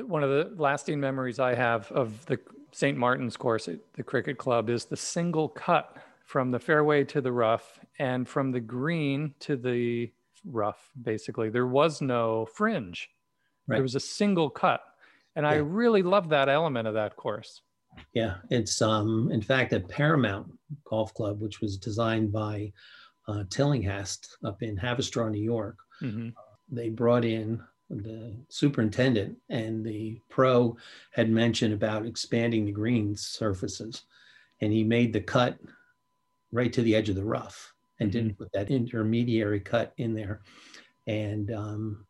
One 0.06 0.22
of 0.22 0.30
the 0.30 0.54
lasting 0.62 1.00
memories 1.00 1.40
I 1.40 1.56
have 1.56 1.90
of 1.94 2.26
the 2.26 2.40
St. 2.74 2.98
Martin's 2.98 3.38
course 3.38 3.70
at 3.70 3.80
the 3.94 4.04
cricket 4.04 4.38
club 4.38 4.70
is 4.70 4.84
the 4.86 4.98
single 4.98 5.48
cut 5.48 5.96
from 6.26 6.52
the 6.52 6.60
fairway 6.60 7.06
to 7.06 7.22
the 7.22 7.32
rough 7.32 7.80
and 8.00 8.28
from 8.28 8.52
the 8.52 8.60
green 8.60 9.34
to 9.40 9.56
the 9.56 10.12
rough, 10.46 10.92
basically. 11.02 11.50
There 11.50 11.68
was 11.68 12.02
no 12.02 12.46
fringe. 12.48 13.10
Right. 13.68 13.78
There 13.78 13.84
was 13.84 13.96
a 13.96 14.00
single 14.02 14.50
cut. 14.50 14.82
And 15.36 15.48
I 15.48 15.56
really 15.56 16.04
love 16.04 16.30
that 16.30 16.50
element 16.50 16.88
of 16.88 16.94
that 16.96 17.16
course. 17.16 17.62
Yeah, 18.14 18.38
it's 18.50 18.82
um 18.82 19.32
in 19.32 19.42
fact 19.42 19.74
at 19.74 19.88
Paramount 19.88 20.52
Golf 20.86 21.14
Club, 21.14 21.42
which 21.42 21.62
was 21.62 21.78
designed 21.78 22.32
by 22.32 22.72
uh, 23.28 23.44
Tillinghast 23.50 24.38
up 24.44 24.62
in 24.64 24.76
Haverstraw, 24.78 25.30
New 25.30 25.44
York. 25.44 25.78
Mhm. 26.02 26.34
They 26.70 26.90
brought 26.90 27.26
in 27.26 27.62
the 27.90 28.36
superintendent 28.50 29.38
and 29.50 29.86
the 29.86 30.20
pro 30.30 30.78
had 31.12 31.30
mentioned 31.30 31.74
about 31.74 32.06
expanding 32.06 32.66
the 32.66 32.72
green 32.72 33.16
surfaces, 33.16 34.04
and 34.62 34.72
he 34.72 34.84
made 34.84 35.12
the 35.14 35.22
cut 35.22 35.60
right 36.52 36.72
to 36.74 36.82
the 36.82 36.96
edge 36.96 37.10
of 37.10 37.16
the 37.16 37.24
rough 37.24 37.74
and 38.00 38.12
didn't 38.12 38.38
put 38.38 38.52
that 38.54 38.72
intermediary 38.72 39.60
cut 39.60 39.94
in 39.98 40.14
there. 40.14 40.42
And 41.08 41.52
um, 41.52 42.08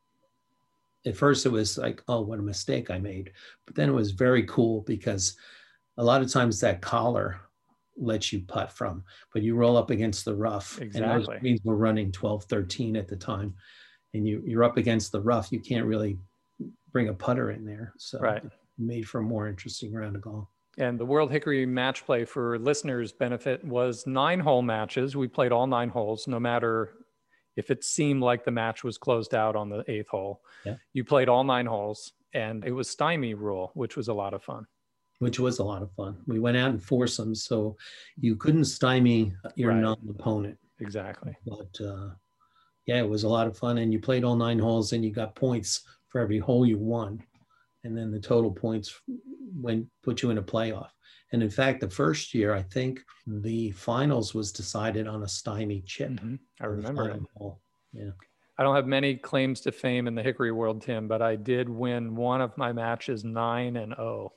at 1.06 1.18
first 1.18 1.46
it 1.46 1.52
was 1.52 1.78
like, 1.78 2.02
oh, 2.08 2.22
what 2.22 2.40
a 2.40 2.44
mistake 2.44 2.92
I 2.92 3.00
made. 3.00 3.32
But 3.66 3.76
then 3.76 3.90
it 3.90 3.94
was 3.94 4.12
very 4.12 4.44
cool 4.44 4.82
because 4.82 5.36
a 5.98 6.04
lot 6.04 6.22
of 6.22 6.32
times 6.32 6.60
that 6.60 6.82
collar 6.82 7.42
lets 7.98 8.32
you 8.32 8.42
putt 8.42 8.72
from, 8.72 9.04
but 9.34 9.42
you 9.42 9.56
roll 9.56 9.78
up 9.78 9.90
against 9.90 10.26
the 10.26 10.36
rough. 10.36 10.78
And 10.78 10.88
Exactly. 10.88 11.34
those 11.36 11.40
greens 11.42 11.62
were 11.64 11.76
running 11.76 12.12
12, 12.12 12.46
13 12.46 12.96
at 12.96 13.08
the 13.08 13.16
time. 13.16 13.56
And 14.14 14.28
you, 14.28 14.44
you're 14.46 14.64
up 14.64 14.78
against 14.78 15.12
the 15.12 15.22
rough. 15.22 15.52
You 15.52 15.60
can't 15.60 15.86
really 15.86 16.20
bring 16.92 17.10
a 17.10 17.14
putter 17.14 17.52
in 17.52 17.66
there. 17.66 17.94
So 17.98 18.20
Right. 18.20 18.44
made 18.78 19.08
for 19.08 19.20
a 19.20 19.24
more 19.24 19.48
interesting 19.48 19.94
round 19.94 20.16
of 20.16 20.22
golf. 20.22 20.48
And 20.78 21.00
the 21.00 21.06
World 21.06 21.32
Hickory 21.32 21.66
match 21.66 22.06
play 22.06 22.24
for 22.26 22.58
listeners' 22.58 23.12
benefit 23.12 23.64
was 23.64 24.08
nine 24.08 24.40
hole 24.40 24.62
matches. 24.62 25.16
We 25.18 25.28
played 25.28 25.52
all 25.52 25.68
nine 25.68 25.90
holes, 25.90 26.28
no 26.28 26.40
matter 26.40 26.94
if 27.56 27.70
it 27.72 27.84
seemed 27.84 28.22
like 28.24 28.44
the 28.46 28.52
match 28.52 28.84
was 28.84 28.98
closed 28.98 29.34
out 29.36 29.56
on 29.56 29.70
the 29.70 29.84
eighth 29.90 30.08
hole. 30.10 30.42
Yeah. 30.66 30.76
You 30.94 31.04
played 31.04 31.30
all 31.30 31.44
nine 31.44 31.66
holes, 31.66 32.14
and 32.34 32.64
it 32.66 32.72
was 32.72 32.90
stymie 32.90 33.34
rule, 33.34 33.72
which 33.74 33.96
was 33.98 34.08
a 34.08 34.14
lot 34.14 34.34
of 34.34 34.44
fun. 34.44 34.66
which 35.20 35.40
was 35.40 35.60
a 35.60 35.64
lot 35.64 35.84
of 35.84 35.92
fun. 35.92 36.18
We 36.26 36.40
went 36.40 36.58
out 36.58 36.72
in 36.72 36.80
foursomes, 36.80 37.44
so 37.44 37.78
you 38.18 38.36
couldn't 38.36 38.66
stymie 38.66 39.34
your 39.56 39.70
Right. 39.72 39.80
non-opponent. 39.82 40.58
Exactly. 40.80 41.36
But 41.46 41.80
uh, 41.80 42.10
yeah, 42.88 42.98
it 42.98 43.08
was 43.08 43.24
a 43.24 43.30
lot 43.30 43.46
of 43.46 43.56
fun, 43.56 43.78
and 43.78 43.94
you 43.94 44.00
played 44.00 44.24
all 44.24 44.36
nine 44.36 44.58
holes, 44.58 44.94
and 44.94 45.06
you 45.06 45.12
got 45.12 45.36
points 45.36 45.82
for 46.08 46.20
every 46.22 46.40
hole 46.40 46.66
you 46.66 46.80
won, 46.80 47.22
and 47.84 47.98
then 47.98 48.12
the 48.12 48.20
total 48.20 48.52
points 48.52 49.02
when 49.60 49.90
put 50.04 50.22
you 50.22 50.30
in 50.30 50.38
a 50.38 50.44
playoff. 50.44 50.90
And 51.32 51.42
in 51.42 51.50
fact, 51.50 51.80
the 51.80 51.90
first 51.90 52.34
year, 52.34 52.54
I 52.54 52.62
think 52.62 53.00
the 53.26 53.72
finals 53.72 54.34
was 54.34 54.52
decided 54.52 55.08
on 55.08 55.24
a 55.24 55.28
stymie 55.28 55.82
chip. 55.86 56.10
Mm-hmm. 56.12 56.36
I 56.60 56.66
remember 56.66 57.10
it. 57.10 57.22
Yeah. 57.94 58.12
I 58.58 58.64
don't 58.64 58.76
have 58.76 58.86
many 58.86 59.16
claims 59.16 59.62
to 59.62 59.72
fame 59.72 60.08
in 60.08 60.16
the 60.16 60.22
Hickory 60.22 60.52
world, 60.52 60.82
Tim, 60.82 61.08
but 61.08 61.22
I 61.22 61.36
did 61.36 61.70
win 61.70 62.16
one 62.16 62.42
of 62.42 62.58
my 62.58 62.72
matches 62.74 63.24
nine 63.24 63.78
and 63.78 63.94
oh. 63.94 64.34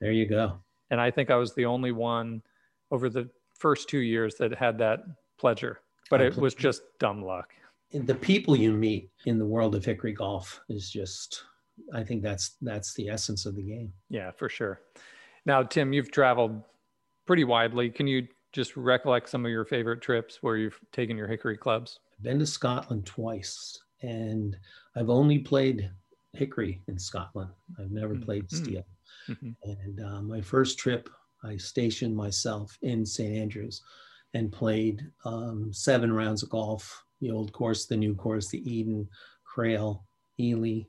There 0.00 0.10
you 0.10 0.26
go. 0.26 0.58
And 0.90 1.00
I 1.00 1.10
think 1.10 1.30
I 1.30 1.36
was 1.36 1.54
the 1.54 1.66
only 1.66 1.92
one 1.92 2.42
over 2.90 3.08
the 3.08 3.28
first 3.54 3.88
two 3.88 3.98
years 3.98 4.34
that 4.36 4.54
had 4.54 4.78
that 4.78 5.00
pleasure, 5.38 5.80
but 6.10 6.20
it 6.20 6.36
was 6.36 6.54
just 6.54 6.82
dumb 6.98 7.22
luck. 7.22 7.52
The 7.92 8.14
people 8.14 8.56
you 8.56 8.72
meet 8.72 9.10
in 9.26 9.38
the 9.38 9.46
world 9.46 9.74
of 9.74 9.84
Hickory 9.84 10.12
golf 10.12 10.60
is 10.68 10.90
just, 10.90 11.44
I 11.92 12.02
think 12.02 12.22
that's 12.22 12.56
that's 12.60 12.94
the 12.94 13.08
essence 13.08 13.46
of 13.46 13.56
the 13.56 13.62
game. 13.62 13.92
Yeah, 14.08 14.30
for 14.30 14.48
sure. 14.48 14.80
Now, 15.44 15.62
Tim, 15.62 15.92
you've 15.92 16.10
traveled 16.10 16.62
pretty 17.26 17.44
widely. 17.44 17.90
Can 17.90 18.06
you 18.06 18.26
just 18.52 18.76
recollect 18.76 19.28
some 19.28 19.44
of 19.44 19.50
your 19.50 19.64
favorite 19.64 20.00
trips 20.00 20.42
where 20.42 20.56
you've 20.56 20.78
taken 20.92 21.16
your 21.16 21.28
Hickory 21.28 21.56
clubs? 21.56 22.00
I've 22.16 22.24
been 22.24 22.38
to 22.38 22.46
Scotland 22.46 23.06
twice, 23.06 23.78
and 24.02 24.56
I've 24.96 25.10
only 25.10 25.38
played 25.38 25.90
Hickory 26.32 26.80
in 26.88 26.98
Scotland. 26.98 27.50
I've 27.78 27.90
never 27.90 28.14
mm-hmm. 28.14 28.24
played 28.24 28.50
steel. 28.50 28.84
Mm-hmm. 29.28 29.50
And 29.64 30.00
uh, 30.00 30.22
my 30.22 30.40
first 30.40 30.78
trip, 30.78 31.08
I 31.44 31.56
stationed 31.56 32.16
myself 32.16 32.76
in 32.82 33.04
St. 33.04 33.36
Andrews 33.36 33.82
and 34.34 34.52
played 34.52 35.06
um, 35.24 35.72
seven 35.72 36.12
rounds 36.12 36.42
of 36.42 36.48
golf 36.48 37.04
the 37.20 37.30
old 37.30 37.52
course, 37.52 37.86
the 37.86 37.96
new 37.96 38.14
course, 38.14 38.48
the 38.48 38.70
Eden, 38.70 39.08
Crail, 39.44 40.04
Elie, 40.38 40.88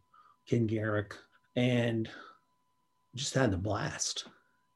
Kingarrock, 0.50 1.14
and 1.56 2.10
just 3.16 3.34
had 3.34 3.52
the 3.52 3.58
blast. 3.58 4.26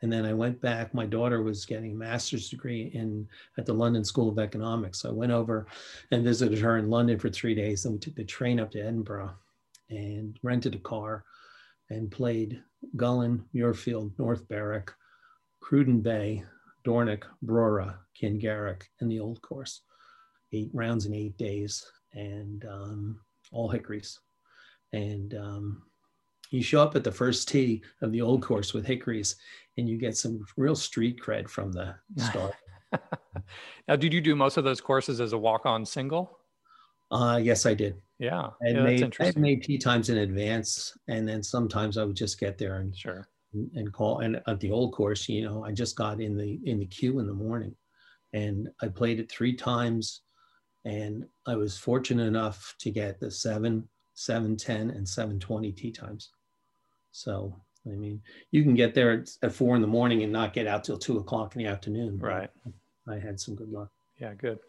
And 0.02 0.12
then 0.12 0.26
I 0.26 0.34
went 0.34 0.60
back. 0.62 0.94
My 0.94 1.06
daughter 1.06 1.44
was 1.44 1.66
getting 1.66 1.92
a 1.92 1.96
master's 1.96 2.50
degree 2.50 2.90
in 2.94 3.28
at 3.58 3.68
the 3.68 3.74
London 3.74 4.04
School 4.04 4.30
of 4.30 4.40
Economics. 4.40 5.00
So 5.00 5.10
I 5.10 5.14
went 5.14 5.32
over 5.32 5.68
and 6.10 6.24
visited 6.24 6.58
her 6.60 6.78
in 6.78 6.90
London 6.90 7.20
for 7.20 7.30
three 7.30 7.54
days. 7.54 7.84
Then 7.84 7.94
we 7.94 8.00
took 8.00 8.16
the 8.16 8.24
train 8.24 8.60
up 8.60 8.72
to 8.72 8.82
Edinburgh 8.82 9.36
and 9.90 10.40
rented 10.42 10.74
a 10.74 10.80
car 10.80 11.24
and 11.92 12.10
played 12.10 12.64
Gullane, 12.96 13.44
Muirfield, 13.54 14.18
North 14.18 14.48
Berwick, 14.48 14.92
Cruden 15.60 16.02
Bay, 16.02 16.44
Dornoch, 16.84 17.28
Brora, 17.46 17.98
Kingarrock, 18.20 18.82
and 19.02 19.12
the 19.12 19.20
Old 19.20 19.42
Course. 19.42 19.82
Eight 20.52 20.72
rounds 20.74 21.06
in 21.06 21.14
eight 21.14 21.38
days, 21.38 21.86
and 22.14 22.66
um, 22.66 23.20
all 23.52 23.70
hickories. 23.70 24.20
And 24.94 25.34
um, 25.36 25.84
you 26.52 26.62
show 26.62 26.82
up 26.82 26.96
at 26.96 27.04
the 27.04 27.12
first 27.12 27.48
tee 27.48 27.82
of 28.02 28.12
the 28.12 28.22
Old 28.22 28.42
Course 28.42 28.74
with 28.74 28.86
hickories, 28.86 29.36
and 29.78 29.90
you 29.90 29.98
get 29.98 30.18
some 30.18 30.46
real 30.58 30.76
street 30.76 31.20
cred 31.22 31.50
from 31.50 31.72
the 31.72 31.96
start. 32.18 32.54
now, 33.88 33.96
did 33.96 34.14
you 34.14 34.22
do 34.22 34.36
most 34.36 34.58
of 34.58 34.64
those 34.64 34.82
courses 34.82 35.22
as 35.22 35.34
a 35.34 35.38
walk-on 35.38 35.86
single? 35.86 36.38
Uh, 37.10 37.40
yes, 37.42 37.66
I 37.66 37.74
did. 37.74 38.02
Yeah, 38.20 38.50
I 38.64 38.70
yeah, 38.70 38.84
made, 38.84 39.18
I 39.20 39.34
made 39.36 39.64
tee 39.64 39.78
times 39.78 40.10
in 40.10 40.20
advance, 40.20 40.96
and 41.08 41.28
then 41.28 41.42
sometimes 41.42 41.98
I 41.98 42.04
would 42.04 42.16
just 42.16 42.40
get 42.40 42.58
there 42.58 42.76
and 42.76 42.96
sure 42.96 43.28
and 43.54 43.92
call. 43.92 44.20
And 44.20 44.42
at 44.48 44.60
the 44.60 44.72
old 44.72 44.94
course, 44.94 45.28
you 45.28 45.44
know, 45.44 45.64
I 45.64 45.72
just 45.72 45.96
got 45.96 46.22
in 46.22 46.38
the 46.38 46.60
in 46.66 46.80
the 46.80 46.86
queue 46.86 47.20
in 47.20 47.28
the 47.28 47.34
morning, 47.34 47.76
and 48.34 48.70
I 48.82 48.88
played 48.88 49.20
it 49.20 49.32
three 49.32 49.56
times, 49.56 50.22
and 50.86 51.26
I 51.48 51.56
was 51.56 51.78
fortunate 51.78 52.28
enough 52.28 52.76
to 52.80 52.92
get 52.92 53.20
the 53.20 53.32
seven, 53.32 53.88
seven 54.14 54.58
ten, 54.58 54.90
and 54.90 55.08
seven 55.08 55.40
twenty 55.40 55.72
tee 55.72 55.92
times. 55.92 56.30
So 57.12 57.56
I 57.86 57.96
mean, 57.96 58.22
you 58.52 58.64
can 58.64 58.76
get 58.76 58.94
there 58.94 59.26
at 59.42 59.52
four 59.52 59.76
in 59.76 59.82
the 59.82 59.88
morning 59.88 60.24
and 60.24 60.32
not 60.32 60.54
get 60.54 60.68
out 60.68 60.84
till 60.84 60.98
two 60.98 61.18
o'clock 61.18 61.56
in 61.56 61.64
the 61.64 61.70
afternoon. 61.70 62.20
Right. 62.20 62.50
I 63.08 63.18
had 63.18 63.40
some 63.40 63.56
good 63.56 63.72
luck. 63.72 63.90
Yeah, 64.20 64.34
good. 64.36 64.60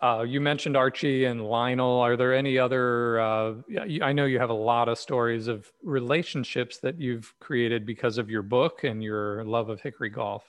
Uh, 0.00 0.24
you 0.26 0.40
mentioned 0.40 0.76
Archie 0.76 1.24
and 1.24 1.44
Lionel. 1.44 1.98
Are 1.98 2.16
there 2.16 2.34
any 2.34 2.56
other? 2.56 3.20
Uh, 3.20 3.54
I 4.00 4.12
know 4.12 4.26
you 4.26 4.38
have 4.38 4.50
a 4.50 4.54
lot 4.54 4.88
of 4.88 4.96
stories 4.96 5.48
of 5.48 5.70
relationships 5.82 6.78
that 6.78 7.00
you've 7.00 7.34
created 7.40 7.84
because 7.84 8.16
of 8.16 8.30
your 8.30 8.42
book 8.42 8.84
and 8.84 9.02
your 9.02 9.44
love 9.44 9.68
of 9.68 9.80
hickory 9.80 10.08
golf. 10.08 10.44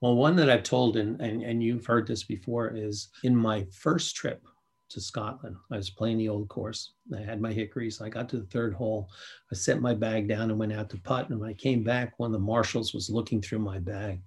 Well, 0.00 0.16
one 0.16 0.36
that 0.36 0.50
I've 0.50 0.64
told, 0.64 0.96
and, 0.96 1.20
and, 1.22 1.42
and 1.42 1.62
you've 1.62 1.86
heard 1.86 2.06
this 2.06 2.24
before, 2.24 2.68
is 2.76 3.08
in 3.22 3.34
my 3.34 3.64
first 3.70 4.14
trip 4.14 4.42
to 4.90 5.00
Scotland. 5.00 5.56
I 5.70 5.76
was 5.76 5.90
playing 5.90 6.18
the 6.18 6.28
old 6.28 6.48
course. 6.48 6.92
I 7.16 7.20
had 7.20 7.40
my 7.40 7.52
hickories. 7.52 8.00
I 8.00 8.08
got 8.08 8.28
to 8.30 8.38
the 8.38 8.46
third 8.46 8.74
hole. 8.74 9.08
I 9.52 9.54
set 9.54 9.80
my 9.80 9.94
bag 9.94 10.28
down 10.28 10.50
and 10.50 10.58
went 10.58 10.72
out 10.72 10.90
to 10.90 10.98
putt. 10.98 11.28
And 11.28 11.40
when 11.40 11.50
I 11.50 11.54
came 11.54 11.82
back, 11.82 12.18
one 12.18 12.28
of 12.28 12.32
the 12.32 12.38
marshals 12.38 12.94
was 12.94 13.10
looking 13.10 13.40
through 13.40 13.60
my 13.60 13.78
bag. 13.78 14.20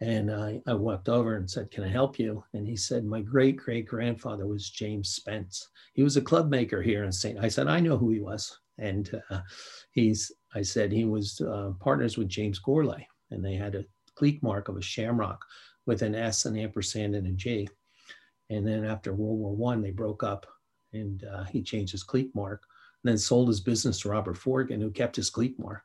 And 0.00 0.30
I, 0.30 0.60
I 0.66 0.74
walked 0.74 1.08
over 1.08 1.36
and 1.36 1.50
said, 1.50 1.70
Can 1.70 1.82
I 1.82 1.88
help 1.88 2.18
you? 2.18 2.44
And 2.54 2.66
he 2.66 2.76
said, 2.76 3.04
My 3.04 3.20
great 3.20 3.56
great 3.56 3.86
grandfather 3.86 4.46
was 4.46 4.70
James 4.70 5.10
Spence. 5.10 5.68
He 5.94 6.04
was 6.04 6.16
a 6.16 6.22
club 6.22 6.50
maker 6.50 6.80
here 6.80 7.04
in 7.04 7.10
St. 7.10 7.38
I 7.38 7.48
said, 7.48 7.66
I 7.66 7.80
know 7.80 7.96
who 7.96 8.10
he 8.10 8.20
was. 8.20 8.56
And 8.78 9.20
uh, 9.30 9.40
he's, 9.90 10.30
I 10.54 10.62
said, 10.62 10.92
he 10.92 11.04
was 11.04 11.40
uh, 11.40 11.72
partners 11.80 12.16
with 12.16 12.28
James 12.28 12.60
Gourlay. 12.60 13.04
And 13.32 13.44
they 13.44 13.54
had 13.54 13.74
a 13.74 13.84
cleek 14.14 14.40
mark 14.40 14.68
of 14.68 14.76
a 14.76 14.82
shamrock 14.82 15.44
with 15.84 16.02
an 16.02 16.14
S, 16.14 16.44
an 16.44 16.56
ampersand, 16.56 17.16
and 17.16 17.26
a 17.26 17.32
G. 17.32 17.68
And 18.50 18.66
then 18.66 18.84
after 18.84 19.12
World 19.12 19.38
War 19.38 19.54
One, 19.54 19.82
they 19.82 19.90
broke 19.90 20.22
up 20.22 20.46
and 20.92 21.24
uh, 21.24 21.44
he 21.44 21.62
changed 21.62 21.92
his 21.92 22.02
cleek 22.02 22.34
mark 22.34 22.62
and 23.02 23.10
then 23.10 23.18
sold 23.18 23.48
his 23.48 23.60
business 23.60 24.00
to 24.00 24.08
Robert 24.08 24.36
Forgan, 24.36 24.80
who 24.80 24.90
kept 24.90 25.16
his 25.16 25.30
cleek 25.30 25.58
mark. 25.58 25.82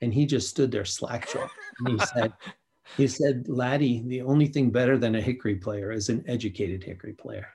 And 0.00 0.12
he 0.12 0.26
just 0.26 0.50
stood 0.50 0.70
there 0.70 0.84
slack-jawed. 0.84 1.48
And 1.78 2.00
he 2.00 2.06
said, 2.06 2.32
he 2.96 3.06
said, 3.06 3.48
Laddie, 3.48 4.02
the 4.06 4.22
only 4.22 4.46
thing 4.46 4.70
better 4.70 4.98
than 4.98 5.14
a 5.14 5.20
hickory 5.20 5.54
player 5.56 5.92
is 5.92 6.08
an 6.08 6.24
educated 6.26 6.82
hickory 6.82 7.14
player. 7.14 7.48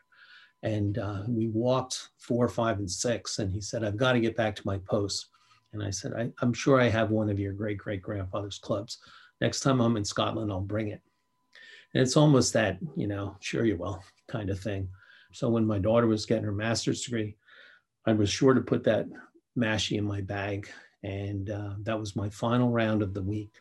And 0.63 0.97
uh, 0.97 1.23
we 1.27 1.49
walked 1.49 2.09
four, 2.17 2.47
five, 2.47 2.79
and 2.79 2.89
six. 2.89 3.39
And 3.39 3.51
he 3.51 3.61
said, 3.61 3.83
I've 3.83 3.97
got 3.97 4.13
to 4.13 4.19
get 4.19 4.35
back 4.35 4.55
to 4.55 4.65
my 4.65 4.77
post. 4.79 5.27
And 5.73 5.83
I 5.83 5.91
said, 5.91 6.13
I, 6.13 6.31
am 6.43 6.53
sure 6.53 6.81
I 6.81 6.87
have 6.87 7.11
one 7.11 7.29
of 7.29 7.37
your 7.37 7.53
great 7.53 7.77
great 7.77 8.01
grandfather's 8.01 8.57
clubs. 8.57 8.97
Next 9.41 9.59
time 9.59 9.81
I'm 9.81 9.97
in 9.97 10.05
Scotland, 10.05 10.51
I'll 10.51 10.61
bring 10.61 10.87
it. 10.87 11.01
And 11.93 12.01
it's 12.01 12.17
almost 12.17 12.53
that, 12.53 12.79
you 12.95 13.07
know, 13.07 13.35
sure 13.39 13.65
you 13.65 13.77
will 13.77 14.01
kind 14.27 14.49
of 14.49 14.59
thing. 14.59 14.89
So 15.33 15.49
when 15.49 15.65
my 15.65 15.79
daughter 15.79 16.07
was 16.07 16.25
getting 16.25 16.45
her 16.45 16.51
master's 16.51 17.03
degree, 17.03 17.35
I 18.05 18.13
was 18.13 18.29
sure 18.29 18.53
to 18.53 18.61
put 18.61 18.83
that 18.85 19.07
mashie 19.57 19.97
in 19.97 20.05
my 20.05 20.21
bag. 20.21 20.69
And 21.03 21.49
uh, 21.49 21.73
that 21.83 21.99
was 21.99 22.15
my 22.15 22.29
final 22.29 22.69
round 22.69 23.01
of 23.01 23.13
the 23.13 23.21
week. 23.21 23.51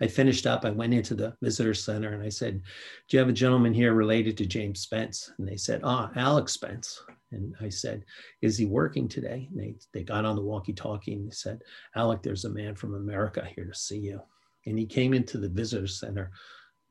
I 0.00 0.08
finished 0.08 0.46
up, 0.46 0.64
I 0.64 0.70
went 0.70 0.94
into 0.94 1.14
the 1.14 1.36
visitor 1.40 1.74
center 1.74 2.12
and 2.12 2.22
I 2.22 2.28
said, 2.28 2.60
Do 3.08 3.16
you 3.16 3.20
have 3.20 3.28
a 3.28 3.32
gentleman 3.32 3.72
here 3.72 3.94
related 3.94 4.36
to 4.38 4.46
James 4.46 4.80
Spence? 4.80 5.30
And 5.38 5.46
they 5.46 5.56
said, 5.56 5.80
Ah, 5.84 6.10
Alex 6.16 6.52
Spence. 6.52 7.00
And 7.30 7.54
I 7.60 7.68
said, 7.68 8.04
Is 8.40 8.58
he 8.58 8.66
working 8.66 9.06
today? 9.06 9.48
And 9.50 9.60
they, 9.60 9.76
they 9.92 10.02
got 10.02 10.24
on 10.24 10.34
the 10.34 10.42
walkie 10.42 10.72
talkie 10.72 11.14
and 11.14 11.28
they 11.28 11.34
said, 11.34 11.62
Alec, 11.94 12.22
there's 12.22 12.44
a 12.44 12.50
man 12.50 12.74
from 12.74 12.94
America 12.94 13.48
here 13.54 13.64
to 13.64 13.74
see 13.74 13.98
you. 13.98 14.20
And 14.66 14.78
he 14.78 14.86
came 14.86 15.14
into 15.14 15.38
the 15.38 15.48
visitor 15.48 15.86
center 15.86 16.32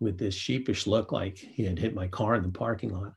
with 0.02 0.18
this 0.18 0.34
sheepish 0.34 0.88
look 0.88 1.12
like 1.12 1.38
he 1.38 1.64
had 1.64 1.80
hit 1.80 1.94
my 1.94 2.08
car 2.08 2.36
in 2.36 2.44
the 2.44 2.50
parking 2.50 2.90
lot. 2.90 3.14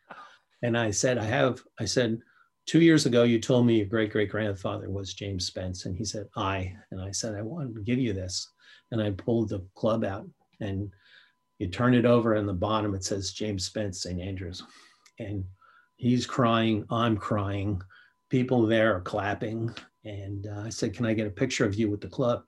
And 0.63 0.79
I 0.79 0.91
said, 0.91 1.19
I 1.19 1.25
have, 1.25 1.61
I 1.81 1.87
said, 1.87 2.21
two 2.67 2.81
years 2.81 3.07
ago, 3.07 3.25
you 3.25 3.41
told 3.41 3.67
me 3.67 3.79
your 3.79 3.87
great 3.87 4.13
great 4.13 4.31
grandfather 4.31 4.91
was 4.91 5.15
James 5.15 5.47
Spence. 5.47 5.87
And 5.87 5.97
he 5.97 6.05
said, 6.05 6.29
I. 6.37 6.75
And 6.91 7.01
I 7.01 7.11
said, 7.11 7.35
I 7.35 7.43
wanted 7.43 7.75
to 7.75 7.83
give 7.83 7.99
you 7.99 8.13
this. 8.13 8.53
And 8.93 9.03
I 9.03 9.11
pulled 9.11 9.49
the 9.49 9.67
club 9.75 10.05
out 10.05 10.29
and 10.61 10.91
you 11.59 11.69
turn 11.69 11.95
it 11.95 12.05
over 12.05 12.35
and 12.35 12.49
the 12.49 12.53
bottom, 12.53 12.95
it 12.95 13.05
says 13.05 13.33
James 13.33 13.65
Spence, 13.67 14.03
St. 14.03 14.21
Andrews. 14.21 14.63
And 15.19 15.45
he's 15.97 16.27
crying, 16.27 16.85
I'm 16.91 17.17
crying. 17.17 17.81
People 18.31 18.67
there 18.67 18.95
are 18.95 19.01
clapping. 19.01 19.75
And 20.05 20.47
uh, 20.47 20.63
I 20.67 20.69
said, 20.69 20.95
Can 20.95 21.07
I 21.07 21.15
get 21.15 21.27
a 21.27 21.31
picture 21.31 21.65
of 21.65 21.75
you 21.75 21.91
with 21.91 22.01
the 22.01 22.09
club? 22.09 22.43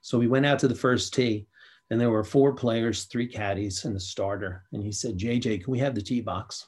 So 0.00 0.18
we 0.18 0.26
went 0.26 0.46
out 0.46 0.58
to 0.60 0.68
the 0.68 0.74
first 0.74 1.14
tee 1.14 1.46
and 1.90 2.00
there 2.00 2.10
were 2.10 2.24
four 2.24 2.52
players, 2.52 3.04
three 3.04 3.28
caddies, 3.28 3.84
and 3.84 3.96
a 3.96 4.00
starter. 4.00 4.64
And 4.72 4.82
he 4.82 4.90
said, 4.90 5.18
JJ, 5.18 5.64
can 5.64 5.70
we 5.70 5.78
have 5.78 5.94
the 5.94 6.02
tee 6.02 6.20
box? 6.20 6.66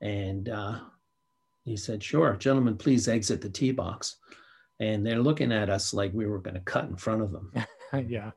And 0.00 0.48
uh, 0.48 0.80
he 1.64 1.76
said, 1.76 2.02
Sure, 2.02 2.36
gentlemen, 2.36 2.76
please 2.76 3.08
exit 3.08 3.40
the 3.40 3.50
tee 3.50 3.72
box. 3.72 4.16
And 4.80 5.04
they're 5.04 5.22
looking 5.22 5.52
at 5.52 5.70
us 5.70 5.92
like 5.92 6.12
we 6.12 6.26
were 6.26 6.40
going 6.40 6.54
to 6.54 6.60
cut 6.60 6.84
in 6.84 6.96
front 6.96 7.22
of 7.22 7.32
them. 7.32 7.52
yeah. 8.08 8.30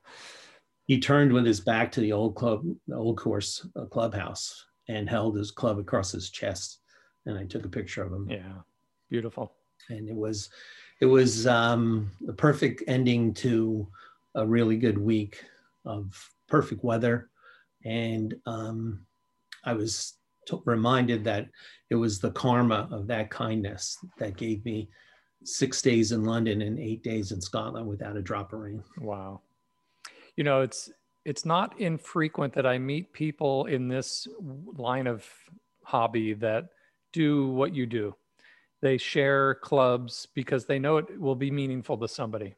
He 0.85 0.99
turned 0.99 1.33
with 1.33 1.45
his 1.45 1.59
back 1.59 1.91
to 1.93 2.01
the 2.01 2.11
old 2.11 2.35
club, 2.35 2.63
the 2.87 2.95
old 2.95 3.17
course 3.17 3.65
uh, 3.75 3.85
clubhouse, 3.85 4.65
and 4.87 5.09
held 5.09 5.35
his 5.35 5.49
club 5.49 5.79
across 5.79 6.11
his 6.11 6.29
chest. 6.29 6.79
And 7.25 7.37
I 7.37 7.45
took 7.45 7.65
a 7.65 7.69
picture 7.69 8.03
of 8.03 8.11
him. 8.11 8.27
Yeah, 8.29 8.53
beautiful. 9.09 9.53
And 9.89 10.07
it 10.07 10.15
was, 10.15 10.49
it 11.01 11.07
was 11.07 11.47
um, 11.47 12.11
the 12.21 12.33
perfect 12.33 12.83
ending 12.87 13.33
to 13.35 13.87
a 14.35 14.45
really 14.45 14.77
good 14.77 14.97
week 14.97 15.43
of 15.85 16.13
perfect 16.47 16.83
weather. 16.83 17.29
And 17.83 18.35
um, 18.45 19.05
I 19.63 19.73
was 19.73 20.13
t- 20.47 20.57
reminded 20.65 21.23
that 21.25 21.47
it 21.89 21.95
was 21.95 22.19
the 22.19 22.31
karma 22.31 22.87
of 22.91 23.07
that 23.07 23.29
kindness 23.29 23.97
that 24.17 24.37
gave 24.37 24.63
me 24.65 24.89
six 25.43 25.81
days 25.81 26.11
in 26.11 26.25
London 26.25 26.61
and 26.61 26.79
eight 26.79 27.03
days 27.03 27.31
in 27.31 27.39
Scotland 27.41 27.87
without 27.87 28.17
a 28.17 28.21
drop 28.21 28.53
of 28.53 28.59
rain. 28.59 28.83
Wow. 28.99 29.41
You 30.35 30.43
know, 30.43 30.61
it's 30.61 30.91
it's 31.23 31.45
not 31.45 31.79
infrequent 31.79 32.53
that 32.53 32.65
I 32.65 32.77
meet 32.77 33.11
people 33.13 33.65
in 33.65 33.87
this 33.87 34.27
line 34.77 35.07
of 35.07 35.25
hobby 35.83 36.33
that 36.33 36.65
do 37.13 37.47
what 37.47 37.73
you 37.73 37.85
do. 37.85 38.15
They 38.81 38.97
share 38.97 39.55
clubs 39.55 40.27
because 40.35 40.65
they 40.65 40.77
know 40.77 40.97
it 40.97 41.19
will 41.19 41.35
be 41.35 41.49
meaningful 41.49 41.97
to 41.97 42.07
somebody. 42.07 42.55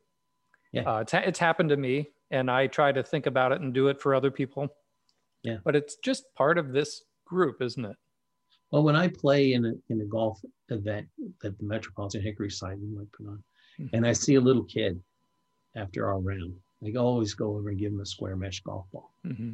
Yeah. 0.73 0.81
Uh, 0.81 0.99
it's, 0.99 1.13
it's 1.13 1.39
happened 1.39 1.69
to 1.69 1.77
me, 1.77 2.09
and 2.31 2.49
I 2.51 2.67
try 2.67 2.91
to 2.91 3.03
think 3.03 3.25
about 3.25 3.51
it 3.51 3.61
and 3.61 3.73
do 3.73 3.87
it 3.87 4.01
for 4.01 4.13
other 4.15 4.31
people. 4.31 4.69
Yeah. 5.43 5.57
But 5.63 5.75
it's 5.75 5.95
just 5.97 6.33
part 6.35 6.57
of 6.57 6.71
this 6.71 7.03
group, 7.25 7.61
isn't 7.61 7.85
it? 7.85 7.95
Well, 8.71 8.83
when 8.83 8.95
I 8.95 9.07
play 9.07 9.53
in 9.53 9.65
a, 9.65 9.73
in 9.89 10.01
a 10.01 10.05
golf 10.05 10.43
event 10.69 11.07
that 11.41 11.57
the 11.57 11.63
Metropolitan 11.63 12.21
Hickory 12.21 12.51
Society 12.51 12.85
might 12.85 13.11
put 13.13 13.27
on, 13.27 13.43
mm-hmm. 13.79 13.95
and 13.95 14.05
I 14.05 14.11
see 14.11 14.35
a 14.35 14.41
little 14.41 14.63
kid 14.63 15.01
after 15.75 16.07
our 16.07 16.19
round, 16.19 16.53
I 16.85 16.93
always 16.97 17.33
go 17.33 17.55
over 17.55 17.69
and 17.69 17.79
give 17.79 17.93
him 17.93 18.01
a 18.01 18.05
square 18.05 18.35
mesh 18.35 18.61
golf 18.61 18.85
ball. 18.91 19.11
Mm-hmm. 19.25 19.53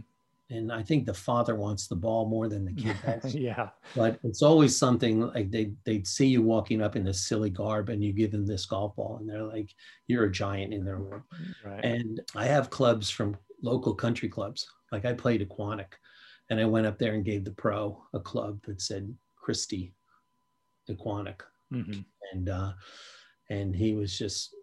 And 0.54 0.72
I 0.72 0.84
think 0.84 1.06
the 1.06 1.14
father 1.14 1.56
wants 1.56 1.88
the 1.88 1.95
ball 1.95 2.28
more 2.28 2.47
than 2.47 2.64
the 2.64 2.74
kid 2.74 2.95
does. 3.06 3.34
yeah. 3.34 3.70
But 3.95 4.20
it's 4.24 4.43
always 4.43 4.78
something 4.78 5.22
like 5.22 5.49
they 5.49 5.74
they'd 5.84 6.08
see 6.08 6.28
you 6.28 6.43
walking 6.43 6.82
up 6.82 6.95
in 6.95 7.04
this 7.04 7.28
silly 7.28 7.49
garb 7.49 7.89
and 7.89 8.04
you 8.04 8.14
give 8.14 8.32
them 8.32 8.45
this 8.45 8.66
golf 8.66 8.95
ball 8.95 9.18
and 9.20 9.28
they're 9.28 9.43
like, 9.43 9.72
you're 10.08 10.26
a 10.26 10.32
giant 10.32 10.74
in 10.74 10.86
their 10.86 10.99
world. 10.99 11.24
Right. 11.66 11.84
And 11.84 12.22
I 12.36 12.45
have 12.45 12.70
clubs 12.70 13.10
from 13.10 13.36
local 13.64 13.95
country 13.95 14.30
clubs. 14.30 14.68
Like 14.91 15.06
I 15.06 15.14
played 15.14 15.47
Aquanic 15.47 15.93
and 16.49 16.60
I 16.60 16.66
went 16.66 16.86
up 16.86 16.99
there 16.99 17.14
and 17.14 17.26
gave 17.26 17.43
the 17.45 17.51
pro 17.51 18.04
a 18.14 18.20
club 18.20 18.60
that 18.68 18.80
said 18.80 19.12
Christie 19.36 19.95
Aquanic. 20.88 21.41
Mm-hmm. 21.74 22.01
And 22.32 22.49
uh, 22.49 22.74
and 23.49 23.76
he 23.76 23.93
was 23.93 24.18
just 24.18 24.56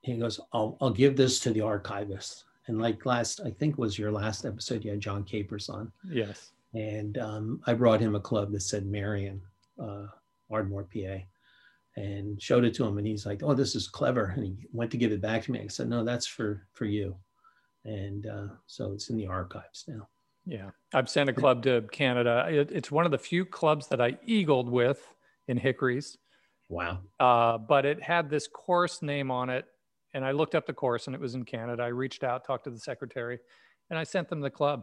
he 0.00 0.16
goes, 0.16 0.40
I'll 0.54 0.78
I'll 0.80 0.90
give 0.90 1.16
this 1.16 1.40
to 1.40 1.50
the 1.50 1.60
archivist. 1.60 2.44
And 2.66 2.80
like 2.80 3.06
last, 3.06 3.40
I 3.44 3.50
think 3.50 3.78
was 3.78 3.98
your 3.98 4.12
last 4.12 4.44
episode, 4.44 4.84
you 4.84 4.90
had 4.90 5.00
John 5.00 5.24
Capers 5.24 5.68
on. 5.68 5.90
Yes. 6.04 6.52
And 6.74 7.18
um, 7.18 7.60
I 7.66 7.74
brought 7.74 8.00
him 8.00 8.14
a 8.14 8.20
club 8.20 8.52
that 8.52 8.62
said 8.62 8.86
Merion, 8.86 9.40
uh, 9.82 10.06
Ardmore, 10.50 10.88
PA, 10.92 11.24
and 11.96 12.40
showed 12.40 12.64
it 12.64 12.74
to 12.74 12.84
him. 12.84 12.98
And 12.98 13.06
he's 13.06 13.26
like, 13.26 13.42
"Oh, 13.42 13.54
this 13.54 13.74
is 13.74 13.88
clever." 13.88 14.32
And 14.36 14.44
he 14.44 14.56
went 14.72 14.90
to 14.92 14.96
give 14.96 15.10
it 15.10 15.20
back 15.20 15.42
to 15.44 15.52
me. 15.52 15.60
I 15.60 15.66
said, 15.66 15.88
"No, 15.88 16.04
that's 16.04 16.26
for 16.26 16.66
for 16.74 16.84
you." 16.84 17.16
And 17.84 18.26
uh, 18.26 18.46
so 18.66 18.92
it's 18.92 19.10
in 19.10 19.16
the 19.16 19.26
archives 19.26 19.84
now. 19.88 20.06
Yeah, 20.46 20.70
I've 20.94 21.08
sent 21.08 21.28
a 21.28 21.32
club 21.32 21.64
to 21.64 21.82
Canada. 21.90 22.46
It, 22.48 22.70
it's 22.70 22.90
one 22.90 23.04
of 23.04 23.10
the 23.10 23.18
few 23.18 23.44
clubs 23.44 23.88
that 23.88 24.00
I 24.00 24.16
eagled 24.24 24.68
with 24.68 25.00
in 25.48 25.56
Hickories. 25.56 26.18
Wow. 26.68 27.00
Uh, 27.18 27.58
but 27.58 27.84
it 27.84 28.02
had 28.02 28.30
this 28.30 28.46
course 28.46 29.02
name 29.02 29.30
on 29.30 29.50
it, 29.50 29.66
and 30.14 30.24
I 30.24 30.32
looked 30.32 30.54
up 30.54 30.66
the 30.66 30.72
course, 30.72 31.06
and 31.06 31.14
it 31.14 31.20
was 31.20 31.34
in 31.34 31.44
Canada. 31.44 31.82
I 31.82 31.88
reached 31.88 32.24
out, 32.24 32.44
talked 32.44 32.64
to 32.64 32.70
the 32.70 32.78
secretary, 32.78 33.38
and 33.90 33.98
I 33.98 34.04
sent 34.04 34.28
them 34.28 34.40
the 34.40 34.50
club 34.50 34.82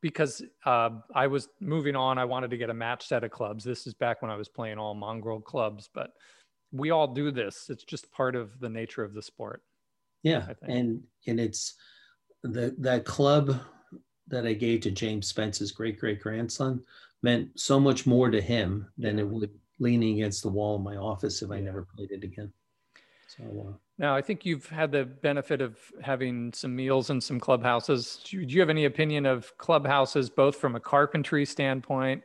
because 0.00 0.42
uh, 0.66 0.90
I 1.14 1.26
was 1.26 1.48
moving 1.60 1.96
on. 1.96 2.18
I 2.18 2.24
wanted 2.24 2.50
to 2.50 2.56
get 2.56 2.70
a 2.70 2.74
match 2.74 3.06
set 3.06 3.24
of 3.24 3.30
clubs. 3.30 3.64
This 3.64 3.86
is 3.86 3.94
back 3.94 4.20
when 4.20 4.30
I 4.30 4.36
was 4.36 4.48
playing 4.48 4.78
all 4.78 4.94
mongrel 4.94 5.40
clubs, 5.40 5.88
but 5.94 6.10
we 6.72 6.90
all 6.90 7.06
do 7.06 7.30
this. 7.30 7.66
It's 7.68 7.84
just 7.84 8.10
part 8.12 8.34
of 8.34 8.58
the 8.60 8.68
nature 8.68 9.04
of 9.04 9.14
the 9.14 9.22
sport. 9.22 9.62
Yeah, 10.22 10.46
and 10.62 11.02
and 11.26 11.40
it's 11.40 11.74
the 12.42 12.74
that 12.78 13.04
club 13.04 13.60
that 14.28 14.46
I 14.46 14.52
gave 14.52 14.80
to 14.82 14.90
James 14.90 15.26
Spence's 15.26 15.72
great 15.72 15.98
great 15.98 16.20
grandson 16.20 16.82
meant 17.22 17.48
so 17.58 17.78
much 17.78 18.06
more 18.06 18.30
to 18.30 18.40
him 18.40 18.86
than 18.98 19.18
it 19.18 19.28
would 19.28 19.50
leaning 19.78 20.14
against 20.14 20.42
the 20.42 20.48
wall 20.48 20.76
in 20.76 20.82
my 20.82 20.96
office 20.96 21.42
if 21.42 21.50
I 21.50 21.60
never 21.60 21.86
played 21.96 22.10
it 22.12 22.24
again. 22.24 22.52
So 23.36 23.66
uh, 23.68 23.72
now 23.98 24.14
I 24.14 24.20
think 24.20 24.44
you've 24.44 24.66
had 24.66 24.92
the 24.92 25.04
benefit 25.04 25.60
of 25.60 25.78
having 26.02 26.52
some 26.52 26.74
meals 26.74 27.10
in 27.10 27.20
some 27.20 27.40
clubhouses. 27.40 28.20
Do 28.24 28.38
you, 28.38 28.46
do 28.46 28.54
you 28.54 28.60
have 28.60 28.70
any 28.70 28.84
opinion 28.84 29.26
of 29.26 29.56
clubhouses, 29.58 30.28
both 30.28 30.56
from 30.56 30.76
a 30.76 30.80
carpentry 30.80 31.44
standpoint 31.44 32.22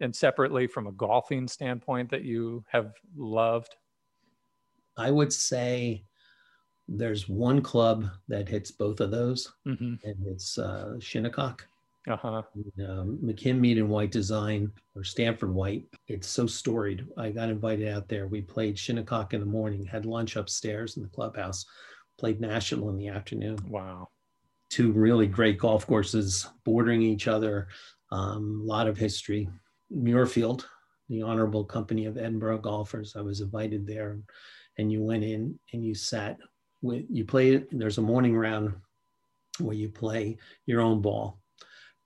and 0.00 0.14
separately 0.14 0.66
from 0.66 0.86
a 0.86 0.92
golfing 0.92 1.46
standpoint, 1.46 2.10
that 2.10 2.22
you 2.22 2.64
have 2.68 2.94
loved? 3.16 3.76
I 4.96 5.10
would 5.10 5.32
say 5.32 6.04
there's 6.88 7.28
one 7.28 7.60
club 7.62 8.06
that 8.28 8.48
hits 8.48 8.70
both 8.70 9.00
of 9.00 9.10
those, 9.10 9.52
mm-hmm. 9.66 9.94
and 10.04 10.16
it's 10.26 10.58
uh, 10.58 10.98
Shinnecock. 11.00 11.66
Uh-huh. 12.08 12.42
um, 12.88 13.18
McKim 13.22 13.58
Mead 13.58 13.76
and 13.76 13.90
White 13.90 14.10
Design 14.10 14.72
or 14.96 15.04
Stanford 15.04 15.52
White. 15.52 15.84
It's 16.08 16.28
so 16.28 16.46
storied. 16.46 17.06
I 17.18 17.30
got 17.30 17.50
invited 17.50 17.88
out 17.88 18.08
there. 18.08 18.26
We 18.26 18.40
played 18.40 18.78
Shinnecock 18.78 19.34
in 19.34 19.40
the 19.40 19.46
morning, 19.46 19.84
had 19.84 20.06
lunch 20.06 20.36
upstairs 20.36 20.96
in 20.96 21.02
the 21.02 21.10
clubhouse, 21.10 21.66
played 22.18 22.40
National 22.40 22.88
in 22.88 22.96
the 22.96 23.08
afternoon. 23.08 23.58
Wow. 23.68 24.08
Two 24.70 24.92
really 24.92 25.26
great 25.26 25.58
golf 25.58 25.86
courses 25.86 26.46
bordering 26.64 27.02
each 27.02 27.28
other. 27.28 27.68
A 28.12 28.14
um, 28.14 28.66
lot 28.66 28.88
of 28.88 28.96
history. 28.96 29.48
Muirfield, 29.94 30.64
the 31.08 31.22
Honorable 31.22 31.64
Company 31.64 32.06
of 32.06 32.16
Edinburgh 32.16 32.58
Golfers. 32.58 33.14
I 33.14 33.20
was 33.20 33.40
invited 33.40 33.86
there, 33.86 34.18
and 34.78 34.90
you 34.90 35.02
went 35.02 35.24
in 35.24 35.58
and 35.72 35.84
you 35.84 35.94
sat 35.94 36.38
with 36.80 37.04
you 37.10 37.24
play. 37.24 37.64
There's 37.70 37.98
a 37.98 38.02
morning 38.02 38.36
round 38.36 38.74
where 39.58 39.76
you 39.76 39.90
play 39.90 40.38
your 40.66 40.80
own 40.80 41.02
ball 41.02 41.39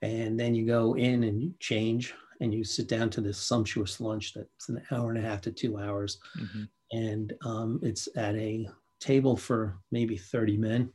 and 0.03 0.39
then 0.39 0.55
you 0.55 0.67
go 0.67 0.95
in 0.95 1.25
and 1.25 1.43
you 1.43 1.55
change 1.61 2.15
and 2.41 2.53
you 2.53 2.65
sit 2.65 2.89
down 2.89 3.11
to 3.11 3.21
this 3.21 3.39
sumptuous 3.39 4.01
lunch 4.01 4.35
that's 4.35 4.69
an 4.69 4.83
hour 4.91 5.11
and 5.11 5.19
a 5.19 5.29
half 5.29 5.41
to 5.43 5.53
two 5.53 5.79
hours. 5.79 6.19
Mm-hmm. 6.39 6.63
And 6.93 7.33
um, 7.45 7.81
it's 7.83 8.09
at 8.17 8.35
a 8.37 8.69
table 9.01 9.37
for 9.37 9.79
maybe 9.91 10.17
30 10.17 10.57
men 10.57 10.91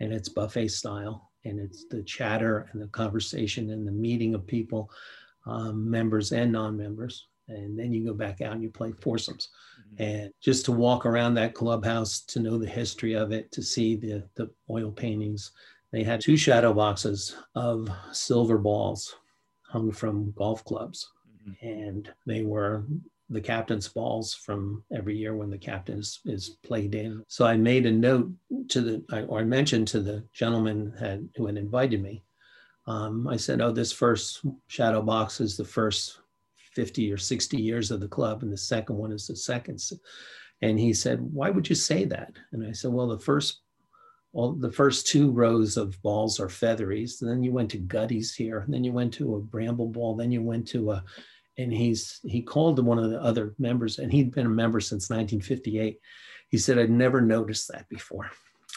and 0.00 0.12
it's 0.12 0.28
buffet 0.28 0.68
style. 0.68 1.30
And 1.44 1.60
it's 1.60 1.84
the 1.88 2.02
chatter 2.02 2.68
and 2.72 2.82
the 2.82 2.88
conversation 2.88 3.70
and 3.70 3.86
the 3.86 3.92
meeting 3.92 4.34
of 4.34 4.46
people, 4.46 4.90
um, 5.46 5.88
members 5.88 6.32
and 6.32 6.50
non 6.50 6.76
members. 6.76 7.28
And 7.48 7.78
then 7.78 7.92
you 7.92 8.04
go 8.04 8.14
back 8.14 8.40
out 8.40 8.54
and 8.54 8.62
you 8.62 8.70
play 8.70 8.92
foursomes. 9.00 9.50
Mm-hmm. 9.94 10.02
And 10.02 10.32
just 10.42 10.64
to 10.64 10.72
walk 10.72 11.06
around 11.06 11.34
that 11.34 11.54
clubhouse, 11.54 12.22
to 12.22 12.40
know 12.40 12.58
the 12.58 12.66
history 12.66 13.14
of 13.14 13.30
it, 13.30 13.52
to 13.52 13.62
see 13.62 13.94
the, 13.94 14.24
the 14.34 14.50
oil 14.68 14.90
paintings, 14.90 15.52
they 15.96 16.02
had 16.02 16.20
two 16.20 16.36
shadow 16.36 16.74
boxes 16.74 17.34
of 17.54 17.88
silver 18.12 18.58
balls 18.58 19.16
hung 19.62 19.90
from 19.90 20.30
golf 20.36 20.62
clubs. 20.62 21.10
Mm-hmm. 21.48 21.66
And 21.66 22.12
they 22.26 22.42
were 22.42 22.84
the 23.30 23.40
captain's 23.40 23.88
balls 23.88 24.34
from 24.34 24.84
every 24.94 25.16
year 25.16 25.34
when 25.34 25.48
the 25.48 25.56
captain 25.56 25.98
is, 25.98 26.20
is 26.26 26.58
played 26.62 26.94
in. 26.94 27.24
So 27.28 27.46
I 27.46 27.56
made 27.56 27.86
a 27.86 27.90
note 27.90 28.30
to 28.68 28.82
the, 28.82 29.26
or 29.26 29.40
I 29.40 29.44
mentioned 29.44 29.88
to 29.88 30.00
the 30.00 30.22
gentleman 30.34 30.92
had, 31.00 31.30
who 31.34 31.46
had 31.46 31.56
invited 31.56 32.02
me. 32.02 32.22
Um, 32.86 33.26
I 33.26 33.38
said, 33.38 33.62
oh, 33.62 33.72
this 33.72 33.90
first 33.90 34.44
shadow 34.66 35.00
box 35.00 35.40
is 35.40 35.56
the 35.56 35.64
first 35.64 36.20
50 36.74 37.10
or 37.10 37.16
60 37.16 37.56
years 37.56 37.90
of 37.90 38.00
the 38.00 38.08
club, 38.08 38.42
and 38.42 38.52
the 38.52 38.58
second 38.58 38.96
one 38.96 39.12
is 39.12 39.28
the 39.28 39.34
second. 39.34 39.82
And 40.60 40.78
he 40.78 40.92
said, 40.92 41.20
why 41.22 41.48
would 41.48 41.70
you 41.70 41.74
say 41.74 42.04
that? 42.04 42.34
And 42.52 42.66
I 42.66 42.72
said, 42.72 42.92
well, 42.92 43.08
the 43.08 43.18
first 43.18 43.62
well, 44.36 44.52
the 44.52 44.70
first 44.70 45.06
two 45.06 45.30
rows 45.30 45.78
of 45.78 46.00
balls 46.02 46.38
are 46.38 46.50
featheries. 46.50 47.22
And 47.22 47.30
then 47.30 47.42
you 47.42 47.52
went 47.52 47.70
to 47.70 47.78
gutties 47.78 48.34
here. 48.34 48.58
And 48.58 48.74
then 48.74 48.84
you 48.84 48.92
went 48.92 49.14
to 49.14 49.36
a 49.36 49.40
bramble 49.40 49.88
ball. 49.88 50.14
Then 50.14 50.30
you 50.30 50.42
went 50.42 50.68
to 50.68 50.92
a, 50.92 51.04
and 51.56 51.72
he's 51.72 52.20
he 52.22 52.42
called 52.42 52.84
one 52.84 52.98
of 52.98 53.08
the 53.08 53.18
other 53.18 53.54
members, 53.58 53.98
and 53.98 54.12
he'd 54.12 54.34
been 54.34 54.44
a 54.44 54.50
member 54.50 54.78
since 54.78 55.08
1958. 55.08 55.98
He 56.50 56.58
said, 56.58 56.78
I'd 56.78 56.90
never 56.90 57.22
noticed 57.22 57.68
that 57.68 57.88
before. 57.88 58.30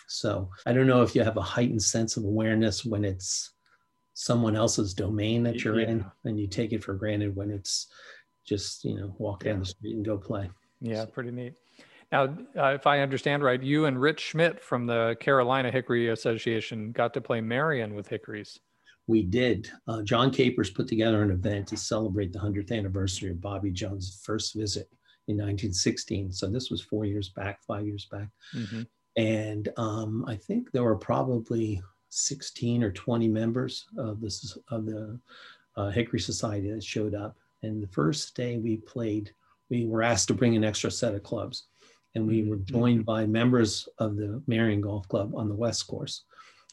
So 0.07 0.49
I 0.65 0.71
don't 0.71 0.87
know 0.87 1.01
if 1.01 1.13
you 1.13 1.25
have 1.25 1.35
a 1.35 1.41
heightened 1.41 1.83
sense 1.83 2.15
of 2.15 2.23
awareness 2.23 2.85
when 2.85 3.03
it's 3.03 3.51
someone 4.13 4.55
else's 4.55 4.93
domain 4.93 5.43
that 5.43 5.65
you're 5.65 5.81
yeah. 5.81 5.89
in, 5.89 6.05
and 6.23 6.39
you 6.39 6.47
take 6.47 6.71
it 6.71 6.85
for 6.85 6.93
granted 6.93 7.35
when 7.35 7.51
it's 7.51 7.87
just, 8.45 8.85
you 8.85 8.95
know, 8.95 9.13
walk 9.17 9.43
down 9.43 9.59
the 9.59 9.65
street 9.65 9.97
and 9.97 10.05
go 10.05 10.17
play. 10.17 10.49
Yeah, 10.79 11.03
pretty 11.03 11.31
neat. 11.31 11.55
Now, 12.11 12.35
uh, 12.57 12.73
if 12.73 12.87
I 12.87 13.01
understand 13.01 13.43
right, 13.43 13.61
you 13.61 13.85
and 13.85 13.99
Rich 13.99 14.19
Schmidt 14.21 14.61
from 14.61 14.87
the 14.87 15.15
Carolina 15.19 15.69
Hickory 15.69 16.09
Association 16.09 16.91
got 16.91 17.13
to 17.13 17.21
play 17.21 17.39
Merion 17.39 17.93
with 17.93 18.07
hickories. 18.07 18.59
We 19.07 19.23
did. 19.23 19.69
Uh, 19.87 20.01
John 20.01 20.31
Capers 20.31 20.69
put 20.69 20.87
together 20.87 21.21
an 21.21 21.31
event 21.31 21.67
to 21.67 21.77
celebrate 21.77 22.31
the 22.31 22.39
100th 22.39 22.71
anniversary 22.71 23.31
of 23.31 23.41
Bobby 23.41 23.71
Jones' 23.71 24.21
first 24.23 24.55
visit 24.55 24.87
in 25.27 25.35
1916. 25.35 26.31
So 26.31 26.47
this 26.47 26.71
was 26.71 26.81
four 26.81 27.05
years 27.05 27.29
back, 27.29 27.63
five 27.63 27.85
years 27.85 28.05
back. 28.05 28.29
Mm-hmm. 28.55 28.81
And 29.17 29.69
um, 29.77 30.25
I 30.27 30.35
think 30.35 30.71
there 30.71 30.83
were 30.83 30.95
probably 30.95 31.81
16 32.09 32.83
or 32.83 32.91
20 32.91 33.27
members 33.27 33.85
of 33.97 34.21
this 34.21 34.57
of 34.69 34.85
the 34.85 35.19
uh, 35.75 35.89
Hickory 35.89 36.19
Society 36.19 36.71
that 36.71 36.83
showed 36.83 37.13
up. 37.13 37.37
And 37.61 37.81
the 37.83 37.87
first 37.87 38.35
day 38.35 38.57
we 38.57 38.77
played, 38.77 39.31
we 39.69 39.85
were 39.85 40.01
asked 40.01 40.27
to 40.29 40.33
bring 40.33 40.55
an 40.55 40.63
extra 40.63 40.89
set 40.89 41.13
of 41.13 41.23
clubs 41.23 41.67
and 42.15 42.27
we 42.27 42.43
were 42.43 42.57
mm-hmm. 42.57 42.77
joined 42.77 43.05
by 43.05 43.25
members 43.25 43.87
of 43.99 44.15
the 44.15 44.41
Merion 44.47 44.81
Golf 44.81 45.07
Club 45.07 45.33
on 45.35 45.47
the 45.47 45.55
West 45.55 45.87
Course, 45.87 46.23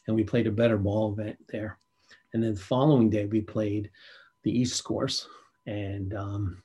and 0.07 0.15
we 0.15 0.23
played 0.23 0.47
a 0.47 0.51
better 0.51 0.77
ball 0.77 1.13
event 1.13 1.37
there. 1.49 1.77
And 2.33 2.43
then 2.43 2.53
the 2.53 2.59
following 2.59 3.09
day, 3.09 3.25
we 3.25 3.41
played 3.41 3.89
the 4.43 4.51
East 4.51 4.83
Course, 4.83 5.27
and 5.65 6.13
um, 6.13 6.63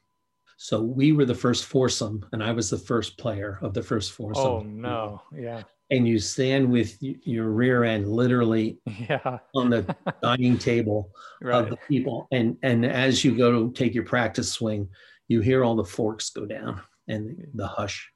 So 0.56 0.80
we 0.80 1.12
were 1.12 1.24
the 1.24 1.34
first 1.34 1.66
foursome, 1.66 2.24
and 2.32 2.42
I 2.42 2.52
was 2.52 2.70
the 2.70 2.78
first 2.78 3.18
player 3.18 3.58
of 3.62 3.74
the 3.74 3.82
first 3.82 4.12
foursome. 4.12 4.44
Oh 4.44 4.60
no, 4.60 5.22
yeah. 5.36 5.62
And 5.90 6.08
you 6.08 6.18
stand 6.20 6.70
with 6.70 6.96
your 7.00 7.50
rear 7.50 7.84
end 7.84 8.08
literally 8.08 8.78
Yeah. 9.10 9.38
on 9.54 9.70
the 9.70 9.96
dining 10.22 10.56
table 10.56 11.10
of 11.44 11.68
the 11.68 11.76
people, 11.88 12.28
and 12.30 12.56
and 12.62 12.86
as 12.86 13.24
you 13.24 13.36
go 13.36 13.50
to 13.50 13.72
take 13.72 13.92
your 13.94 14.04
practice 14.04 14.52
swing, 14.52 14.88
you 15.28 15.40
hear 15.40 15.64
all 15.64 15.74
the 15.74 15.84
forks 15.84 16.30
go 16.30 16.46
down 16.46 16.80
and 17.08 17.46
the 17.54 17.66
hush, 17.66 18.08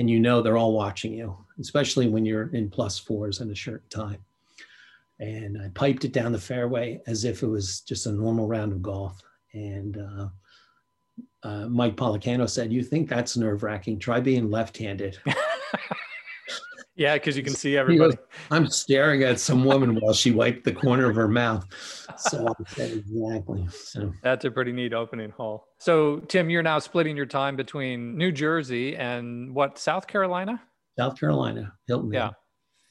and 0.00 0.08
you 0.08 0.18
know 0.18 0.40
they're 0.40 0.56
all 0.56 0.72
watching 0.72 1.12
you, 1.12 1.36
especially 1.60 2.08
when 2.08 2.24
you're 2.24 2.48
in 2.54 2.70
plus 2.70 2.98
fours 2.98 3.40
and 3.40 3.50
a 3.50 3.54
shirt 3.54 3.82
and 3.82 3.90
tie. 3.90 4.18
And 5.20 5.60
I 5.60 5.68
piped 5.74 6.06
it 6.06 6.12
down 6.12 6.32
the 6.32 6.38
fairway 6.38 7.02
as 7.06 7.26
if 7.26 7.42
it 7.42 7.46
was 7.46 7.82
just 7.82 8.06
a 8.06 8.12
normal 8.12 8.48
round 8.48 8.72
of 8.72 8.80
golf. 8.80 9.20
And 9.52 9.98
uh, 9.98 10.28
uh, 11.42 11.68
Mike 11.68 11.96
Policano 11.96 12.48
said, 12.48 12.72
"You 12.72 12.82
think 12.82 13.10
that's 13.10 13.36
nerve 13.36 13.62
wracking? 13.62 13.98
Try 13.98 14.20
being 14.20 14.50
left-handed." 14.50 15.18
Yeah, 17.00 17.14
because 17.14 17.34
you 17.34 17.42
can 17.42 17.54
see 17.54 17.78
everybody. 17.78 18.14
goes, 18.14 18.18
I'm 18.50 18.66
staring 18.66 19.22
at 19.22 19.40
some 19.40 19.64
woman 19.64 19.98
while 19.98 20.12
she 20.12 20.32
wiped 20.32 20.64
the 20.64 20.72
corner 20.72 21.08
of 21.08 21.16
her 21.16 21.28
mouth. 21.28 21.64
So 22.18 22.54
exactly. 22.76 23.66
So 23.72 24.12
That's 24.22 24.44
a 24.44 24.50
pretty 24.50 24.70
neat 24.70 24.92
opening 24.92 25.30
hole. 25.30 25.64
So, 25.78 26.18
Tim, 26.28 26.50
you're 26.50 26.62
now 26.62 26.78
splitting 26.78 27.16
your 27.16 27.24
time 27.24 27.56
between 27.56 28.18
New 28.18 28.30
Jersey 28.30 28.96
and 28.96 29.54
what, 29.54 29.78
South 29.78 30.06
Carolina? 30.06 30.60
South 30.98 31.18
Carolina, 31.18 31.72
Hilton. 31.86 32.12
Yeah. 32.12 32.32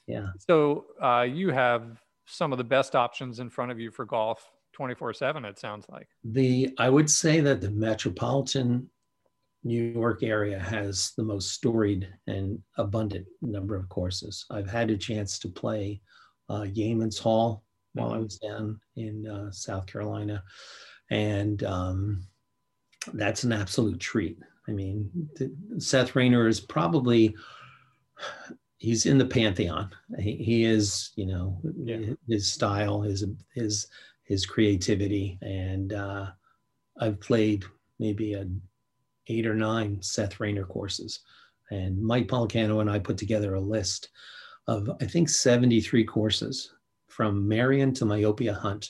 Yeah. 0.08 0.30
So, 0.40 0.86
uh, 1.00 1.28
you 1.30 1.52
have 1.52 2.02
some 2.26 2.52
of 2.52 2.58
the 2.58 2.64
best 2.64 2.96
options 2.96 3.40
in 3.40 3.52
front 3.52 3.72
of 3.72 3.80
you 3.80 3.92
for 3.92 4.06
golf 4.06 4.50
24 4.74 5.14
7, 5.14 5.46
it 5.46 5.60
sounds 5.60 5.86
like. 5.88 6.08
The 6.24 6.74
I 6.80 6.90
would 6.90 7.12
say 7.12 7.42
that 7.42 7.62
the 7.62 7.70
metropolitan 7.70 8.90
New 9.64 9.84
York 9.84 10.24
area 10.24 10.58
has 10.60 11.12
the 11.18 11.24
most 11.24 11.52
storied 11.52 12.08
and 12.28 12.60
abundant 12.78 13.26
number 13.42 13.76
of 13.76 13.90
courses. 13.90 14.46
I've 14.50 14.70
had 14.70 14.90
a 14.90 14.98
chance 14.98 15.38
to 15.40 15.50
play 15.50 16.02
uh, 16.50 16.64
Yeaman's 16.72 17.18
Hall 17.20 17.64
while 17.94 18.12
I 18.14 18.18
was 18.20 18.38
down 18.38 18.80
in 18.96 19.28
uh, 19.28 19.52
South 19.52 19.86
Carolina, 19.86 20.44
and 21.10 21.64
um, 21.64 22.24
that's 23.14 23.44
an 23.44 23.52
absolute 23.52 24.00
treat. 24.00 24.38
I 24.68 24.72
mean, 24.72 25.10
th- 25.38 25.52
Seth 25.80 26.16
Rayner 26.16 26.48
is 26.48 26.60
probably 26.60 27.36
he's 28.78 29.06
in 29.06 29.18
the 29.18 29.26
pantheon. 29.26 29.92
He, 30.20 30.36
he 30.38 30.64
is, 30.64 31.12
you 31.16 31.26
know, 31.26 31.60
Yeah. 31.84 32.14
his 32.28 32.52
style, 32.52 33.02
his 33.02 33.26
his 33.54 33.88
his 34.24 34.46
creativity, 34.46 35.38
and 35.42 35.92
uh, 35.94 36.28
I've 37.00 37.20
played 37.20 37.66
maybe 37.98 38.34
a 38.34 38.48
eight 39.30 39.46
or 39.48 39.56
nine 39.56 40.02
Seth 40.02 40.40
Rayner 40.40 40.66
courses, 40.66 41.22
and 41.72 42.02
Mike 42.02 42.28
Policano 42.28 42.82
and 42.82 42.90
I 42.90 43.00
put 43.00 43.18
together 43.18 43.56
a 43.56 43.62
list 43.62 44.10
of 44.68 44.90
I 45.02 45.06
think 45.06 45.30
73 45.30 46.04
courses 46.04 46.74
from 47.08 47.48
Merion 47.48 47.94
to 47.96 48.06
Myopia 48.06 48.54
Hunt 48.54 48.90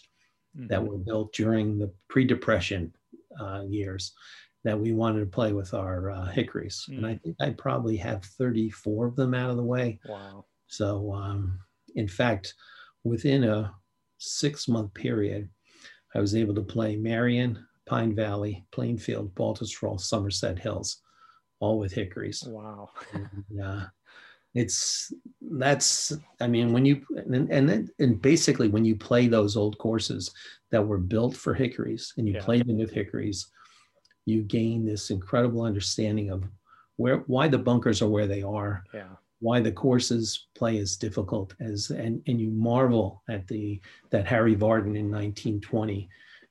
that 0.55 0.81
Mhm. 0.81 0.87
were 0.87 0.97
built 0.97 1.33
during 1.33 1.77
the 1.77 1.93
pre-depression 2.09 2.93
uh, 3.39 3.63
years 3.67 4.13
that 4.65 4.77
we 4.79 4.91
wanted 4.91 5.19
to 5.21 5.25
play 5.27 5.53
with 5.53 5.73
our 5.73 6.09
uh, 6.11 6.25
hickories 6.25 6.83
and 6.89 7.05
i 7.05 7.15
think 7.15 7.35
i 7.39 7.49
probably 7.51 7.95
have 7.95 8.25
34 8.25 9.05
of 9.07 9.15
them 9.15 9.33
out 9.33 9.51
of 9.51 9.55
the 9.57 9.63
way 9.63 9.99
Wow. 10.05 10.45
so 10.67 11.13
um, 11.13 11.59
in 11.95 12.07
fact 12.07 12.55
within 13.05 13.43
a 13.45 13.73
six 14.17 14.67
month 14.67 14.93
period 14.95 15.49
i 16.15 16.19
was 16.19 16.35
able 16.35 16.55
to 16.55 16.63
play 16.63 16.97
merion 16.97 17.65
pine 17.89 18.13
valley 18.15 18.65
plainfield 18.71 19.33
baltusrol 19.35 19.99
somerset 19.99 20.57
hills 20.59 21.01
all 21.59 21.77
with 21.79 21.91
hickories 21.91 22.43
Wow. 22.47 22.89
Yeah. 23.49 23.65
uh, 23.65 23.85
it's 24.53 25.11
that's 25.63 26.13
i 26.41 26.47
mean 26.47 26.71
when 26.73 26.85
you 26.85 26.95
and 27.33 27.51
and 27.51 27.69
then 27.69 27.89
and 27.99 28.21
basically 28.21 28.67
when 28.67 28.85
you 28.85 28.95
play 28.95 29.27
those 29.27 29.55
old 29.55 29.75
courses 29.77 30.31
that 30.71 30.85
were 30.89 30.97
built 30.97 31.35
for 31.35 31.53
hickories 31.53 32.13
and 32.17 32.27
you 32.27 32.35
Yeah. 32.35 32.45
play 32.47 32.59
them 32.61 32.77
with 32.77 32.91
hickories 32.91 33.39
you 34.25 34.43
gain 34.43 34.85
this 34.85 35.09
incredible 35.11 35.63
understanding 35.63 36.29
of 36.29 36.43
where 36.97 37.17
why 37.33 37.47
the 37.47 37.57
bunkers 37.69 38.01
are 38.03 38.09
where 38.15 38.27
they 38.27 38.43
are 38.43 38.83
Yeah. 38.93 39.13
why 39.39 39.57
the 39.61 39.71
courses 39.85 40.47
play 40.59 40.77
as 40.79 40.97
difficult 41.05 41.49
as 41.59 41.91
and 41.91 42.21
and 42.27 42.37
you 42.43 42.49
marvel 42.69 43.07
at 43.35 43.47
the 43.47 43.79
that 44.11 44.25
harry 44.33 44.55
vardon 44.55 44.95
in 45.01 45.07
1920 45.11 46.09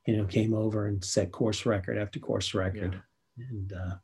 you 0.08 0.16
know 0.16 0.24
came 0.24 0.54
over 0.54 0.86
and 0.86 1.04
set 1.04 1.30
course 1.30 1.66
record 1.66 1.98
after 1.98 2.18
course 2.18 2.54
record 2.54 2.98
and 3.50 3.72
uh 3.74 3.94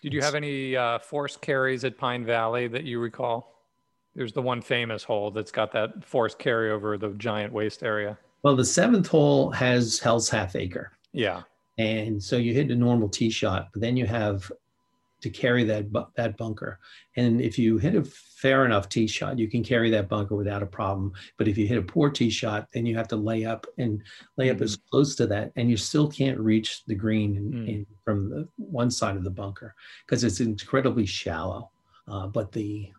Did 0.00 0.14
you 0.14 0.22
have 0.22 0.34
any 0.34 0.74
uh, 0.74 0.98
forced 1.00 1.42
carries 1.42 1.84
at 1.84 1.98
Pine 1.98 2.24
Valley 2.24 2.66
that 2.68 2.84
you 2.84 2.98
recall? 2.98 3.50
There's 4.16 4.32
the 4.32 4.42
one 4.42 4.60
famous 4.62 5.04
hole 5.04 5.30
that's 5.30 5.52
got 5.52 5.70
that 5.72 6.02
force 6.04 6.34
carry 6.34 6.70
over 6.70 6.96
the 6.98 7.10
giant 7.18 7.52
waste 7.52 7.82
area. 7.82 8.16
well 8.42 8.56
the 8.56 8.64
seventh 8.64 9.06
hole 9.06 9.50
has 9.50 9.98
hell's 10.00 10.30
half 10.30 10.56
acre 10.56 10.92
Yeah. 11.12 11.42
and 11.76 12.22
so 12.22 12.36
you 12.38 12.54
hit 12.54 12.70
a 12.70 12.74
normal 12.74 13.08
tee 13.10 13.30
shot 13.30 13.68
but 13.74 13.82
then 13.82 13.98
you 13.98 14.06
have 14.06 14.50
to 15.22 15.30
carry 15.30 15.64
that 15.64 15.90
bu- 15.92 16.04
that 16.16 16.36
bunker. 16.36 16.78
And 17.16 17.40
if 17.40 17.58
you 17.58 17.78
hit 17.78 17.94
a 17.94 18.04
fair 18.04 18.64
enough 18.66 18.88
tee 18.88 19.06
shot 19.06 19.38
you 19.38 19.48
can 19.48 19.62
carry 19.64 19.88
that 19.90 20.08
bunker 20.08 20.36
without 20.36 20.62
a 20.62 20.66
problem. 20.66 21.12
But 21.38 21.48
if 21.48 21.56
you 21.56 21.66
hit 21.66 21.78
a 21.78 21.82
poor 21.82 22.10
tee 22.10 22.30
shot 22.30 22.68
then 22.74 22.84
you 22.86 22.96
have 22.96 23.08
to 23.08 23.16
lay 23.16 23.44
up 23.44 23.66
and 23.78 24.02
lay 24.36 24.50
up 24.50 24.60
as 24.60 24.76
close 24.76 25.14
to 25.16 25.26
that 25.28 25.52
and 25.56 25.70
you 25.70 25.76
still 25.76 26.08
can't 26.10 26.38
reach 26.38 26.84
the 26.86 26.94
green 26.94 27.36
in, 27.36 27.52
Mm. 27.52 27.68
in, 27.68 27.86
from 28.04 28.28
the 28.30 28.48
one 28.56 28.90
side 28.90 29.16
of 29.16 29.24
the 29.24 29.30
bunker 29.30 29.74
because 30.06 30.24
it's 30.24 30.40
incredibly 30.40 31.06
shallow. 31.06 31.70
Uh, 32.08 32.26
but 32.26 32.50
the 32.52 32.90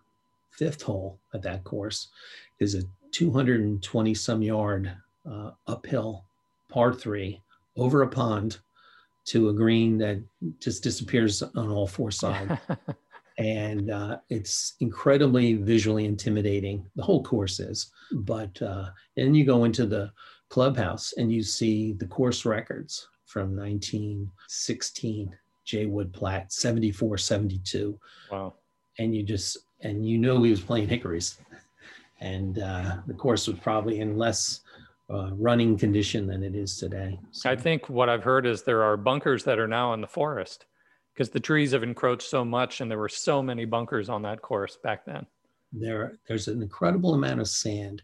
fifth 0.51 0.81
hole 0.81 1.19
at 1.33 1.41
that 1.41 1.63
course 1.63 2.07
is 2.59 2.75
a 2.75 2.83
220 3.11 4.13
some 4.13 4.41
yard 4.41 4.95
uh, 5.29 5.51
uphill 5.67 6.23
par 6.69 6.93
three 6.93 7.41
over 7.75 8.01
a 8.03 8.07
pond 8.07 8.59
to 9.25 9.49
a 9.49 9.53
green 9.53 9.97
that 9.99 10.21
just 10.59 10.83
disappears 10.83 11.41
on 11.41 11.69
all 11.69 11.87
four 11.87 12.11
sides. 12.23 12.59
and 13.37 13.89
uh, 13.89 14.17
it's 14.29 14.73
incredibly 14.79 15.55
visually 15.55 16.05
intimidating. 16.05 16.85
The 16.95 17.03
whole 17.03 17.23
course 17.23 17.59
is. 17.59 17.91
But 18.11 18.61
uh, 18.61 18.89
then 19.15 19.33
you 19.33 19.45
go 19.45 19.63
into 19.63 19.85
the 19.85 20.11
clubhouse 20.49 21.13
and 21.17 21.31
you 21.31 21.41
see 21.41 21.93
the 21.93 22.05
course 22.05 22.45
records 22.45 23.07
from 23.25 23.55
1916, 23.55 25.35
Jay 25.65 25.85
Wood 25.87 26.13
Platt, 26.13 26.53
74, 26.53 27.17
72 27.17 27.99
wow. 28.31 28.53
and 28.99 29.15
you 29.15 29.23
just 29.23 29.57
and 29.81 30.07
you 30.07 30.17
know 30.17 30.43
he 30.43 30.51
was 30.51 30.61
playing 30.61 30.87
hickories 30.87 31.39
and 32.19 32.59
uh, 32.59 32.97
the 33.07 33.13
course 33.13 33.47
was 33.47 33.57
probably 33.59 33.99
in 33.99 34.17
less 34.17 34.61
uh, 35.09 35.31
running 35.33 35.77
condition 35.77 36.27
than 36.27 36.43
it 36.43 36.55
is 36.55 36.77
today 36.77 37.19
so 37.31 37.49
I 37.49 37.55
think 37.55 37.89
what 37.89 38.09
I've 38.09 38.23
heard 38.23 38.45
is 38.45 38.63
there 38.63 38.83
are 38.83 38.95
bunkers 38.97 39.43
that 39.43 39.59
are 39.59 39.67
now 39.67 39.93
in 39.93 40.01
the 40.01 40.07
forest 40.07 40.65
because 41.13 41.29
the 41.29 41.39
trees 41.39 41.71
have 41.73 41.83
encroached 41.83 42.27
so 42.29 42.43
much 42.45 42.79
and 42.81 42.89
there 42.89 42.97
were 42.99 43.09
so 43.09 43.41
many 43.43 43.65
bunkers 43.65 44.09
on 44.09 44.21
that 44.23 44.41
course 44.41 44.77
back 44.83 45.05
then. 45.05 45.25
there 45.71 46.17
there's 46.27 46.47
an 46.47 46.61
incredible 46.61 47.13
amount 47.15 47.41
of 47.41 47.47
sand 47.47 48.01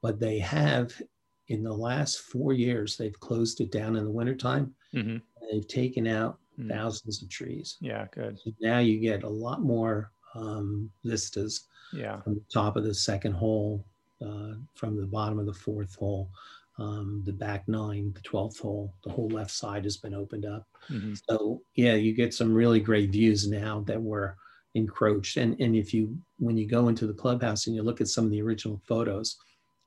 but 0.00 0.18
they 0.18 0.38
have 0.38 1.00
in 1.48 1.62
the 1.62 1.72
last 1.72 2.20
four 2.20 2.52
years 2.52 2.96
they've 2.96 3.20
closed 3.20 3.60
it 3.60 3.70
down 3.70 3.96
in 3.96 4.04
the 4.04 4.10
wintertime 4.10 4.74
hmm 4.92 5.18
they've 5.50 5.68
taken 5.68 6.06
out 6.06 6.38
Mm. 6.58 6.68
thousands 6.68 7.22
of 7.22 7.30
trees 7.30 7.78
Yeah, 7.80 8.06
good. 8.12 8.38
So 8.38 8.50
now 8.60 8.78
you 8.78 9.00
get 9.00 9.22
a 9.22 9.28
lot 9.28 9.62
more 9.62 10.12
um, 10.34 10.90
vistas 11.02 11.66
Yeah. 11.94 12.20
from 12.20 12.34
the 12.34 12.44
top 12.52 12.76
of 12.76 12.84
the 12.84 12.92
second 12.94 13.32
hole, 13.32 13.86
uh, 14.24 14.54
from 14.74 14.96
the 14.96 15.06
bottom 15.06 15.38
of 15.38 15.46
the 15.46 15.52
fourth 15.52 15.94
hole, 15.96 16.30
um, 16.78 17.22
the 17.24 17.32
back 17.32 17.68
nine, 17.68 18.12
the 18.14 18.20
12th 18.20 18.60
hole, 18.60 18.94
the 19.04 19.10
whole 19.10 19.28
left 19.28 19.50
side 19.50 19.84
has 19.84 19.96
been 19.96 20.14
opened 20.14 20.46
up. 20.46 20.66
hmm 20.88 21.14
So 21.28 21.62
yeah, 21.74 21.94
you 21.94 22.14
get 22.14 22.34
some 22.34 22.52
really 22.52 22.80
great 22.80 23.10
views 23.10 23.48
now 23.48 23.80
that 23.86 24.00
were 24.00 24.36
encroached. 24.74 25.36
And, 25.36 25.60
and 25.60 25.76
if 25.76 25.92
you, 25.92 26.16
when 26.38 26.56
you 26.56 26.66
go 26.66 26.88
into 26.88 27.06
the 27.06 27.12
clubhouse 27.12 27.66
and 27.66 27.76
you 27.76 27.82
look 27.82 28.00
at 28.00 28.08
some 28.08 28.24
of 28.24 28.30
the 28.30 28.42
original 28.42 28.80
photos, 28.86 29.36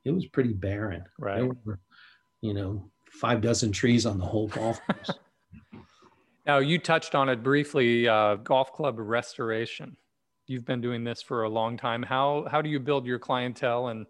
it 0.04 0.12
was 0.12 0.26
pretty 0.28 0.54
barren. 0.54 1.04
Right. 1.18 1.40
There 1.40 1.52
were, 1.66 1.80
you 2.42 2.54
know, 2.54 2.90
five 3.10 3.42
dozen 3.42 3.72
trees 3.72 4.06
on 4.06 4.20
the 4.20 4.26
whole 4.26 4.48
golf 4.48 4.80
course. 4.86 5.12
Now, 6.46 6.60
you 6.60 6.78
touched 6.78 7.16
on 7.16 7.28
it 7.28 7.42
briefly 7.42 8.08
uh, 8.08 8.36
golf 8.36 8.72
club 8.72 9.00
restoration. 9.00 9.98
You've 10.46 10.64
been 10.64 10.80
doing 10.80 11.04
this 11.04 11.20
for 11.24 11.42
a 11.42 11.50
long 11.50 11.76
time. 11.76 12.04
How, 12.04 12.46
how 12.52 12.62
do 12.62 12.70
you 12.70 12.80
build 12.80 13.08
your 13.08 13.18
clientele? 13.18 13.88
And 13.88 14.06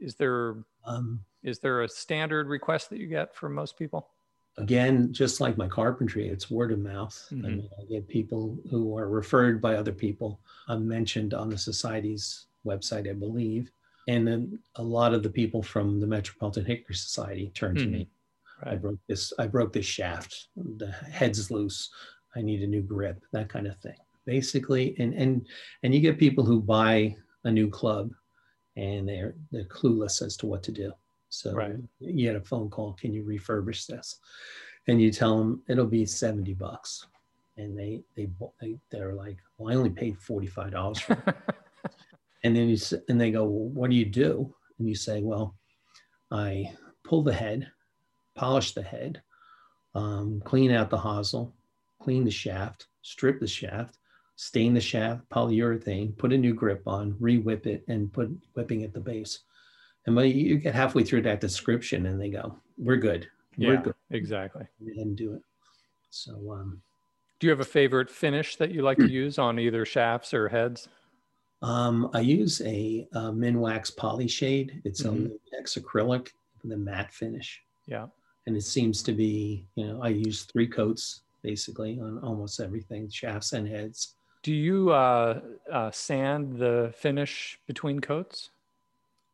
is 0.00 0.14
there, 0.16 0.56
um, 0.84 1.24
is 1.42 1.58
there 1.58 1.82
a 1.82 1.88
standard 1.88 2.48
request 2.48 2.90
that 2.90 2.98
you 2.98 3.06
get 3.06 3.34
from 3.34 3.54
most 3.54 3.76
people? 3.78 4.08
again, 4.58 5.10
just 5.10 5.40
like 5.40 5.56
my 5.56 5.68
carpentry, 5.68 6.28
it's 6.28 6.50
word 6.50 6.70
of 6.70 6.80
mouth. 6.80 7.16
I 7.30 7.34
Mhm. 7.34 7.42
mean, 7.42 7.70
I 7.80 7.84
get 7.84 8.08
people 8.08 8.58
who 8.68 8.94
are 8.98 9.08
referred 9.08 9.62
by 9.62 9.76
other 9.76 9.92
people. 9.92 10.38
I'm 10.68 10.86
mentioned 10.86 11.32
on 11.32 11.48
the 11.48 11.56
society's 11.56 12.46
website, 12.66 13.08
I 13.08 13.14
believe. 13.14 13.70
And 14.08 14.26
then 14.26 14.58
a 14.74 14.82
lot 14.82 15.14
of 15.14 15.22
the 15.22 15.30
people 15.30 15.62
from 15.62 15.98
the 15.98 16.06
Metropolitan 16.06 16.66
Hickory 16.66 16.94
Society 16.96 17.50
turn 17.54 17.76
to 17.76 17.86
me. 17.86 18.10
I 18.64 18.76
broke 18.76 18.98
this, 19.06 19.32
I 19.38 19.46
broke 19.46 19.72
this 19.72 19.86
shaft, 19.86 20.48
the 20.56 20.90
head's 20.90 21.50
loose. 21.50 21.90
I 22.34 22.42
need 22.42 22.62
a 22.62 22.66
new 22.66 22.82
grip, 22.82 23.24
that 23.32 23.48
kind 23.48 23.66
of 23.66 23.78
thing. 23.78 23.96
Basically, 24.26 24.94
and 24.98 25.14
and 25.14 25.46
and 25.84 25.94
you 25.94 26.00
get 26.00 26.18
people 26.18 26.44
who 26.44 26.60
buy 26.60 27.16
a 27.44 27.50
new 27.50 27.70
club 27.70 28.12
and 28.76 29.08
they're 29.08 29.34
they're 29.50 29.64
clueless 29.64 30.22
as 30.22 30.36
to 30.38 30.46
what 30.46 30.62
to 30.64 30.72
do. 30.72 30.92
So 31.28 31.52
Right. 31.54 31.76
you 32.00 32.26
get 32.26 32.36
a 32.36 32.40
phone 32.40 32.70
call, 32.70 32.94
can 32.94 33.12
you 33.12 33.22
refurbish 33.24 33.86
this? 33.86 34.18
And 34.88 35.00
you 35.00 35.12
tell 35.12 35.38
them 35.38 35.62
it'll 35.68 35.86
be 35.86 36.04
70 36.06 36.54
bucks. 36.54 37.06
And 37.56 37.78
they 37.78 38.02
they 38.16 38.28
they 38.60 38.76
they're 38.90 39.14
like, 39.14 39.38
well, 39.58 39.72
I 39.72 39.76
only 39.76 39.90
paid 39.90 40.16
$45 40.18 41.00
for 41.00 41.12
it. 41.26 41.36
And 42.42 42.56
then 42.56 42.70
you 42.70 42.78
and 43.08 43.20
they 43.20 43.30
go, 43.30 43.44
well, 43.44 43.68
what 43.68 43.90
do 43.90 43.96
you 43.96 44.06
do? 44.06 44.54
And 44.78 44.88
you 44.88 44.94
say, 44.94 45.20
well, 45.22 45.54
I 46.30 46.72
pull 47.04 47.22
the 47.22 47.34
head, 47.34 47.70
polish 48.34 48.72
the 48.72 48.82
head, 48.82 49.20
um, 49.94 50.40
clean 50.44 50.70
out 50.70 50.88
the 50.88 50.96
hosel, 50.96 51.52
clean 52.00 52.24
the 52.24 52.30
shaft, 52.30 52.86
strip 53.02 53.40
the 53.40 53.46
shaft, 53.46 53.98
stain 54.40 54.72
the 54.72 54.80
shaft, 54.80 55.28
polyurethane, 55.28 56.16
put 56.16 56.32
a 56.32 56.38
new 56.38 56.54
grip 56.54 56.82
on, 56.88 57.14
re-whip 57.20 57.66
it, 57.66 57.84
and 57.88 58.10
put 58.10 58.30
whipping 58.54 58.82
at 58.82 58.94
the 58.94 59.00
base. 59.00 59.40
And 60.06 60.16
when 60.16 60.34
you 60.34 60.56
get 60.56 60.74
halfway 60.74 61.04
through 61.04 61.22
that 61.22 61.42
description, 61.42 62.06
and 62.06 62.18
they 62.18 62.30
go, 62.30 62.58
"We're 62.78 62.96
good, 62.96 63.28
we're 63.58 63.74
Yeah, 63.74 63.82
good," 63.82 63.94
exactly. 64.08 64.66
and 64.80 65.14
do 65.14 65.34
it. 65.34 65.42
So 66.08 66.52
um, 66.52 66.80
Do 67.38 67.46
you 67.48 67.50
have 67.50 67.60
a 67.60 67.64
favorite 67.64 68.08
finish 68.10 68.56
that 68.56 68.70
you 68.70 68.80
like 68.80 68.96
to 68.98 69.10
use 69.10 69.38
on 69.38 69.58
either 69.58 69.84
shafts 69.84 70.32
or 70.32 70.48
heads? 70.48 70.88
Um, 71.60 72.10
I 72.14 72.20
use 72.20 72.62
a, 72.62 73.06
uh 73.12 73.30
Minwax 73.32 73.94
poly 73.94 74.26
shade. 74.28 74.80
It's 74.86 75.02
Mhm. 75.02 75.26
a 75.26 75.38
latex 75.52 75.74
acrylic 75.74 76.30
with 76.62 76.72
a 76.72 76.76
matte 76.78 77.12
finish. 77.12 77.62
Yeah. 77.86 78.06
And 78.46 78.56
it 78.56 78.62
seems 78.62 79.02
to 79.02 79.12
be, 79.12 79.66
you 79.74 79.86
know, 79.86 80.02
I 80.02 80.08
use 80.08 80.44
three 80.44 80.66
coats 80.66 81.22
basically 81.42 82.00
on 82.00 82.18
almost 82.20 82.58
everything, 82.60 83.08
shafts 83.10 83.52
and 83.52 83.68
heads. 83.68 84.16
Do 84.42 84.54
you 84.54 84.90
uh, 84.90 85.40
uh, 85.70 85.90
sand 85.90 86.58
the 86.58 86.94
finish 86.96 87.58
between 87.66 88.00
coats 88.00 88.50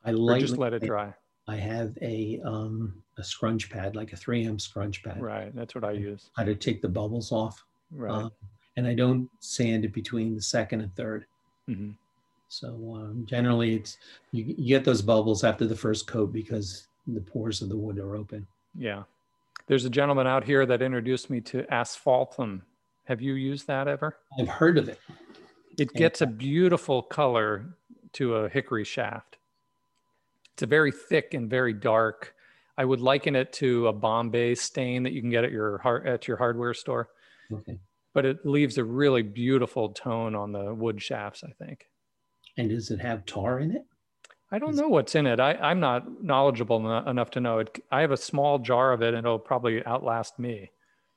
I 0.06 0.38
just 0.38 0.56
let 0.56 0.72
it 0.72 0.82
dry? 0.82 1.14
I 1.48 1.56
have 1.56 1.96
a 2.02 2.40
um, 2.44 3.02
a 3.18 3.24
scrunch 3.24 3.70
pad, 3.70 3.96
like 3.96 4.12
a 4.12 4.16
3M 4.16 4.60
scrunch 4.60 5.02
pad. 5.02 5.20
Right. 5.20 5.54
That's 5.54 5.74
what 5.74 5.84
I 5.84 5.92
use. 5.92 6.30
How 6.36 6.44
to 6.44 6.54
take 6.54 6.82
the 6.82 6.88
bubbles 6.88 7.32
off. 7.32 7.64
Right. 7.90 8.12
Um, 8.12 8.32
and 8.76 8.86
I 8.86 8.94
don't 8.94 9.28
sand 9.40 9.84
it 9.84 9.92
between 9.92 10.34
the 10.34 10.42
second 10.42 10.80
and 10.80 10.94
third. 10.94 11.26
hmm 11.66 11.90
So 12.48 12.68
um, 12.96 13.24
generally, 13.26 13.74
it's 13.74 13.98
you, 14.32 14.44
you 14.44 14.68
get 14.68 14.84
those 14.84 15.02
bubbles 15.02 15.44
after 15.44 15.66
the 15.66 15.76
first 15.76 16.06
coat 16.06 16.32
because 16.32 16.88
the 17.06 17.20
pores 17.20 17.62
of 17.62 17.68
the 17.68 17.76
wood 17.76 17.98
are 17.98 18.16
open. 18.16 18.46
Yeah. 18.74 19.04
There's 19.66 19.84
a 19.84 19.90
gentleman 19.90 20.26
out 20.26 20.44
here 20.44 20.66
that 20.66 20.82
introduced 20.82 21.30
me 21.30 21.40
to 21.42 21.62
asphaltum. 21.72 22.62
Have 23.06 23.20
you 23.20 23.34
used 23.34 23.66
that 23.68 23.88
ever? 23.88 24.18
I've 24.38 24.48
heard 24.48 24.78
of 24.78 24.88
it. 24.88 25.00
It 25.78 25.92
gets 25.92 26.22
a 26.22 26.26
uh, 26.26 26.30
beautiful 26.30 27.02
color 27.02 27.76
to 28.14 28.36
a 28.36 28.48
hickory 28.48 28.84
shaft. 28.84 29.38
It's 30.54 30.62
a 30.62 30.66
very 30.66 30.90
thick 30.90 31.34
and 31.34 31.48
very 31.48 31.72
dark. 31.72 32.34
I 32.78 32.84
would 32.84 33.00
liken 33.00 33.36
it 33.36 33.52
to 33.54 33.86
a 33.88 33.92
Bombay 33.92 34.54
stain 34.54 35.02
that 35.04 35.12
you 35.12 35.20
can 35.20 35.30
get 35.30 35.44
at 35.44 35.52
your 35.52 36.06
at 36.06 36.26
your 36.26 36.36
hardware 36.36 36.74
store, 36.74 37.08
Okay. 37.52 37.78
but 38.12 38.24
it 38.24 38.44
leaves 38.44 38.76
a 38.78 38.84
really 38.84 39.22
beautiful 39.22 39.90
tone 39.90 40.34
on 40.34 40.52
the 40.52 40.74
wood 40.74 41.00
shafts. 41.00 41.44
I 41.44 41.52
think. 41.64 41.86
And 42.56 42.70
does 42.70 42.90
it 42.90 43.00
have 43.00 43.24
tar 43.26 43.60
in 43.60 43.70
it? 43.70 43.82
I 44.50 44.58
don't 44.58 44.76
know 44.76 44.88
what's 44.88 45.14
in 45.14 45.26
it. 45.26 45.40
I, 45.40 45.54
I'm 45.54 45.80
not 45.80 46.22
knowledgeable 46.22 46.78
eno- 46.78 47.10
enough 47.10 47.30
to 47.32 47.40
know 47.40 47.58
it. 47.58 47.82
I 47.90 48.00
have 48.00 48.12
a 48.12 48.16
small 48.16 48.58
jar 48.58 48.92
of 48.92 49.02
it, 49.02 49.14
and 49.14 49.26
it'll 49.26 49.38
probably 49.38 49.84
outlast 49.84 50.38
me. 50.38 50.70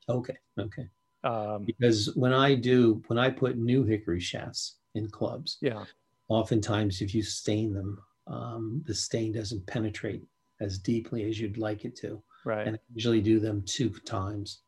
Okay. 0.07 0.37
Okay. 0.57 0.89
Um, 1.23 1.65
Because 1.65 2.15
when 2.15 2.33
I 2.33 2.55
do, 2.55 3.01
when 3.07 3.19
I 3.19 3.29
put 3.29 3.57
new 3.57 3.83
hickory 3.83 4.19
shafts 4.19 4.77
in 4.95 5.09
clubs, 5.09 5.57
yeah, 5.61 5.83
oftentimes 6.27 7.01
if 7.01 7.13
you 7.13 7.21
stain 7.23 7.73
them, 7.73 7.99
um, 8.27 8.83
the 8.85 8.93
stain 8.93 9.31
doesn't 9.33 9.65
penetrate 9.67 10.23
as 10.61 10.77
deeply 10.77 11.23
as 11.23 11.39
you'd 11.39 11.57
like 11.57 11.85
it 11.85 11.95
to. 11.97 12.21
right. 12.45 12.67
And 12.67 12.75
I 12.75 12.79
usually 12.93 13.21
do 13.21 13.39
them 13.39 13.63
two 13.65 13.89
times. 14.05 14.59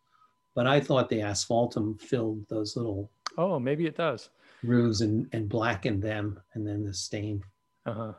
But 0.56 0.68
I 0.68 0.80
thought 0.82 1.10
the 1.10 1.22
asphaltum 1.22 2.00
filled 2.02 2.46
those 2.50 2.76
little 2.76 3.10
oh, 3.38 3.60
maybe 3.60 3.86
it 3.86 3.96
does. 3.96 4.30
grooves 4.66 5.02
and, 5.02 5.28
and 5.32 5.48
blackened 5.48 6.02
them, 6.02 6.40
and 6.54 6.68
then 6.68 6.84
the 6.84 6.94
stain. 6.94 7.44
Uh-huh. 7.86 8.14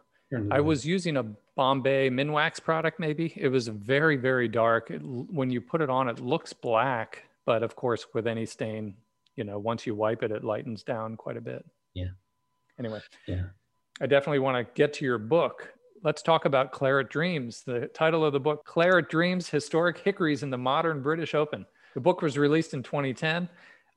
I 0.50 0.60
was 0.60 0.86
using 0.86 1.18
a 1.18 1.24
Bombay 1.56 2.08
Minwax 2.08 2.62
product, 2.62 2.98
maybe. 2.98 3.34
It 3.36 3.48
was 3.48 3.68
very, 3.68 4.16
very 4.16 4.48
dark. 4.48 4.90
It, 4.90 5.02
when 5.02 5.50
you 5.50 5.60
put 5.60 5.82
it 5.82 5.90
on, 5.90 6.08
it 6.08 6.20
looks 6.20 6.54
black, 6.54 7.24
but 7.46 7.62
of 7.62 7.74
course, 7.76 8.06
with 8.14 8.26
any 8.26 8.46
stain, 8.46 8.94
you 9.36 9.44
know, 9.44 9.58
once 9.58 9.86
you 9.86 9.94
wipe 9.94 10.22
it, 10.22 10.30
it 10.30 10.44
lightens 10.44 10.82
down 10.82 11.16
quite 11.16 11.36
a 11.36 11.40
bit. 11.40 11.64
Yeah. 11.94 12.08
Anyway, 12.78 13.00
Yeah. 13.26 13.44
I 14.00 14.06
definitely 14.06 14.38
want 14.40 14.66
to 14.66 14.72
get 14.74 14.92
to 14.94 15.04
your 15.04 15.18
book. 15.18 15.72
Let's 16.02 16.22
talk 16.22 16.44
about 16.46 16.72
Claret 16.72 17.08
Dreams. 17.10 17.62
The 17.64 17.88
title 17.94 18.24
of 18.24 18.32
the 18.32 18.40
book, 18.40 18.64
Claret 18.64 19.08
Dreams 19.08 19.48
Historic 19.48 19.98
Hickories 19.98 20.42
in 20.42 20.50
the 20.50 20.58
Modern 20.58 21.02
British 21.02 21.34
Open. 21.34 21.64
The 21.94 22.00
book 22.00 22.22
was 22.22 22.36
released 22.38 22.74
in 22.74 22.82
2010. 22.82 23.48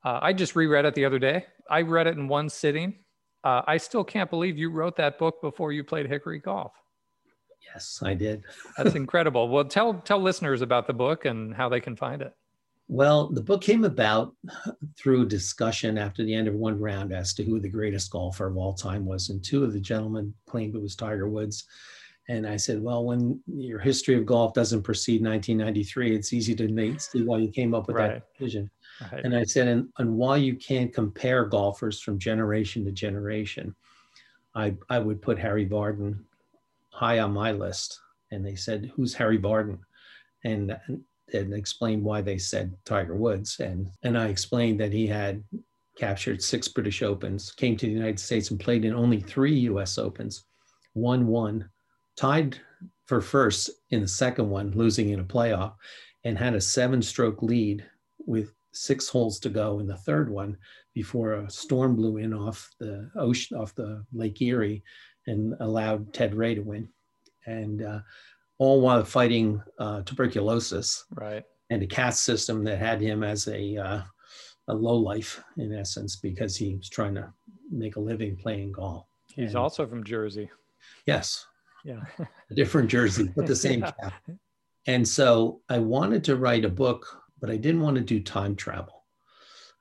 Uh, 0.04 0.18
I 0.22 0.32
just 0.32 0.54
reread 0.54 0.84
it 0.84 0.94
the 0.94 1.04
other 1.04 1.18
day. 1.18 1.46
I 1.68 1.80
read 1.82 2.06
it 2.06 2.16
in 2.16 2.28
one 2.28 2.48
sitting. 2.48 2.94
Uh, 3.42 3.62
I 3.66 3.78
still 3.78 4.04
can't 4.04 4.30
believe 4.30 4.56
you 4.58 4.70
wrote 4.70 4.96
that 4.96 5.18
book 5.18 5.40
before 5.40 5.72
you 5.72 5.82
played 5.82 6.06
Hickory 6.06 6.38
Golf. 6.38 6.72
Yes, 7.74 8.00
I 8.04 8.14
did. 8.14 8.44
That's 8.76 8.94
incredible. 9.02 9.48
Well, 9.48 9.64
tell 9.64 9.94
tell 9.94 10.20
listeners 10.20 10.62
about 10.62 10.86
the 10.86 10.92
book 10.92 11.24
and 11.24 11.54
how 11.54 11.68
they 11.68 11.80
can 11.80 11.96
find 11.96 12.22
it. 12.22 12.32
Well, 12.88 13.28
the 13.28 13.42
book 13.42 13.62
came 13.62 13.84
about 13.84 14.34
through 14.96 15.26
discussion 15.28 15.98
after 15.98 16.24
the 16.24 16.34
end 16.34 16.46
of 16.46 16.54
one 16.54 16.78
round 16.80 17.12
as 17.12 17.34
to 17.34 17.44
who 17.44 17.58
the 17.58 17.68
greatest 17.68 18.10
golfer 18.10 18.46
of 18.46 18.56
all 18.56 18.74
time 18.74 19.04
was. 19.04 19.28
And 19.28 19.42
two 19.42 19.64
of 19.64 19.72
the 19.72 19.80
gentlemen 19.80 20.32
claimed 20.46 20.74
it 20.76 20.82
was 20.82 20.94
Tiger 20.94 21.28
Woods. 21.28 21.64
And 22.28 22.46
I 22.46 22.56
said, 22.56 22.82
well, 22.82 23.04
when 23.04 23.40
your 23.46 23.78
history 23.78 24.16
of 24.16 24.26
golf 24.26 24.52
doesn't 24.52 24.82
precede 24.82 25.22
1993, 25.22 26.14
it's 26.14 26.32
easy 26.32 26.54
to 26.56 26.68
make, 26.68 27.00
see 27.00 27.22
why 27.22 27.38
you 27.38 27.50
came 27.50 27.74
up 27.74 27.86
with 27.86 27.96
Right. 27.96 28.14
that 28.14 28.22
decision. 28.38 28.70
Right. 29.12 29.24
And 29.24 29.36
I 29.36 29.44
said, 29.44 29.68
and, 29.68 29.88
and 29.98 30.16
while 30.16 30.36
you 30.38 30.54
can't 30.56 30.92
compare 30.92 31.44
golfers 31.44 32.00
from 32.00 32.18
generation 32.18 32.84
to 32.84 32.92
generation, 32.92 33.74
I, 34.54 34.76
I 34.88 34.98
would 34.98 35.22
put 35.22 35.38
Harry 35.38 35.66
Vardon 35.68 36.18
high 36.90 37.18
on 37.18 37.32
my 37.32 37.52
list. 37.52 38.00
And 38.30 38.44
they 38.44 38.56
said, 38.56 38.90
who's 38.94 39.14
Harry 39.14 39.38
Vardon? 39.38 39.78
And, 40.44 40.76
and 41.32 41.52
explained 41.54 42.02
why 42.02 42.20
they 42.20 42.38
said 42.38 42.74
Tiger 42.84 43.16
Woods. 43.16 43.58
And, 43.60 43.88
and 44.02 44.16
I 44.16 44.26
explained 44.26 44.80
that 44.80 44.92
he 44.92 45.06
had 45.06 45.42
captured 45.96 46.42
six 46.42 46.68
British 46.68 47.02
Opens, 47.02 47.52
came 47.52 47.76
to 47.76 47.86
the 47.86 47.92
United 47.92 48.20
States 48.20 48.50
and 48.50 48.60
played 48.60 48.84
in 48.84 48.94
only 48.94 49.20
three 49.20 49.54
US 49.70 49.98
Opens, 49.98 50.44
won 50.94 51.26
one, 51.26 51.68
tied 52.16 52.58
for 53.06 53.20
first 53.20 53.70
in 53.90 54.00
the 54.00 54.08
second 54.08 54.48
one, 54.48 54.72
losing 54.72 55.10
in 55.10 55.20
a 55.20 55.24
playoff, 55.24 55.74
and 56.24 56.36
had 56.36 56.54
a 56.54 56.60
seven 56.60 57.00
stroke 57.00 57.42
lead 57.42 57.84
with 58.18 58.52
six 58.72 59.08
holes 59.08 59.38
to 59.40 59.48
go 59.48 59.78
in 59.78 59.86
the 59.86 59.96
third 59.96 60.28
one 60.28 60.56
before 60.94 61.34
a 61.34 61.50
storm 61.50 61.96
blew 61.96 62.18
in 62.18 62.34
off 62.34 62.70
the 62.78 63.10
ocean, 63.16 63.56
off 63.56 63.74
the 63.74 64.04
Lake 64.12 64.40
Erie, 64.42 64.82
and 65.26 65.54
allowed 65.60 66.12
Ted 66.12 66.34
Ray 66.34 66.54
to 66.54 66.62
win. 66.62 66.88
And 67.46 67.82
uh, 67.82 68.00
all 68.58 68.80
while 68.80 69.04
fighting 69.04 69.62
uh, 69.78 70.02
tuberculosis 70.02 71.04
right. 71.14 71.44
and 71.70 71.82
a 71.82 71.86
caste 71.86 72.22
system 72.24 72.64
that 72.64 72.78
had 72.78 73.00
him 73.00 73.22
as 73.22 73.48
a, 73.48 73.76
uh, 73.76 74.00
a 74.68 74.74
low 74.74 74.96
life 74.96 75.42
in 75.58 75.72
essence 75.74 76.16
because 76.16 76.56
he 76.56 76.74
was 76.76 76.88
trying 76.88 77.14
to 77.14 77.32
make 77.70 77.96
a 77.96 78.00
living 78.00 78.36
playing 78.36 78.72
golf. 78.72 79.06
He's 79.34 79.50
And- 79.50 79.56
also 79.58 79.86
from 79.86 80.04
Jersey. 80.04 80.50
Yes, 81.06 81.44
Yeah. 81.84 82.00
a 82.50 82.54
different 82.54 82.88
jersey, 82.88 83.30
but 83.36 83.46
the 83.46 83.56
same 83.56 83.80
Yeah. 83.84 83.90
cap. 83.92 84.12
And 84.86 85.06
so 85.06 85.60
I 85.68 85.78
wanted 85.78 86.24
to 86.24 86.36
write 86.36 86.64
a 86.64 86.68
book, 86.70 87.06
but 87.40 87.50
I 87.50 87.56
didn't 87.56 87.80
want 87.80 87.96
to 87.96 88.02
do 88.02 88.20
time 88.22 88.54
travel. 88.56 89.04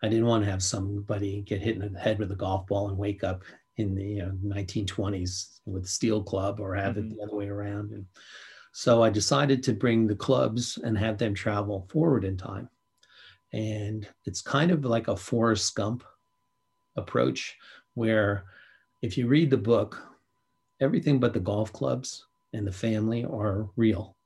I 0.04 0.10
didn't 0.10 0.26
want 0.26 0.44
to 0.44 0.52
have 0.52 0.62
somebody 0.62 1.42
get 1.44 1.62
hit 1.62 1.78
in 1.82 1.94
the 1.94 2.00
head 2.00 2.20
with 2.20 2.32
a 2.32 2.36
golf 2.36 2.68
ball 2.68 2.90
and 2.90 2.98
wake 2.98 3.24
up 3.24 3.44
in 3.78 3.96
the 3.96 4.04
you 4.04 4.22
know, 4.24 4.32
1920s 4.44 5.60
with 5.66 5.86
a 5.86 5.88
steel 5.88 6.22
club 6.24 6.60
or 6.60 6.76
have 6.76 6.96
Mhm. 6.96 6.98
it 7.12 7.16
the 7.16 7.22
other 7.24 7.36
way 7.36 7.48
around. 7.48 7.92
And 7.92 8.06
so 8.78 9.02
I 9.02 9.10
decided 9.10 9.64
to 9.64 9.74
bring 9.74 10.06
the 10.06 10.18
clubs 10.18 10.78
and 10.84 10.98
have 10.98 11.18
them 11.18 11.34
travel 11.34 11.88
forward 11.90 12.26
in 12.26 12.36
time. 12.36 12.68
And 13.54 14.06
it's 14.26 14.42
kind 14.42 14.70
of 14.70 14.84
like 14.84 15.08
a 15.08 15.16
Forrest 15.16 15.74
Gump 15.76 16.04
approach 16.98 17.56
where 17.94 18.44
if 19.02 19.18
you 19.18 19.28
read 19.28 19.50
the 19.50 19.56
book, 19.56 20.06
everything 20.82 21.22
but 21.22 21.32
the 21.32 21.40
golf 21.40 21.72
clubs 21.72 22.26
and 22.52 22.68
the 22.68 22.72
family 22.74 23.24
are 23.24 23.70
real. 23.78 24.18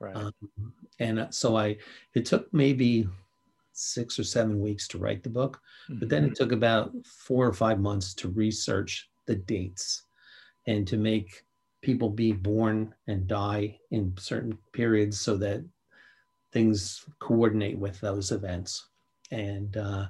Right. 0.00 0.16
Um, 0.16 0.32
and 0.98 1.28
so 1.30 1.56
I, 1.56 1.76
it 2.14 2.26
took 2.26 2.52
maybe 2.52 3.06
six 3.74 4.18
or 4.18 4.24
seven 4.24 4.60
weeks 4.60 4.88
to 4.88 4.98
write 4.98 5.22
the 5.22 5.30
book, 5.30 5.60
but 5.88 6.08
then 6.08 6.24
Mm-hmm. 6.24 6.32
it 6.32 6.36
took 6.36 6.50
about 6.50 6.90
four 7.06 7.46
or 7.46 7.52
five 7.52 7.78
months 7.78 8.12
to 8.14 8.28
research 8.30 9.08
the 9.26 9.36
dates 9.36 10.02
and 10.66 10.84
to 10.88 10.96
make 10.96 11.44
people 11.82 12.08
be 12.08 12.32
born 12.32 12.94
and 13.08 13.26
die 13.26 13.78
in 13.90 14.14
certain 14.16 14.56
periods 14.72 15.20
so 15.20 15.36
that 15.36 15.62
things 16.52 17.04
coordinate 17.18 17.78
with 17.78 18.00
those 18.00 18.30
events. 18.30 18.86
And 19.30 19.76
uh, 19.76 20.06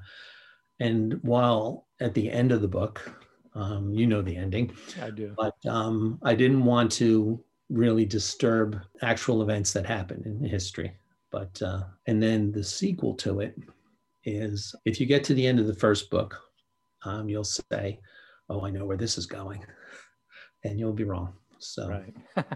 and 0.81 1.19
while 1.23 1.87
at 2.01 2.15
the 2.15 2.31
end 2.31 2.53
of 2.53 2.61
the 2.61 2.69
book, 2.69 3.11
um, 3.55 3.93
you 3.93 4.07
know 4.07 4.23
the 4.23 4.37
ending. 4.37 4.73
I 5.01 5.11
do. 5.11 5.35
But 5.37 5.57
um, 5.67 6.19
I 6.23 6.35
didn't 6.35 6.65
want 6.65 6.93
to 6.93 7.43
really 7.71 8.05
disturb 8.05 8.79
actual 9.01 9.43
events 9.43 9.73
that 9.73 9.87
happened 9.87 10.27
in 10.27 10.45
history. 10.45 10.93
But 11.31 11.61
uh, 11.63 11.85
and 12.07 12.23
then 12.23 12.53
the 12.53 12.65
sequel 12.65 13.15
to 13.17 13.41
it 13.41 13.57
is 14.25 14.75
if 14.85 15.01
you 15.01 15.07
get 15.07 15.25
to 15.25 15.35
the 15.35 15.47
end 15.47 15.59
of 15.59 15.67
the 15.67 15.75
first 15.75 16.11
book, 16.11 16.39
um, 17.05 17.29
you'll 17.29 17.45
say, 17.45 18.01
"Oh, 18.49 18.65
I 18.65 18.71
know 18.71 18.85
where 18.85 18.97
this 18.97 19.17
is 19.17 19.27
going," 19.27 19.65
and 20.65 20.79
you'll 20.79 20.93
be 20.93 21.05
wrong. 21.05 21.33
So 21.63 21.89
Right. 21.89 22.15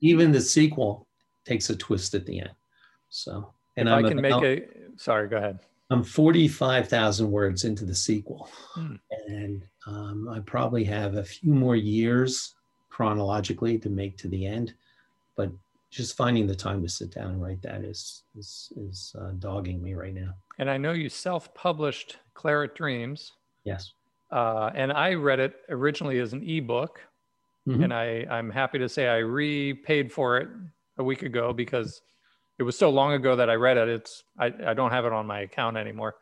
even 0.00 0.32
the 0.32 0.40
sequel 0.40 1.06
takes 1.44 1.70
a 1.70 1.76
twist 1.76 2.14
at 2.14 2.26
the 2.26 2.40
end. 2.40 2.50
So 3.10 3.52
and 3.76 3.88
if 3.88 3.94
I 3.94 3.98
I'm 3.98 4.08
can 4.08 4.20
make 4.20 4.32
about- 4.32 4.44
a, 4.44 4.62
sorry, 4.96 5.28
go 5.28 5.36
ahead. 5.36 5.60
I'm 5.90 6.02
45,000 6.02 7.30
words 7.30 7.64
into 7.64 7.84
the 7.84 7.94
sequel. 7.94 8.48
Hmm. 8.72 8.94
And 9.28 9.62
um, 9.86 10.28
I 10.30 10.40
probably 10.40 10.82
have 10.84 11.16
a 11.16 11.22
few 11.24 11.52
more 11.52 11.76
years 11.76 12.54
chronologically 12.88 13.78
to 13.78 13.90
make 13.90 14.16
to 14.18 14.28
the 14.28 14.46
end. 14.46 14.72
But 15.36 15.50
just 15.90 16.16
finding 16.16 16.46
the 16.46 16.54
time 16.54 16.82
to 16.82 16.88
sit 16.88 17.12
down 17.12 17.32
and 17.32 17.42
write 17.42 17.60
that 17.62 17.84
is, 17.84 18.22
is, 18.36 18.72
is 18.76 19.14
uh, 19.20 19.32
dogging 19.38 19.82
me 19.82 19.94
right 19.94 20.14
now. 20.14 20.34
And 20.58 20.70
I 20.70 20.78
know 20.78 20.92
you 20.92 21.08
self-published 21.10 22.16
Claret 22.32 22.74
Dreams, 22.74 23.32
Yes. 23.64 23.92
uh, 24.32 24.70
and 24.74 24.90
I 24.92 25.14
read 25.14 25.38
it 25.38 25.54
originally 25.68 26.18
as 26.18 26.32
an 26.32 26.42
ebook, 26.48 27.00
Mhm. 27.68 27.84
and 27.84 27.94
I 27.94 28.26
I'm 28.30 28.50
happy 28.50 28.78
to 28.78 28.88
say 28.88 29.08
I 29.08 29.18
repaid 29.18 30.12
for 30.12 30.36
it 30.38 30.48
a 30.98 31.04
week 31.04 31.22
ago 31.22 31.52
because 31.52 32.02
it 32.58 32.62
was 32.62 32.76
so 32.78 32.90
long 32.90 33.12
ago 33.12 33.36
that 33.36 33.48
I 33.50 33.54
read 33.54 33.76
it. 33.78 33.88
It's 33.88 34.22
I, 34.38 34.52
I 34.66 34.74
don't 34.74 34.90
have 34.90 35.04
it 35.06 35.12
on 35.12 35.26
my 35.26 35.40
account 35.40 35.76
anymore. 35.76 36.16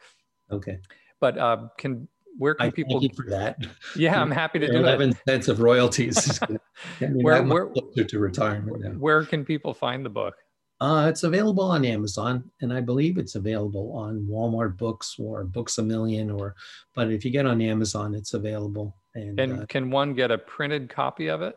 Okay. 0.50 0.78
But 1.20 1.36
uh, 1.38 1.68
can 1.78 2.08
where 2.38 2.56
I 2.60 2.66
can 2.66 2.72
people? 2.72 3.00
thank 3.00 3.10
you 3.12 3.16
for 3.16 3.28
that. 3.30 3.58
Yeah, 3.96 4.20
I'm 4.22 4.30
happy 4.30 4.58
to 4.60 4.66
do 4.66 4.76
it. 4.76 4.80
11 4.80 5.14
cents 5.28 5.48
of 5.48 5.60
royalties 5.60 6.38
gonna 6.38 6.58
get 7.00 7.10
Where- 7.12 7.34
that 7.42 7.46
where- 7.48 7.66
closer 7.66 8.04
to 8.04 8.18
retirement 8.18 8.80
now. 8.80 8.90
Where 8.92 9.24
can 9.24 9.44
people 9.44 9.74
find 9.74 10.04
the 10.06 10.10
book? 10.10 10.34
Uh, 10.80 11.06
it's 11.08 11.22
available 11.22 11.62
on 11.64 11.84
Amazon, 11.84 12.50
and 12.60 12.72
I 12.72 12.80
believe 12.80 13.16
it's 13.16 13.36
available 13.36 13.92
on 13.92 14.26
Walmart 14.28 14.76
Books 14.76 15.14
or 15.16 15.44
Books 15.44 15.78
a 15.78 15.82
Million. 15.82 16.28
Or, 16.28 16.56
but 16.94 17.12
if 17.12 17.24
you 17.24 17.30
get 17.30 17.46
on 17.46 17.60
Amazon, 17.62 18.16
it's 18.16 18.34
available, 18.34 18.96
and, 19.14 19.38
And 19.38 19.62
uh, 19.62 19.66
can 19.66 19.90
one 19.90 20.14
get 20.14 20.30
a 20.30 20.38
printed 20.38 20.88
copy 20.88 21.28
of 21.28 21.42
it? 21.42 21.56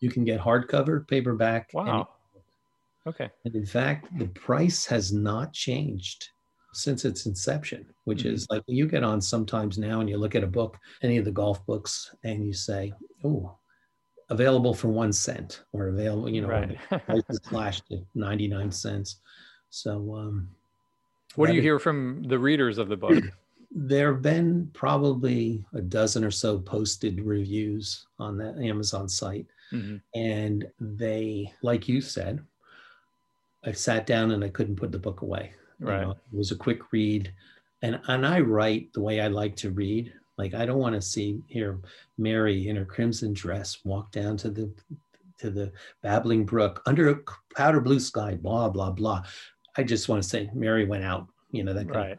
you 0.00 0.10
can 0.10 0.24
get 0.24 0.38
hardcover, 0.40 1.06
paperback. 1.08 1.70
and- 1.74 1.86
Wow. 1.86 2.08
Okay. 3.06 3.30
And, 3.44 3.54
in 3.54 3.64
fact, 3.66 4.06
the 4.18 4.26
price 4.28 4.84
has 4.86 5.12
not 5.12 5.52
changed 5.52 6.28
since 6.72 7.04
its 7.04 7.26
inception, 7.26 7.86
which 8.04 8.24
Mhm. 8.24 8.32
is 8.32 8.46
like 8.50 8.62
you 8.66 8.86
get 8.86 9.02
on 9.04 9.20
sometimes 9.20 9.78
now 9.78 10.00
and 10.00 10.08
you 10.10 10.16
look 10.18 10.34
at 10.34 10.42
a 10.42 10.46
book, 10.46 10.76
any 11.02 11.16
of 11.18 11.24
the 11.24 11.30
golf 11.30 11.64
books, 11.66 12.14
and 12.24 12.44
you 12.44 12.52
say, 12.52 12.92
"Oh, 13.22 13.56
available 14.30 14.74
for 14.74 14.88
one 14.88 15.12
cent," 15.12 15.62
or 15.72 15.88
available, 15.88 16.28
you 16.28 16.40
know, 16.42 16.48
right. 16.48 16.76
price 17.06 17.22
slashed 17.44 17.86
to 17.90 18.04
ninety 18.14 18.48
nine 18.48 18.70
cents. 18.70 19.20
So. 19.70 20.14
um 20.16 20.48
what 21.36 21.48
do 21.48 21.54
you 21.54 21.62
hear 21.62 21.78
from 21.80 22.22
the 22.24 22.38
readers 22.38 22.78
of 22.78 22.88
the 22.88 22.96
book? 22.96 23.22
There 23.76 24.12
have 24.12 24.22
been 24.22 24.70
probably 24.72 25.64
a 25.74 25.82
dozen 25.82 26.24
or 26.24 26.30
so 26.30 26.58
posted 26.60 27.20
reviews 27.20 28.06
on 28.20 28.38
the 28.38 28.54
Amazon 28.60 29.08
site, 29.08 29.48
Mhm. 29.72 30.00
and 30.14 30.70
they, 30.78 31.52
like 31.62 31.88
you 31.88 32.00
said, 32.00 32.40
I 33.64 33.72
sat 33.72 34.06
down 34.06 34.30
and 34.30 34.44
I 34.44 34.48
couldn't 34.48 34.76
put 34.76 34.92
the 34.92 34.98
book 34.98 35.22
away. 35.22 35.54
You 35.80 35.86
Right. 35.88 36.02
know, 36.02 36.12
it 36.12 36.36
was 36.36 36.52
a 36.52 36.56
quick 36.56 36.92
read, 36.92 37.32
and 37.82 38.00
and 38.06 38.24
I 38.24 38.40
write 38.40 38.92
the 38.92 39.00
way 39.00 39.20
I 39.20 39.26
like 39.26 39.56
to 39.56 39.70
read. 39.70 40.12
Like 40.38 40.54
I 40.54 40.66
don't 40.66 40.78
want 40.78 40.94
to 40.94 41.02
see 41.02 41.42
here 41.48 41.80
Mary 42.16 42.68
in 42.68 42.76
her 42.76 42.84
crimson 42.84 43.32
dress 43.32 43.84
walk 43.84 44.12
down 44.12 44.36
to 44.38 44.50
the 44.50 44.72
to 45.38 45.50
the 45.50 45.72
babbling 46.00 46.46
brook 46.46 46.80
under 46.86 47.08
a 47.08 47.18
powder 47.56 47.80
blue 47.80 47.98
sky, 47.98 48.36
blah 48.36 48.68
blah 48.68 48.92
blah. 48.92 49.24
I 49.76 49.82
just 49.82 50.08
want 50.08 50.22
to 50.22 50.28
say 50.28 50.48
Mary 50.54 50.84
went 50.84 51.02
out. 51.04 51.26
You 51.50 51.64
know 51.64 51.72
that 51.72 51.88
kind 51.88 52.12
of 52.12 52.18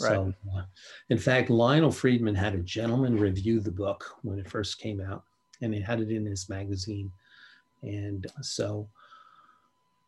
Right. 0.00 0.12
so, 0.12 0.34
uh, 0.56 0.62
in 1.10 1.18
fact, 1.18 1.50
Lionel 1.50 1.92
Freedman 1.92 2.34
had 2.34 2.54
a 2.54 2.58
gentleman 2.58 3.18
review 3.18 3.60
the 3.60 3.70
book 3.70 4.16
when 4.22 4.38
it 4.38 4.48
first 4.48 4.78
came 4.78 5.00
out, 5.00 5.24
and 5.60 5.74
he 5.74 5.80
had 5.80 6.00
it 6.00 6.10
in 6.10 6.24
his 6.24 6.48
magazine. 6.48 7.12
And 7.82 8.26
so 8.40 8.88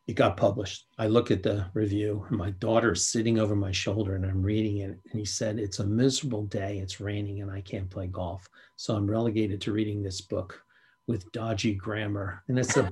it 0.07 0.13
got 0.13 0.37
published. 0.37 0.85
I 0.97 1.07
look 1.07 1.31
at 1.31 1.43
the 1.43 1.65
review, 1.73 2.25
and 2.29 2.37
my 2.37 2.51
daughter's 2.51 3.05
sitting 3.05 3.39
over 3.39 3.55
my 3.55 3.71
shoulder, 3.71 4.15
and 4.15 4.25
I'm 4.25 4.41
reading 4.41 4.77
it. 4.77 4.99
And 5.11 5.19
he 5.19 5.25
said, 5.25 5.59
It's 5.59 5.79
a 5.79 5.85
miserable 5.85 6.45
day. 6.45 6.77
It's 6.77 7.01
raining, 7.01 7.41
and 7.41 7.51
I 7.51 7.61
can't 7.61 7.89
play 7.89 8.07
golf. 8.07 8.47
So 8.75 8.95
I'm 8.95 9.09
relegated 9.09 9.61
to 9.61 9.71
reading 9.71 10.03
this 10.03 10.21
book 10.21 10.61
with 11.07 11.31
dodgy 11.31 11.73
grammar. 11.73 12.43
And 12.47 12.59
it's 12.59 12.77
a. 12.77 12.87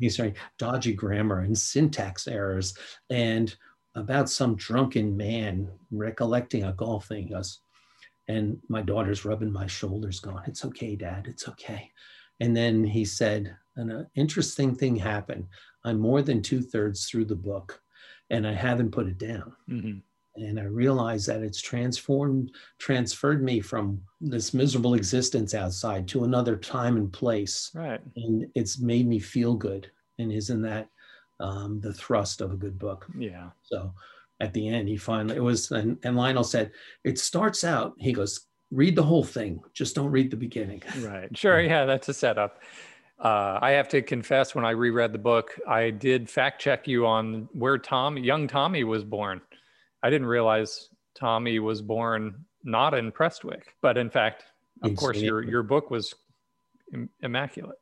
He's 0.00 0.16
saying 0.16 0.36
dodgy 0.58 0.94
grammar 0.94 1.40
and 1.40 1.56
syntax 1.56 2.26
errors. 2.26 2.74
And 3.10 3.54
about 3.98 4.30
some 4.30 4.56
drunken 4.56 5.16
man 5.16 5.68
recollecting 5.90 6.64
a 6.64 6.72
golf 6.72 7.06
thing. 7.08 7.24
He 7.24 7.34
goes, 7.34 7.60
and 8.28 8.58
my 8.68 8.82
daughter's 8.82 9.24
rubbing 9.24 9.52
my 9.52 9.66
shoulders, 9.66 10.20
going, 10.20 10.44
It's 10.46 10.64
okay, 10.64 10.96
dad, 10.96 11.26
it's 11.26 11.48
okay. 11.48 11.90
And 12.40 12.56
then 12.56 12.84
he 12.84 13.04
said, 13.04 13.56
An 13.76 13.90
uh, 13.90 14.04
interesting 14.14 14.74
thing 14.74 14.96
happened. 14.96 15.46
I'm 15.84 15.98
more 15.98 16.22
than 16.22 16.42
two 16.42 16.62
thirds 16.62 17.06
through 17.06 17.24
the 17.26 17.36
book, 17.36 17.80
and 18.30 18.46
I 18.46 18.52
haven't 18.52 18.92
put 18.92 19.08
it 19.08 19.18
down. 19.18 19.52
Mhm. 19.68 20.02
And 20.36 20.60
I 20.60 20.64
realized 20.64 21.26
that 21.26 21.42
it's 21.42 21.60
transformed, 21.60 22.52
transferred 22.78 23.42
me 23.42 23.60
from 23.60 24.00
this 24.20 24.54
miserable 24.54 24.94
existence 24.94 25.52
outside 25.52 26.06
to 26.08 26.22
another 26.22 26.56
time 26.56 26.96
and 26.96 27.12
place. 27.12 27.72
Right. 27.74 28.00
And 28.14 28.46
it's 28.54 28.78
made 28.78 29.08
me 29.08 29.18
feel 29.18 29.56
good. 29.56 29.90
And 30.18 30.30
isn't 30.30 30.62
that 30.62 30.90
um, 31.40 31.80
the 31.80 31.92
thrust 31.92 32.40
of 32.40 32.52
a 32.52 32.56
good 32.56 32.78
book? 32.78 33.06
Yeah. 33.16 33.50
So 33.62 33.92
at 34.40 34.52
the 34.54 34.68
end, 34.68 34.88
he 34.88 34.96
finally, 34.96 35.36
it 35.36 35.42
was, 35.42 35.70
and, 35.70 35.98
and 36.04 36.16
Lionel 36.16 36.44
said, 36.44 36.70
it 37.04 37.18
starts 37.18 37.64
out, 37.64 37.94
he 37.98 38.12
goes, 38.12 38.46
read 38.70 38.96
the 38.96 39.02
whole 39.02 39.24
thing, 39.24 39.60
just 39.72 39.94
don't 39.94 40.10
read 40.10 40.30
the 40.30 40.36
beginning. 40.36 40.82
Right. 41.00 41.36
Sure. 41.36 41.60
Yeah, 41.60 41.84
that's 41.84 42.08
a 42.08 42.14
setup. 42.14 42.60
Uh, 43.18 43.58
I 43.60 43.70
have 43.70 43.88
to 43.88 44.02
confess, 44.02 44.54
when 44.54 44.64
I 44.64 44.70
reread 44.70 45.12
the 45.12 45.18
book, 45.18 45.58
I 45.66 45.90
did 45.90 46.30
fact 46.30 46.60
check 46.60 46.86
you 46.86 47.04
on 47.04 47.48
where 47.52 47.76
Tom, 47.76 48.16
young 48.16 48.46
Tommy, 48.46 48.84
was 48.84 49.02
born. 49.02 49.40
I 50.04 50.10
didn't 50.10 50.28
realize 50.28 50.90
Tommy 51.16 51.58
was 51.58 51.82
born 51.82 52.44
not 52.62 52.94
in 52.94 53.10
Prestwick, 53.10 53.74
but 53.80 53.98
in 53.98 54.08
fact, 54.08 54.44
of 54.82 54.94
course, 54.94 55.18
your 55.18 55.42
your 55.42 55.64
book 55.64 55.90
was 55.90 56.14
immaculate. 57.20 57.78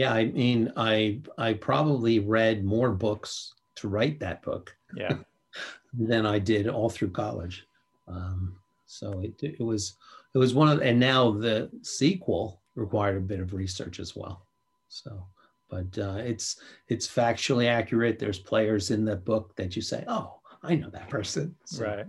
Yeah, 0.00 0.14
I 0.14 0.24
mean, 0.26 0.72
I 0.78 1.20
I 1.36 1.52
probably 1.52 2.20
read 2.20 2.64
more 2.64 2.90
books 2.90 3.52
to 3.74 3.88
write 3.88 4.18
that 4.20 4.40
book 4.40 4.74
Yeah. 4.96 5.18
than 5.92 6.24
I 6.24 6.38
did 6.38 6.68
all 6.68 6.88
through 6.88 7.10
college. 7.10 7.66
Um, 8.08 8.56
so 8.86 9.20
it, 9.20 9.34
it 9.42 9.60
was 9.60 9.96
it 10.34 10.38
was 10.38 10.54
one 10.54 10.68
of, 10.70 10.80
and 10.80 10.98
now 10.98 11.30
the 11.32 11.68
sequel 11.82 12.62
required 12.76 13.18
a 13.18 13.20
bit 13.20 13.40
of 13.40 13.52
research 13.52 14.00
as 14.00 14.16
well. 14.16 14.46
So, 14.88 15.22
but 15.68 15.90
uh, 15.98 16.16
it's 16.24 16.62
it's 16.88 17.06
factually 17.06 17.66
accurate. 17.68 18.18
There's 18.18 18.38
players 18.38 18.90
in 18.90 19.04
the 19.04 19.16
book 19.16 19.54
that 19.56 19.76
you 19.76 19.82
say, 19.82 20.02
oh, 20.08 20.40
I 20.62 20.76
know 20.76 20.88
that 20.90 21.10
person. 21.10 21.54
So- 21.66 21.84
Right. 21.84 22.06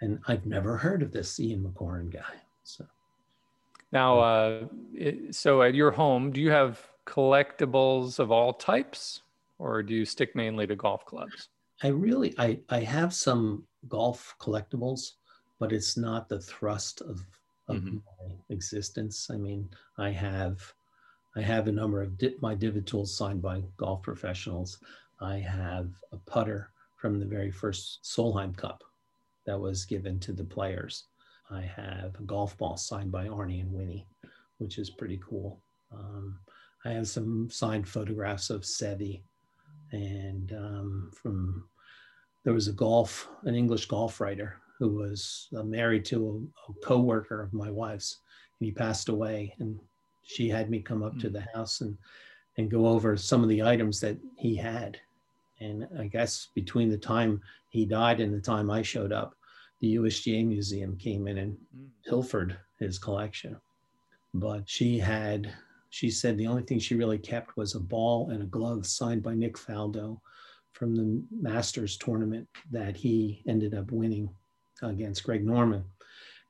and 0.00 0.18
I've 0.28 0.46
never 0.46 0.78
heard 0.78 1.02
of 1.02 1.12
this 1.12 1.38
Ian 1.38 1.62
McCoran 1.62 2.10
guy. 2.10 2.36
So 2.62 2.86
Now, 3.92 4.18
uh, 4.20 4.66
it, 4.94 5.34
so 5.34 5.60
at 5.60 5.74
your 5.74 5.90
home, 5.90 6.32
do 6.32 6.40
you 6.40 6.50
have 6.50 6.80
collectibles 7.06 8.18
of 8.18 8.30
all 8.30 8.52
types, 8.52 9.22
or 9.58 9.82
do 9.82 9.94
you 9.94 10.04
stick 10.04 10.34
mainly 10.34 10.66
to 10.66 10.76
golf 10.76 11.04
clubs? 11.04 11.48
I 11.82 11.88
really 11.88 12.34
I 12.38 12.60
I 12.68 12.80
have 12.80 13.12
some 13.14 13.66
golf 13.88 14.34
collectibles, 14.40 15.12
but 15.58 15.72
it's 15.72 15.96
not 15.96 16.28
the 16.28 16.40
thrust 16.40 17.00
of 17.02 17.24
of 17.68 17.76
Mhm. 17.76 18.02
my 18.20 18.36
existence. 18.50 19.30
I 19.30 19.36
mean, 19.36 19.70
I 19.98 20.10
have 20.10 20.74
I 21.36 21.40
have 21.42 21.66
a 21.66 21.72
number 21.72 22.00
of 22.02 22.16
di- 22.16 22.36
my 22.40 22.54
divot 22.54 22.86
tools 22.86 23.16
signed 23.16 23.42
by 23.42 23.62
golf 23.76 24.02
professionals. 24.02 24.78
I 25.20 25.38
have 25.38 25.90
a 26.12 26.16
putter 26.18 26.70
from 26.96 27.18
the 27.18 27.26
very 27.26 27.50
first 27.50 28.02
Solheim 28.04 28.56
Cup 28.56 28.84
that 29.44 29.58
was 29.58 29.84
given 29.84 30.20
to 30.20 30.32
the 30.32 30.44
players. 30.44 31.04
I 31.50 31.62
have 31.62 32.14
a 32.18 32.22
golf 32.22 32.56
ball 32.56 32.76
signed 32.76 33.10
by 33.10 33.26
Arnie 33.28 33.60
and 33.60 33.72
Winnie, 33.72 34.06
which 34.58 34.78
is 34.78 34.90
pretty 34.90 35.18
cool. 35.18 35.60
Um, 35.90 36.38
I 36.84 36.90
have 36.92 37.08
some 37.08 37.48
signed 37.50 37.88
photographs 37.88 38.50
of 38.50 38.62
Seve 38.62 39.22
and 39.92 40.52
um, 40.52 41.10
from 41.14 41.64
there 42.44 42.54
was 42.54 42.68
a 42.68 42.72
golf 42.72 43.28
an 43.44 43.54
english 43.54 43.86
golf 43.86 44.20
writer 44.20 44.56
who 44.78 44.88
was 44.90 45.48
uh, 45.56 45.62
married 45.62 46.04
to 46.06 46.50
a, 46.66 46.70
a 46.70 46.74
co-worker 46.84 47.40
of 47.42 47.52
my 47.52 47.70
wife's 47.70 48.20
and 48.58 48.66
he 48.66 48.72
passed 48.72 49.08
away 49.08 49.54
and 49.60 49.78
she 50.24 50.48
had 50.48 50.70
me 50.70 50.80
come 50.80 51.02
up 51.02 51.16
to 51.18 51.28
Mm. 51.28 51.32
the 51.34 51.46
house 51.54 51.80
and 51.80 51.96
and 52.56 52.70
go 52.70 52.86
over 52.86 53.16
some 53.16 53.42
of 53.42 53.48
the 53.48 53.62
items 53.62 54.00
that 54.00 54.16
he 54.36 54.54
had 54.56 54.98
And 55.60 55.86
I 55.98 56.06
guess 56.08 56.48
between 56.54 56.88
the 56.90 56.98
time 56.98 57.40
he 57.70 57.84
died 57.86 58.20
and 58.20 58.32
the 58.34 58.40
time 58.40 58.70
I 58.70 58.82
showed 58.82 59.12
up, 59.12 59.34
the 59.80 59.94
USGA 59.98 60.44
Museum 60.46 60.96
came 60.96 61.28
in 61.28 61.38
and 61.38 61.52
Mm. 61.76 61.88
pilfered 62.08 62.56
his 62.78 62.98
collection. 62.98 63.56
But 64.34 64.68
she 64.68 64.98
had, 64.98 65.52
she 65.94 66.10
said 66.10 66.36
the 66.36 66.48
only 66.48 66.64
thing 66.64 66.80
she 66.80 66.96
really 66.96 67.18
kept 67.18 67.56
was 67.56 67.76
a 67.76 67.80
ball 67.80 68.30
and 68.30 68.42
a 68.42 68.46
glove 68.46 68.84
signed 68.84 69.22
by 69.22 69.32
Nick 69.32 69.56
Faldo 69.56 70.20
from 70.72 70.96
the 70.96 71.22
Masters 71.30 71.96
tournament 71.96 72.48
that 72.72 72.96
he 72.96 73.44
ended 73.46 73.74
up 73.74 73.92
winning 73.92 74.28
against 74.82 75.22
Greg 75.22 75.46
Norman. 75.46 75.84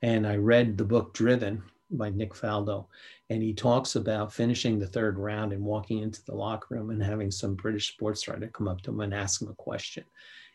And 0.00 0.26
I 0.26 0.36
read 0.36 0.78
the 0.78 0.86
book 0.86 1.12
Driven 1.12 1.62
by 1.90 2.08
Nick 2.08 2.32
Faldo, 2.32 2.86
and 3.28 3.42
he 3.42 3.52
talks 3.52 3.96
about 3.96 4.32
finishing 4.32 4.78
the 4.78 4.86
third 4.86 5.18
round 5.18 5.52
and 5.52 5.62
walking 5.62 5.98
into 5.98 6.24
the 6.24 6.34
locker 6.34 6.76
room 6.76 6.88
and 6.88 7.02
having 7.02 7.30
some 7.30 7.54
British 7.54 7.92
sports 7.92 8.26
writer 8.26 8.48
come 8.48 8.66
up 8.66 8.80
to 8.80 8.92
him 8.92 9.00
and 9.00 9.12
ask 9.12 9.42
him 9.42 9.48
a 9.48 9.54
question. 9.54 10.04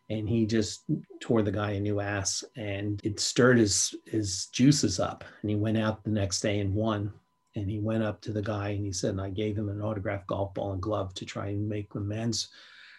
And 0.09 0.27
he 0.27 0.47
just 0.47 0.85
tore 1.19 1.43
the 1.43 1.51
guy 1.51 1.73
a 1.73 1.79
new 1.79 1.99
ass, 1.99 2.43
and 2.57 2.99
it 3.03 3.19
stirred 3.19 3.59
his 3.59 3.93
his 4.07 4.47
juices 4.47 4.99
up. 4.99 5.23
And 5.41 5.51
he 5.51 5.55
went 5.55 5.77
out 5.77 6.03
the 6.03 6.09
next 6.09 6.41
day 6.41 6.59
and 6.59 6.73
won. 6.73 7.13
And 7.55 7.69
he 7.69 7.79
went 7.79 8.03
up 8.03 8.21
to 8.21 8.31
the 8.31 8.41
guy 8.41 8.69
and 8.69 8.85
he 8.85 8.91
said, 8.91 9.11
and 9.11 9.21
I 9.21 9.29
gave 9.29 9.57
him 9.57 9.69
an 9.69 9.81
autographed 9.81 10.27
golf 10.27 10.53
ball 10.53 10.73
and 10.73 10.81
glove 10.81 11.13
to 11.15 11.25
try 11.25 11.47
and 11.47 11.67
make 11.67 11.93
amends. 11.95 12.49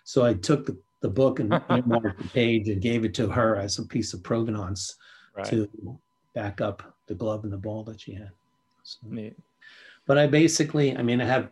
So 0.04 0.24
I 0.24 0.34
took 0.34 0.66
the, 0.66 0.76
the 1.02 1.08
book 1.08 1.38
and 1.38 1.48
marked 1.86 2.18
the 2.18 2.28
page 2.32 2.68
and 2.68 2.82
gave 2.82 3.04
it 3.04 3.14
to 3.14 3.28
her 3.28 3.56
as 3.56 3.78
a 3.78 3.84
piece 3.86 4.12
of 4.12 4.22
provenance 4.22 4.96
Right. 5.36 5.46
to 5.46 5.98
back 6.34 6.60
up 6.60 6.82
the 7.06 7.14
glove 7.14 7.44
and 7.44 7.52
the 7.52 7.56
ball 7.56 7.84
that 7.84 8.00
she 8.00 8.14
had. 8.14 8.32
So, 8.82 8.98
Neat. 9.08 9.36
but 10.06 10.18
I 10.18 10.26
basically, 10.26 10.96
I 10.96 11.02
mean, 11.02 11.20
I 11.20 11.24
have 11.24 11.50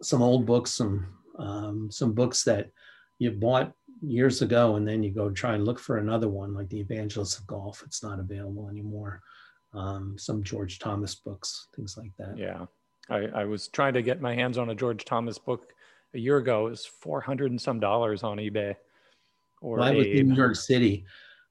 some 0.00 0.22
old 0.22 0.46
books, 0.46 0.70
some 0.72 1.06
um, 1.38 1.90
some 1.90 2.12
books 2.12 2.44
that 2.44 2.70
you 3.18 3.32
bought 3.32 3.72
years 4.00 4.42
ago, 4.42 4.76
and 4.76 4.86
then 4.86 5.02
you 5.02 5.10
go 5.10 5.28
try 5.30 5.54
and 5.54 5.64
look 5.64 5.78
for 5.78 5.98
another 5.98 6.28
one, 6.28 6.54
like 6.54 6.68
the 6.68 6.80
Evangelists 6.80 7.38
of 7.38 7.46
Golf. 7.46 7.82
It's 7.84 8.02
not 8.02 8.20
available 8.20 8.68
anymore. 8.68 9.22
Um, 9.76 10.16
some 10.18 10.42
George 10.42 10.78
Thomas 10.78 11.14
books, 11.14 11.68
things 11.76 11.96
like 11.96 12.12
that. 12.18 12.36
Yeah. 12.36 12.66
I, 13.08 13.26
I 13.34 13.44
was 13.44 13.68
trying 13.68 13.94
to 13.94 14.02
get 14.02 14.20
my 14.20 14.34
hands 14.34 14.58
on 14.58 14.70
a 14.70 14.74
George 14.74 15.04
Thomas 15.04 15.38
book 15.38 15.72
a 16.14 16.18
year 16.18 16.38
ago. 16.38 16.66
It 16.66 16.70
was 16.70 16.86
400 16.86 17.50
and 17.50 17.60
some 17.60 17.78
dollars 17.78 18.22
on 18.22 18.38
eBay. 18.38 18.74
Or 19.60 19.78
Well, 19.78 19.88
I 19.88 19.94
was 19.94 20.06
in 20.06 20.28
New 20.28 20.34
York 20.34 20.56
City, 20.56 21.04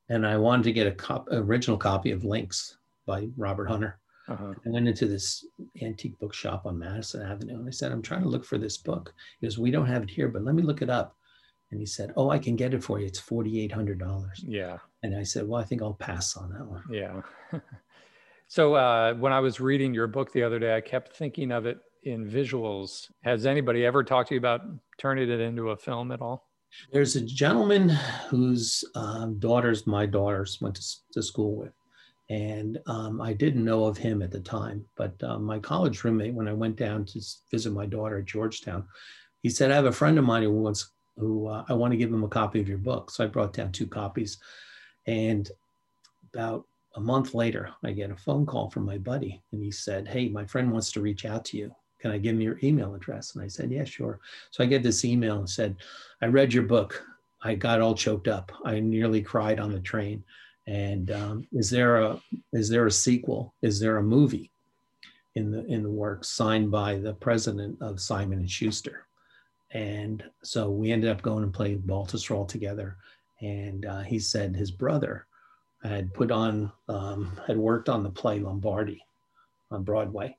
and 0.10 0.26
I 0.26 0.38
wanted 0.38 0.64
to 0.64 0.74
get 0.74 0.88
a 0.88 0.92
cop, 0.92 1.28
original 1.32 1.78
copy 1.78 2.12
of 2.12 2.24
Links 2.24 2.78
by 3.06 3.28
Robert 3.38 3.68
Hunter. 3.68 4.00
Uh-huh. 4.28 4.54
I 4.66 4.70
went 4.70 4.88
into 4.88 5.06
this 5.06 5.46
antique 5.82 6.18
bookshop 6.20 6.66
on 6.66 6.80
Madison 6.80 7.22
Avenue 7.22 7.60
and 7.60 7.68
I 7.68 7.72
said, 7.72 7.92
I'm 7.92 8.02
trying 8.02 8.24
to 8.24 8.30
look 8.30 8.44
for 8.44 8.58
this 8.58 8.78
book. 8.78 9.14
He 9.40 9.46
goes, 9.46 9.60
We 9.60 9.70
don't 9.70 9.86
have 9.86 10.02
it 10.02 10.10
here, 10.10 10.30
but 10.30 10.44
let 10.44 10.56
me 10.56 10.64
look 10.64 10.82
it 10.82 10.90
up. 10.90 11.16
And 11.70 11.80
he 11.80 11.86
said, 11.86 12.12
Oh, 12.16 12.32
I 12.32 12.40
can 12.40 12.56
get 12.56 12.74
it 12.74 12.84
for 12.84 13.00
you. 13.00 13.06
It's 13.06 13.22
$4,800. 13.22 14.28
Yeah. 14.44 14.78
And 15.04 15.16
I 15.16 15.22
said, 15.22 15.48
Well, 15.48 15.62
I 15.62 15.64
think 15.64 15.84
I'll 15.84 15.94
pass 15.94 16.36
on 16.36 16.52
that 16.54 16.66
one. 16.66 16.84
Yeah. 16.90 17.22
so 18.48 18.76
uh, 18.76 19.14
when 19.16 19.34
I 19.34 19.40
was 19.40 19.60
reading 19.60 19.94
your 19.94 20.08
book 20.08 20.32
the 20.32 20.44
other 20.44 20.60
day, 20.60 20.76
I 20.76 20.82
kept 20.82 21.16
thinking 21.16 21.52
of 21.52 21.66
it 21.66 21.80
in 22.04 22.30
visuals. 22.30 23.12
Has 23.24 23.46
anybody 23.46 23.86
ever 23.86 24.04
talked 24.04 24.30
to 24.30 24.36
you 24.36 24.40
about 24.40 24.62
turning 24.98 25.30
it 25.30 25.40
into 25.40 25.72
a 25.72 25.78
film 25.78 26.12
at 26.12 26.22
all? 26.22 26.48
There's 26.92 27.16
a 27.16 27.22
gentleman 27.22 27.90
whose 28.30 28.84
um, 28.96 29.40
daughters, 29.40 29.88
my 29.88 30.06
daughters, 30.06 30.60
went 30.62 30.76
to, 30.76 30.84
to 31.14 31.24
school 31.24 31.56
with. 31.56 31.74
And 32.30 32.80
um, 32.88 33.22
I 33.22 33.34
didn't 33.34 33.64
know 33.64 33.86
of 33.86 33.98
him 33.98 34.22
at 34.22 34.32
the 34.32 34.40
time, 34.40 34.84
but 34.98 35.22
um, 35.24 35.44
my 35.44 35.60
college 35.60 36.04
roommate, 36.04 36.34
when 36.34 36.48
I 36.48 36.54
went 36.54 36.76
down 36.76 37.06
to 37.06 37.22
visit 37.52 37.72
my 37.72 37.86
daughter 37.86 38.20
at 38.20 38.26
Georgetown, 38.26 38.86
he 39.44 39.50
said, 39.50 39.72
I 39.72 39.76
have 39.76 39.86
a 39.86 39.92
friend 39.92 40.18
of 40.18 40.26
mine 40.26 40.42
who 40.42 40.52
wants, 40.52 40.92
who 41.18 41.48
uh, 41.48 41.64
I 41.70 41.74
want 41.74 41.92
to 41.92 41.98
give 41.98 42.12
him 42.12 42.24
a 42.24 42.28
copy 42.28 42.60
of 42.60 42.68
your 42.68 42.80
book. 42.80 43.12
So 43.12 43.24
I 43.24 43.28
brought 43.28 43.54
down 43.54 43.72
two 43.72 43.86
copies. 43.88 44.40
And 45.06 45.50
about 46.34 46.66
a 46.96 47.00
month 47.02 47.34
later, 47.34 47.70
I 47.84 47.92
get 47.92 48.12
a 48.12 48.16
phone 48.16 48.46
call 48.46 48.70
from 48.70 48.86
my 48.86 48.98
buddy, 48.98 49.42
and 49.52 49.62
he 49.62 49.72
said, 49.72 50.08
Hey, 50.08 50.30
my 50.30 50.46
friend 50.46 50.72
wants 50.72 50.92
to 50.94 51.02
reach 51.02 51.26
out 51.26 51.44
to 51.46 51.58
you. 51.58 51.76
Can 52.00 52.12
I 52.12 52.18
give 52.18 52.36
him 52.36 52.42
your 52.42 52.60
email 52.64 52.96
address? 52.96 53.36
And 53.36 53.44
I 53.44 53.48
said, 53.48 53.72
Yeah, 53.72 53.84
sure. 53.84 54.20
So 54.52 54.64
I 54.64 54.68
get 54.68 54.84
this 54.84 55.04
email 55.04 55.40
and 55.40 55.50
said, 55.50 55.76
I 56.22 56.28
read 56.28 56.54
your 56.54 56.64
book. 56.64 57.04
I 57.42 57.56
got 57.56 57.82
all 57.82 57.96
choked 57.96 58.28
up. 58.28 58.52
I 58.64 58.80
nearly 58.80 59.22
cried 59.22 59.60
on 59.60 59.72
the 59.72 59.80
train. 59.80 60.24
And 60.68 61.12
um, 61.12 61.48
is 61.52 61.70
there 61.70 62.02
a 62.02 62.20
is 62.54 62.70
there 62.70 62.88
a 62.88 62.92
sequel? 62.92 63.54
Is 63.62 63.80
there 63.80 63.98
a 63.98 64.04
movie 64.04 64.52
in 65.36 65.52
the 65.52 65.66
in 65.66 65.84
the 65.84 65.92
works 65.92 66.30
signed 66.30 66.72
by 66.72 66.98
the 66.98 67.14
president 67.14 67.78
of 67.82 68.00
Simon 68.00 68.40
and 68.40 68.50
Schuster? 68.50 69.06
And 69.72 70.24
so 70.44 70.72
we 70.72 70.92
ended 70.92 71.10
up 71.10 71.22
going 71.22 71.44
and 71.44 71.54
playing 71.54 71.82
Baltusrol 71.82 72.48
together. 72.48 72.98
And 73.42 73.86
uh, 73.86 74.02
he 74.02 74.18
said 74.18 74.56
his 74.56 74.72
brother 74.72 75.28
had 75.88 76.14
put 76.14 76.32
on 76.32 76.72
um, 76.88 77.40
had 77.48 77.58
worked 77.58 77.90
on 77.90 78.04
the 78.04 78.10
play 78.10 78.40
Lombardi 78.40 79.04
on 79.72 79.84
Broadway, 79.84 80.38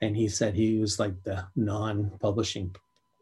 and 0.00 0.16
he 0.16 0.28
said 0.28 0.54
he 0.54 0.78
was 0.78 0.98
like 0.98 1.22
the 1.22 1.46
non-publishing 1.56 2.74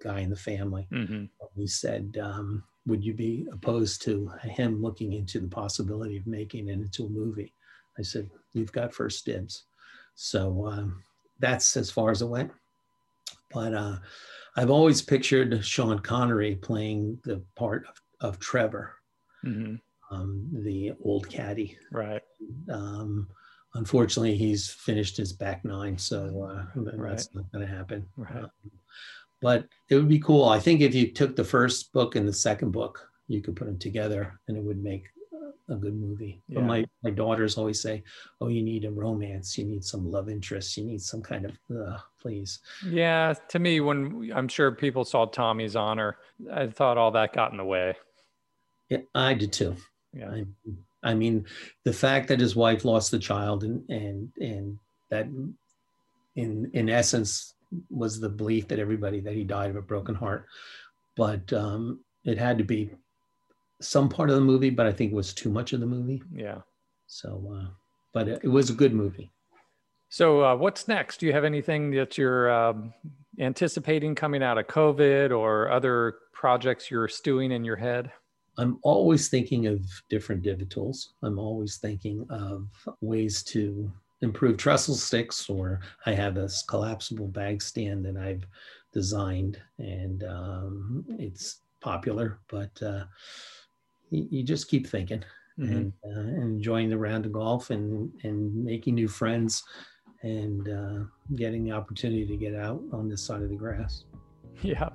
guy 0.02 0.20
in 0.20 0.30
the 0.30 0.36
family 0.36 0.86
Mm-hmm. 0.92 1.24
he 1.56 1.66
said, 1.66 2.18
um, 2.22 2.62
Would 2.86 3.04
you 3.04 3.14
be 3.14 3.46
opposed 3.52 4.02
to 4.02 4.28
him 4.42 4.80
looking 4.80 5.12
into 5.12 5.40
the 5.40 5.48
possibility 5.48 6.16
of 6.16 6.26
making 6.26 6.68
it 6.68 6.74
into 6.74 7.06
a 7.06 7.08
movie? 7.10 7.52
I 7.98 8.02
said, 8.02 8.30
You've 8.52 8.72
got 8.72 8.94
first 8.94 9.24
dibs. 9.26 9.64
So 10.14 10.66
um, 10.66 11.02
that's 11.40 11.76
as 11.76 11.90
far 11.90 12.10
as 12.10 12.22
it 12.22 12.26
went. 12.26 12.52
But 13.52 13.74
uh, 13.74 13.96
I've 14.56 14.70
always 14.70 15.02
pictured 15.02 15.64
Sean 15.64 15.98
Connery 16.00 16.56
playing 16.56 17.18
the 17.24 17.42
part 17.56 17.86
of, 17.88 18.00
of 18.20 18.38
Trevor, 18.38 18.94
Mm-hmm. 19.44 19.76
Um, 20.10 20.48
the 20.52 20.92
old 21.02 21.28
caddy. 21.28 21.76
Right. 21.92 22.22
Um, 22.70 23.28
unfortunately, 23.74 24.36
he's 24.36 24.68
finished 24.70 25.16
his 25.16 25.32
back 25.32 25.64
nine, 25.64 25.98
so 25.98 26.42
uh, 26.50 26.64
that's 26.82 26.96
Right. 26.96 27.26
not 27.34 27.52
going 27.52 27.66
to 27.66 27.72
happen. 27.72 28.06
Right. 28.16 28.44
Um, 28.44 28.50
but 29.40 29.66
it 29.88 29.94
would 29.94 30.08
be 30.08 30.18
cool. 30.18 30.48
I 30.48 30.58
think 30.58 30.80
if 30.80 30.94
you 30.94 31.12
took 31.12 31.36
the 31.36 31.44
first 31.44 31.92
book 31.92 32.16
and 32.16 32.26
the 32.26 32.32
second 32.32 32.72
book, 32.72 33.08
you 33.28 33.40
could 33.40 33.54
put 33.56 33.66
them 33.66 33.78
together, 33.78 34.40
and 34.48 34.56
it 34.56 34.62
would 34.62 34.82
make 34.82 35.04
a 35.70 35.74
good 35.76 35.94
movie. 35.94 36.40
Yeah. 36.48 36.60
But 36.60 36.64
my 36.64 36.86
my 37.04 37.10
daughters 37.10 37.58
always 37.58 37.80
say, 37.80 38.02
"Oh, 38.40 38.48
you 38.48 38.62
need 38.62 38.86
a 38.86 38.90
romance. 38.90 39.58
You 39.58 39.64
need 39.66 39.84
some 39.84 40.10
love 40.10 40.30
interest. 40.30 40.76
You 40.78 40.84
need 40.84 41.02
some 41.02 41.20
kind 41.22 41.44
of 41.44 41.52
uh, 41.76 41.98
please." 42.20 42.60
Yeah. 42.86 43.34
To 43.50 43.58
me, 43.58 43.80
when 43.80 44.32
I'm 44.34 44.48
sure 44.48 44.72
people 44.72 45.04
saw 45.04 45.26
Tommy's 45.26 45.76
honor, 45.76 46.16
I 46.50 46.68
thought 46.68 46.96
all 46.96 47.10
that 47.12 47.34
got 47.34 47.50
in 47.52 47.58
the 47.58 47.64
way. 47.66 47.94
Yeah, 48.88 49.02
I 49.14 49.34
did 49.34 49.52
too. 49.52 49.76
Yeah. 50.12 50.30
I, 50.30 50.44
I 51.02 51.14
mean, 51.14 51.46
the 51.84 51.92
fact 51.92 52.28
that 52.28 52.40
his 52.40 52.56
wife 52.56 52.84
lost 52.84 53.10
the 53.10 53.18
child 53.18 53.64
and 53.64 53.88
and 53.88 54.32
and 54.40 54.78
that 55.10 55.26
in 56.36 56.70
in 56.72 56.88
essence 56.88 57.54
was 57.90 58.18
the 58.18 58.28
belief 58.28 58.68
that 58.68 58.78
everybody 58.78 59.20
that 59.20 59.34
he 59.34 59.44
died 59.44 59.70
of 59.70 59.76
a 59.76 59.82
broken 59.82 60.14
heart, 60.14 60.46
but 61.16 61.52
um, 61.52 62.00
it 62.24 62.38
had 62.38 62.58
to 62.58 62.64
be 62.64 62.90
some 63.80 64.08
part 64.08 64.30
of 64.30 64.34
the 64.34 64.40
movie, 64.40 64.70
but 64.70 64.86
I 64.86 64.92
think 64.92 65.12
it 65.12 65.14
was 65.14 65.34
too 65.34 65.50
much 65.50 65.72
of 65.72 65.80
the 65.80 65.86
movie. 65.86 66.22
Yeah. 66.34 66.60
So, 67.06 67.54
uh, 67.54 67.68
but 68.12 68.28
it, 68.28 68.40
it 68.44 68.48
was 68.48 68.70
a 68.70 68.74
good 68.74 68.94
movie. 68.94 69.30
So, 70.08 70.42
uh, 70.42 70.56
what's 70.56 70.88
next? 70.88 71.20
Do 71.20 71.26
you 71.26 71.32
have 71.32 71.44
anything 71.44 71.90
that 71.92 72.16
you're 72.16 72.50
um, 72.50 72.94
anticipating 73.38 74.14
coming 74.14 74.42
out 74.42 74.58
of 74.58 74.66
COVID 74.66 75.36
or 75.36 75.70
other 75.70 76.16
projects 76.32 76.90
you're 76.90 77.08
stewing 77.08 77.52
in 77.52 77.64
your 77.64 77.76
head? 77.76 78.10
I'm 78.58 78.78
always 78.82 79.28
thinking 79.28 79.66
of 79.68 79.80
different 80.10 80.42
divot 80.42 80.70
tools. 80.70 81.14
I'm 81.22 81.38
always 81.38 81.76
thinking 81.76 82.26
of 82.28 82.68
ways 83.00 83.42
to 83.44 83.90
improve 84.20 84.56
trestle 84.56 84.96
sticks, 84.96 85.48
or 85.48 85.80
I 86.06 86.12
have 86.12 86.34
this 86.34 86.64
collapsible 86.68 87.28
bag 87.28 87.62
stand 87.62 88.04
that 88.04 88.16
I've 88.16 88.44
designed, 88.92 89.60
and 89.78 90.24
um, 90.24 91.04
it's 91.18 91.60
popular. 91.80 92.40
But 92.48 92.82
uh, 92.82 93.04
you, 94.10 94.26
you 94.30 94.42
just 94.42 94.68
keep 94.68 94.86
thinking 94.86 95.24
Mhm. 95.58 95.70
and 95.76 95.92
uh, 96.16 96.20
enjoying 96.40 96.88
the 96.88 96.96
round 96.98 97.26
of 97.26 97.32
golf 97.32 97.70
and 97.70 98.12
and 98.22 98.54
making 98.54 98.94
new 98.94 99.08
friends 99.08 99.64
and 100.22 100.68
uh, 100.68 100.98
getting 101.34 101.64
the 101.64 101.72
opportunity 101.72 102.24
to 102.26 102.36
get 102.36 102.54
out 102.54 102.80
on 102.92 103.08
this 103.08 103.22
side 103.22 103.42
of 103.42 103.50
the 103.50 103.56
grass. 103.56 104.04
Yeah. 104.62 104.88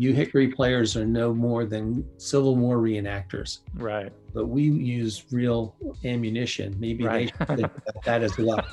You 0.00 0.14
Hickory 0.14 0.48
players 0.48 0.96
are 0.96 1.04
no 1.04 1.34
more 1.34 1.66
than 1.66 2.06
Civil 2.16 2.56
War 2.56 2.78
reenactors. 2.78 3.58
Right. 3.74 4.10
but 4.32 4.46
we 4.46 4.62
use 4.62 5.24
real 5.30 5.74
ammunition. 6.04 6.74
Maybe 6.78 7.04
Right. 7.04 7.30
they 7.38 7.44
should 7.44 7.56
think 7.58 7.72
about 7.86 8.04
that 8.04 8.22
as 8.22 8.38
well. 8.38 8.64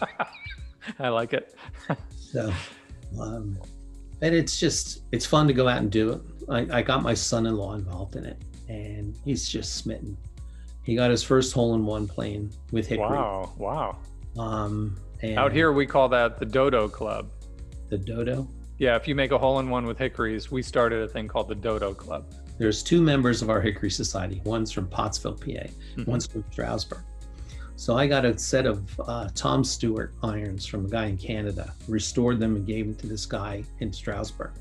I 1.00 1.10
like 1.10 1.34
it. 1.34 1.54
So, 2.34 2.52
um, 3.22 3.58
and 4.22 4.36
it's 4.36 4.60
just 4.60 5.04
it's 5.14 5.26
fun 5.26 5.48
to 5.48 5.54
go 5.54 5.68
out 5.70 5.78
and 5.80 5.90
do 5.90 6.12
it. 6.12 6.22
I, 6.50 6.80
I 6.80 6.82
got 6.82 7.02
my 7.04 7.14
son-in-law 7.14 7.76
involved 7.76 8.18
in 8.18 8.26
it, 8.26 8.38
and 8.68 9.18
he's 9.24 9.48
just 9.48 9.76
smitten. 9.76 10.18
He 10.84 10.94
got 10.96 11.10
his 11.10 11.24
first 11.24 11.54
hole-in-one 11.54 12.08
playing 12.10 12.54
with 12.74 12.86
Hickory. 12.88 13.06
Wow. 13.08 13.54
Wow. 13.58 14.00
Um, 14.38 14.98
and 15.22 15.38
Out 15.40 15.54
here, 15.54 15.72
we 15.72 15.86
call 15.86 16.10
that 16.10 16.38
the 16.38 16.46
Dodo 16.46 16.88
Club. 16.90 17.32
the 17.90 17.98
dodo. 17.98 18.46
Yeah, 18.80 18.96
if 18.96 19.08
you 19.08 19.16
make 19.16 19.32
a 19.32 19.38
hole 19.38 19.60
in 19.60 19.70
one 19.70 19.86
with 19.88 19.98
hickories, 19.98 20.52
we 20.52 20.62
started 20.62 21.02
a 21.02 21.08
thing 21.08 21.28
called 21.28 21.48
the 21.48 21.56
Dodo 21.56 21.94
Club. 21.94 22.32
There's 22.60 22.84
two 22.84 23.02
members 23.02 23.42
of 23.42 23.50
our 23.50 23.60
Hickory 23.60 23.90
Society. 23.90 24.42
One's 24.44 24.72
from 24.72 24.88
Pottsville, 24.88 25.34
PA. 25.34 25.46
Mm-hmm. 25.46 26.10
One's 26.10 26.28
from 26.28 26.44
Stroudsburg. 26.52 27.04
So 27.76 27.96
I 27.96 28.08
got 28.08 28.26
a 28.26 28.38
set 28.38 28.66
of 28.66 29.00
uh, 29.02 29.30
Tom 29.36 29.64
Stewart 29.64 30.14
irons 30.24 30.66
from 30.66 30.86
a 30.86 30.90
guy 30.90 31.06
in 31.06 31.18
Canada, 31.18 31.74
restored 31.88 32.40
them 32.40 32.56
and 32.56 32.66
gave 32.66 32.86
them 32.86 32.96
to 32.96 33.08
this 33.08 33.26
guy 33.26 33.64
in 33.80 33.94
Stroudsburg. 33.94 34.54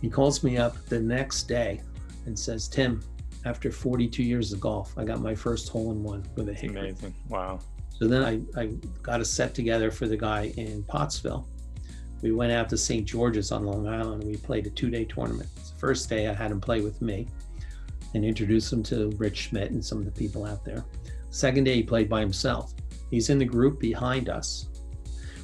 He 0.00 0.10
calls 0.10 0.42
me 0.42 0.56
up 0.56 0.76
the 0.86 0.98
next 1.00 1.44
day 1.44 1.80
and 2.26 2.38
says, 2.38 2.68
Tim, 2.68 3.00
after 3.44 3.70
42 3.70 4.22
years 4.22 4.52
of 4.52 4.60
golf, 4.60 4.96
I 4.98 5.04
got 5.04 5.20
my 5.20 5.34
first 5.34 5.68
hole 5.68 5.92
in 5.92 6.02
one 6.02 6.24
with 6.34 6.48
a 6.48 6.54
hickory. 6.54 6.90
Amazing. 6.90 7.14
Wow. 7.28 7.60
So 7.90 8.08
then 8.08 8.24
I, 8.24 8.60
I 8.60 8.66
got 9.02 9.20
a 9.20 9.24
set 9.24 9.54
together 9.54 9.90
for 9.90 10.08
the 10.08 10.16
guy 10.16 10.52
in 10.56 10.82
Pottsville. 10.84 11.48
We 12.24 12.32
went 12.32 12.52
out 12.52 12.70
to 12.70 12.78
St. 12.78 13.04
George's 13.04 13.52
on 13.52 13.66
Long 13.66 13.86
Island 13.86 14.22
and 14.22 14.32
we 14.32 14.38
played 14.38 14.66
a 14.66 14.70
two 14.70 14.88
day 14.88 15.04
tournament. 15.04 15.50
The 15.56 15.78
first 15.78 16.08
day 16.08 16.26
I 16.26 16.32
had 16.32 16.50
him 16.50 16.58
play 16.58 16.80
with 16.80 17.02
me 17.02 17.28
and 18.14 18.24
introduce 18.24 18.72
him 18.72 18.82
to 18.84 19.10
Rich 19.18 19.36
Schmidt 19.36 19.72
and 19.72 19.84
some 19.84 19.98
of 19.98 20.06
the 20.06 20.10
people 20.10 20.46
out 20.46 20.64
there. 20.64 20.86
Second 21.28 21.64
day 21.64 21.74
he 21.74 21.82
played 21.82 22.08
by 22.08 22.20
himself. 22.20 22.72
He's 23.10 23.28
in 23.28 23.38
the 23.38 23.44
group 23.44 23.78
behind 23.78 24.30
us. 24.30 24.70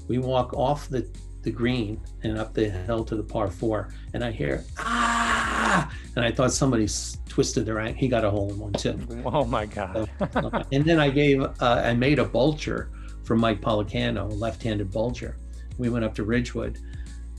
We 0.08 0.16
walk 0.16 0.54
off 0.54 0.88
the, 0.88 1.06
the 1.42 1.50
green 1.50 2.00
and 2.22 2.38
up 2.38 2.54
the 2.54 2.70
hill 2.70 3.04
to 3.04 3.14
the 3.14 3.22
par 3.22 3.50
four, 3.50 3.92
and 4.14 4.24
I 4.24 4.30
hear, 4.30 4.64
ah! 4.78 5.94
And 6.16 6.24
I 6.24 6.32
thought 6.32 6.50
somebody 6.50 6.88
twisted 7.28 7.66
their 7.66 7.78
ankle. 7.78 8.00
He 8.00 8.08
got 8.08 8.24
a 8.24 8.30
hole 8.30 8.50
in 8.50 8.58
one 8.58 8.72
too. 8.72 8.98
Oh 9.26 9.44
my 9.44 9.66
God. 9.66 10.08
so, 10.32 10.50
and 10.72 10.82
then 10.86 10.98
I 10.98 11.10
gave, 11.10 11.42
uh, 11.42 11.52
I 11.60 11.92
made 11.92 12.18
a 12.18 12.24
bulger 12.24 12.90
for 13.24 13.36
Mike 13.36 13.60
Policano, 13.60 14.30
a 14.30 14.34
left 14.34 14.62
handed 14.62 14.90
bulger. 14.90 15.36
We 15.80 15.88
went 15.88 16.04
up 16.04 16.14
to 16.16 16.24
Ridgewood 16.24 16.78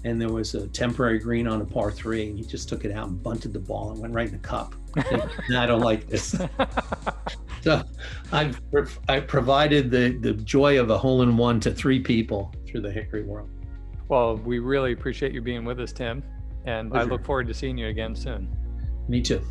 and 0.04 0.20
there 0.20 0.30
was 0.30 0.56
a 0.56 0.68
temporary 0.68 1.20
green 1.20 1.48
on 1.48 1.62
a 1.62 1.66
par 1.66 1.92
three, 1.92 2.28
and 2.28 2.38
he 2.38 2.44
just 2.44 2.68
took 2.68 2.86
it 2.86 2.92
out 2.92 3.08
and 3.08 3.22
bunted 3.22 3.54
the 3.54 3.60
ball 3.60 3.92
and 3.92 4.00
went 4.00 4.14
right 4.14 4.28
in 4.28 4.34
the 4.34 4.40
cup. 4.40 4.74
and 4.96 5.58
I 5.58 5.66
don't 5.66 5.82
like 5.82 6.08
this. 6.08 6.36
so 7.62 7.84
I've 8.32 8.60
I 9.08 9.20
provided 9.20 9.92
the 9.92 10.18
the 10.20 10.34
joy 10.34 10.80
of 10.80 10.90
a 10.90 10.98
hole 10.98 11.22
in 11.22 11.38
one 11.38 11.60
to 11.62 11.72
three 11.72 12.00
people 12.00 12.54
through 12.68 12.82
the 12.82 12.92
Hickory 12.92 13.24
world. 13.24 13.50
Well, 14.08 14.38
we 14.38 14.60
really 14.60 14.92
appreciate 14.92 15.34
you 15.34 15.42
being 15.42 15.64
with 15.64 15.80
us, 15.80 15.94
Tim, 15.94 16.24
and 16.66 16.92
Pleasure. 16.92 17.06
I 17.06 17.10
look 17.10 17.24
forward 17.24 17.48
to 17.48 17.54
seeing 17.54 17.78
you 17.78 17.88
again 17.88 18.16
soon. 18.16 18.50
Me 19.08 19.22
too. 19.22 19.42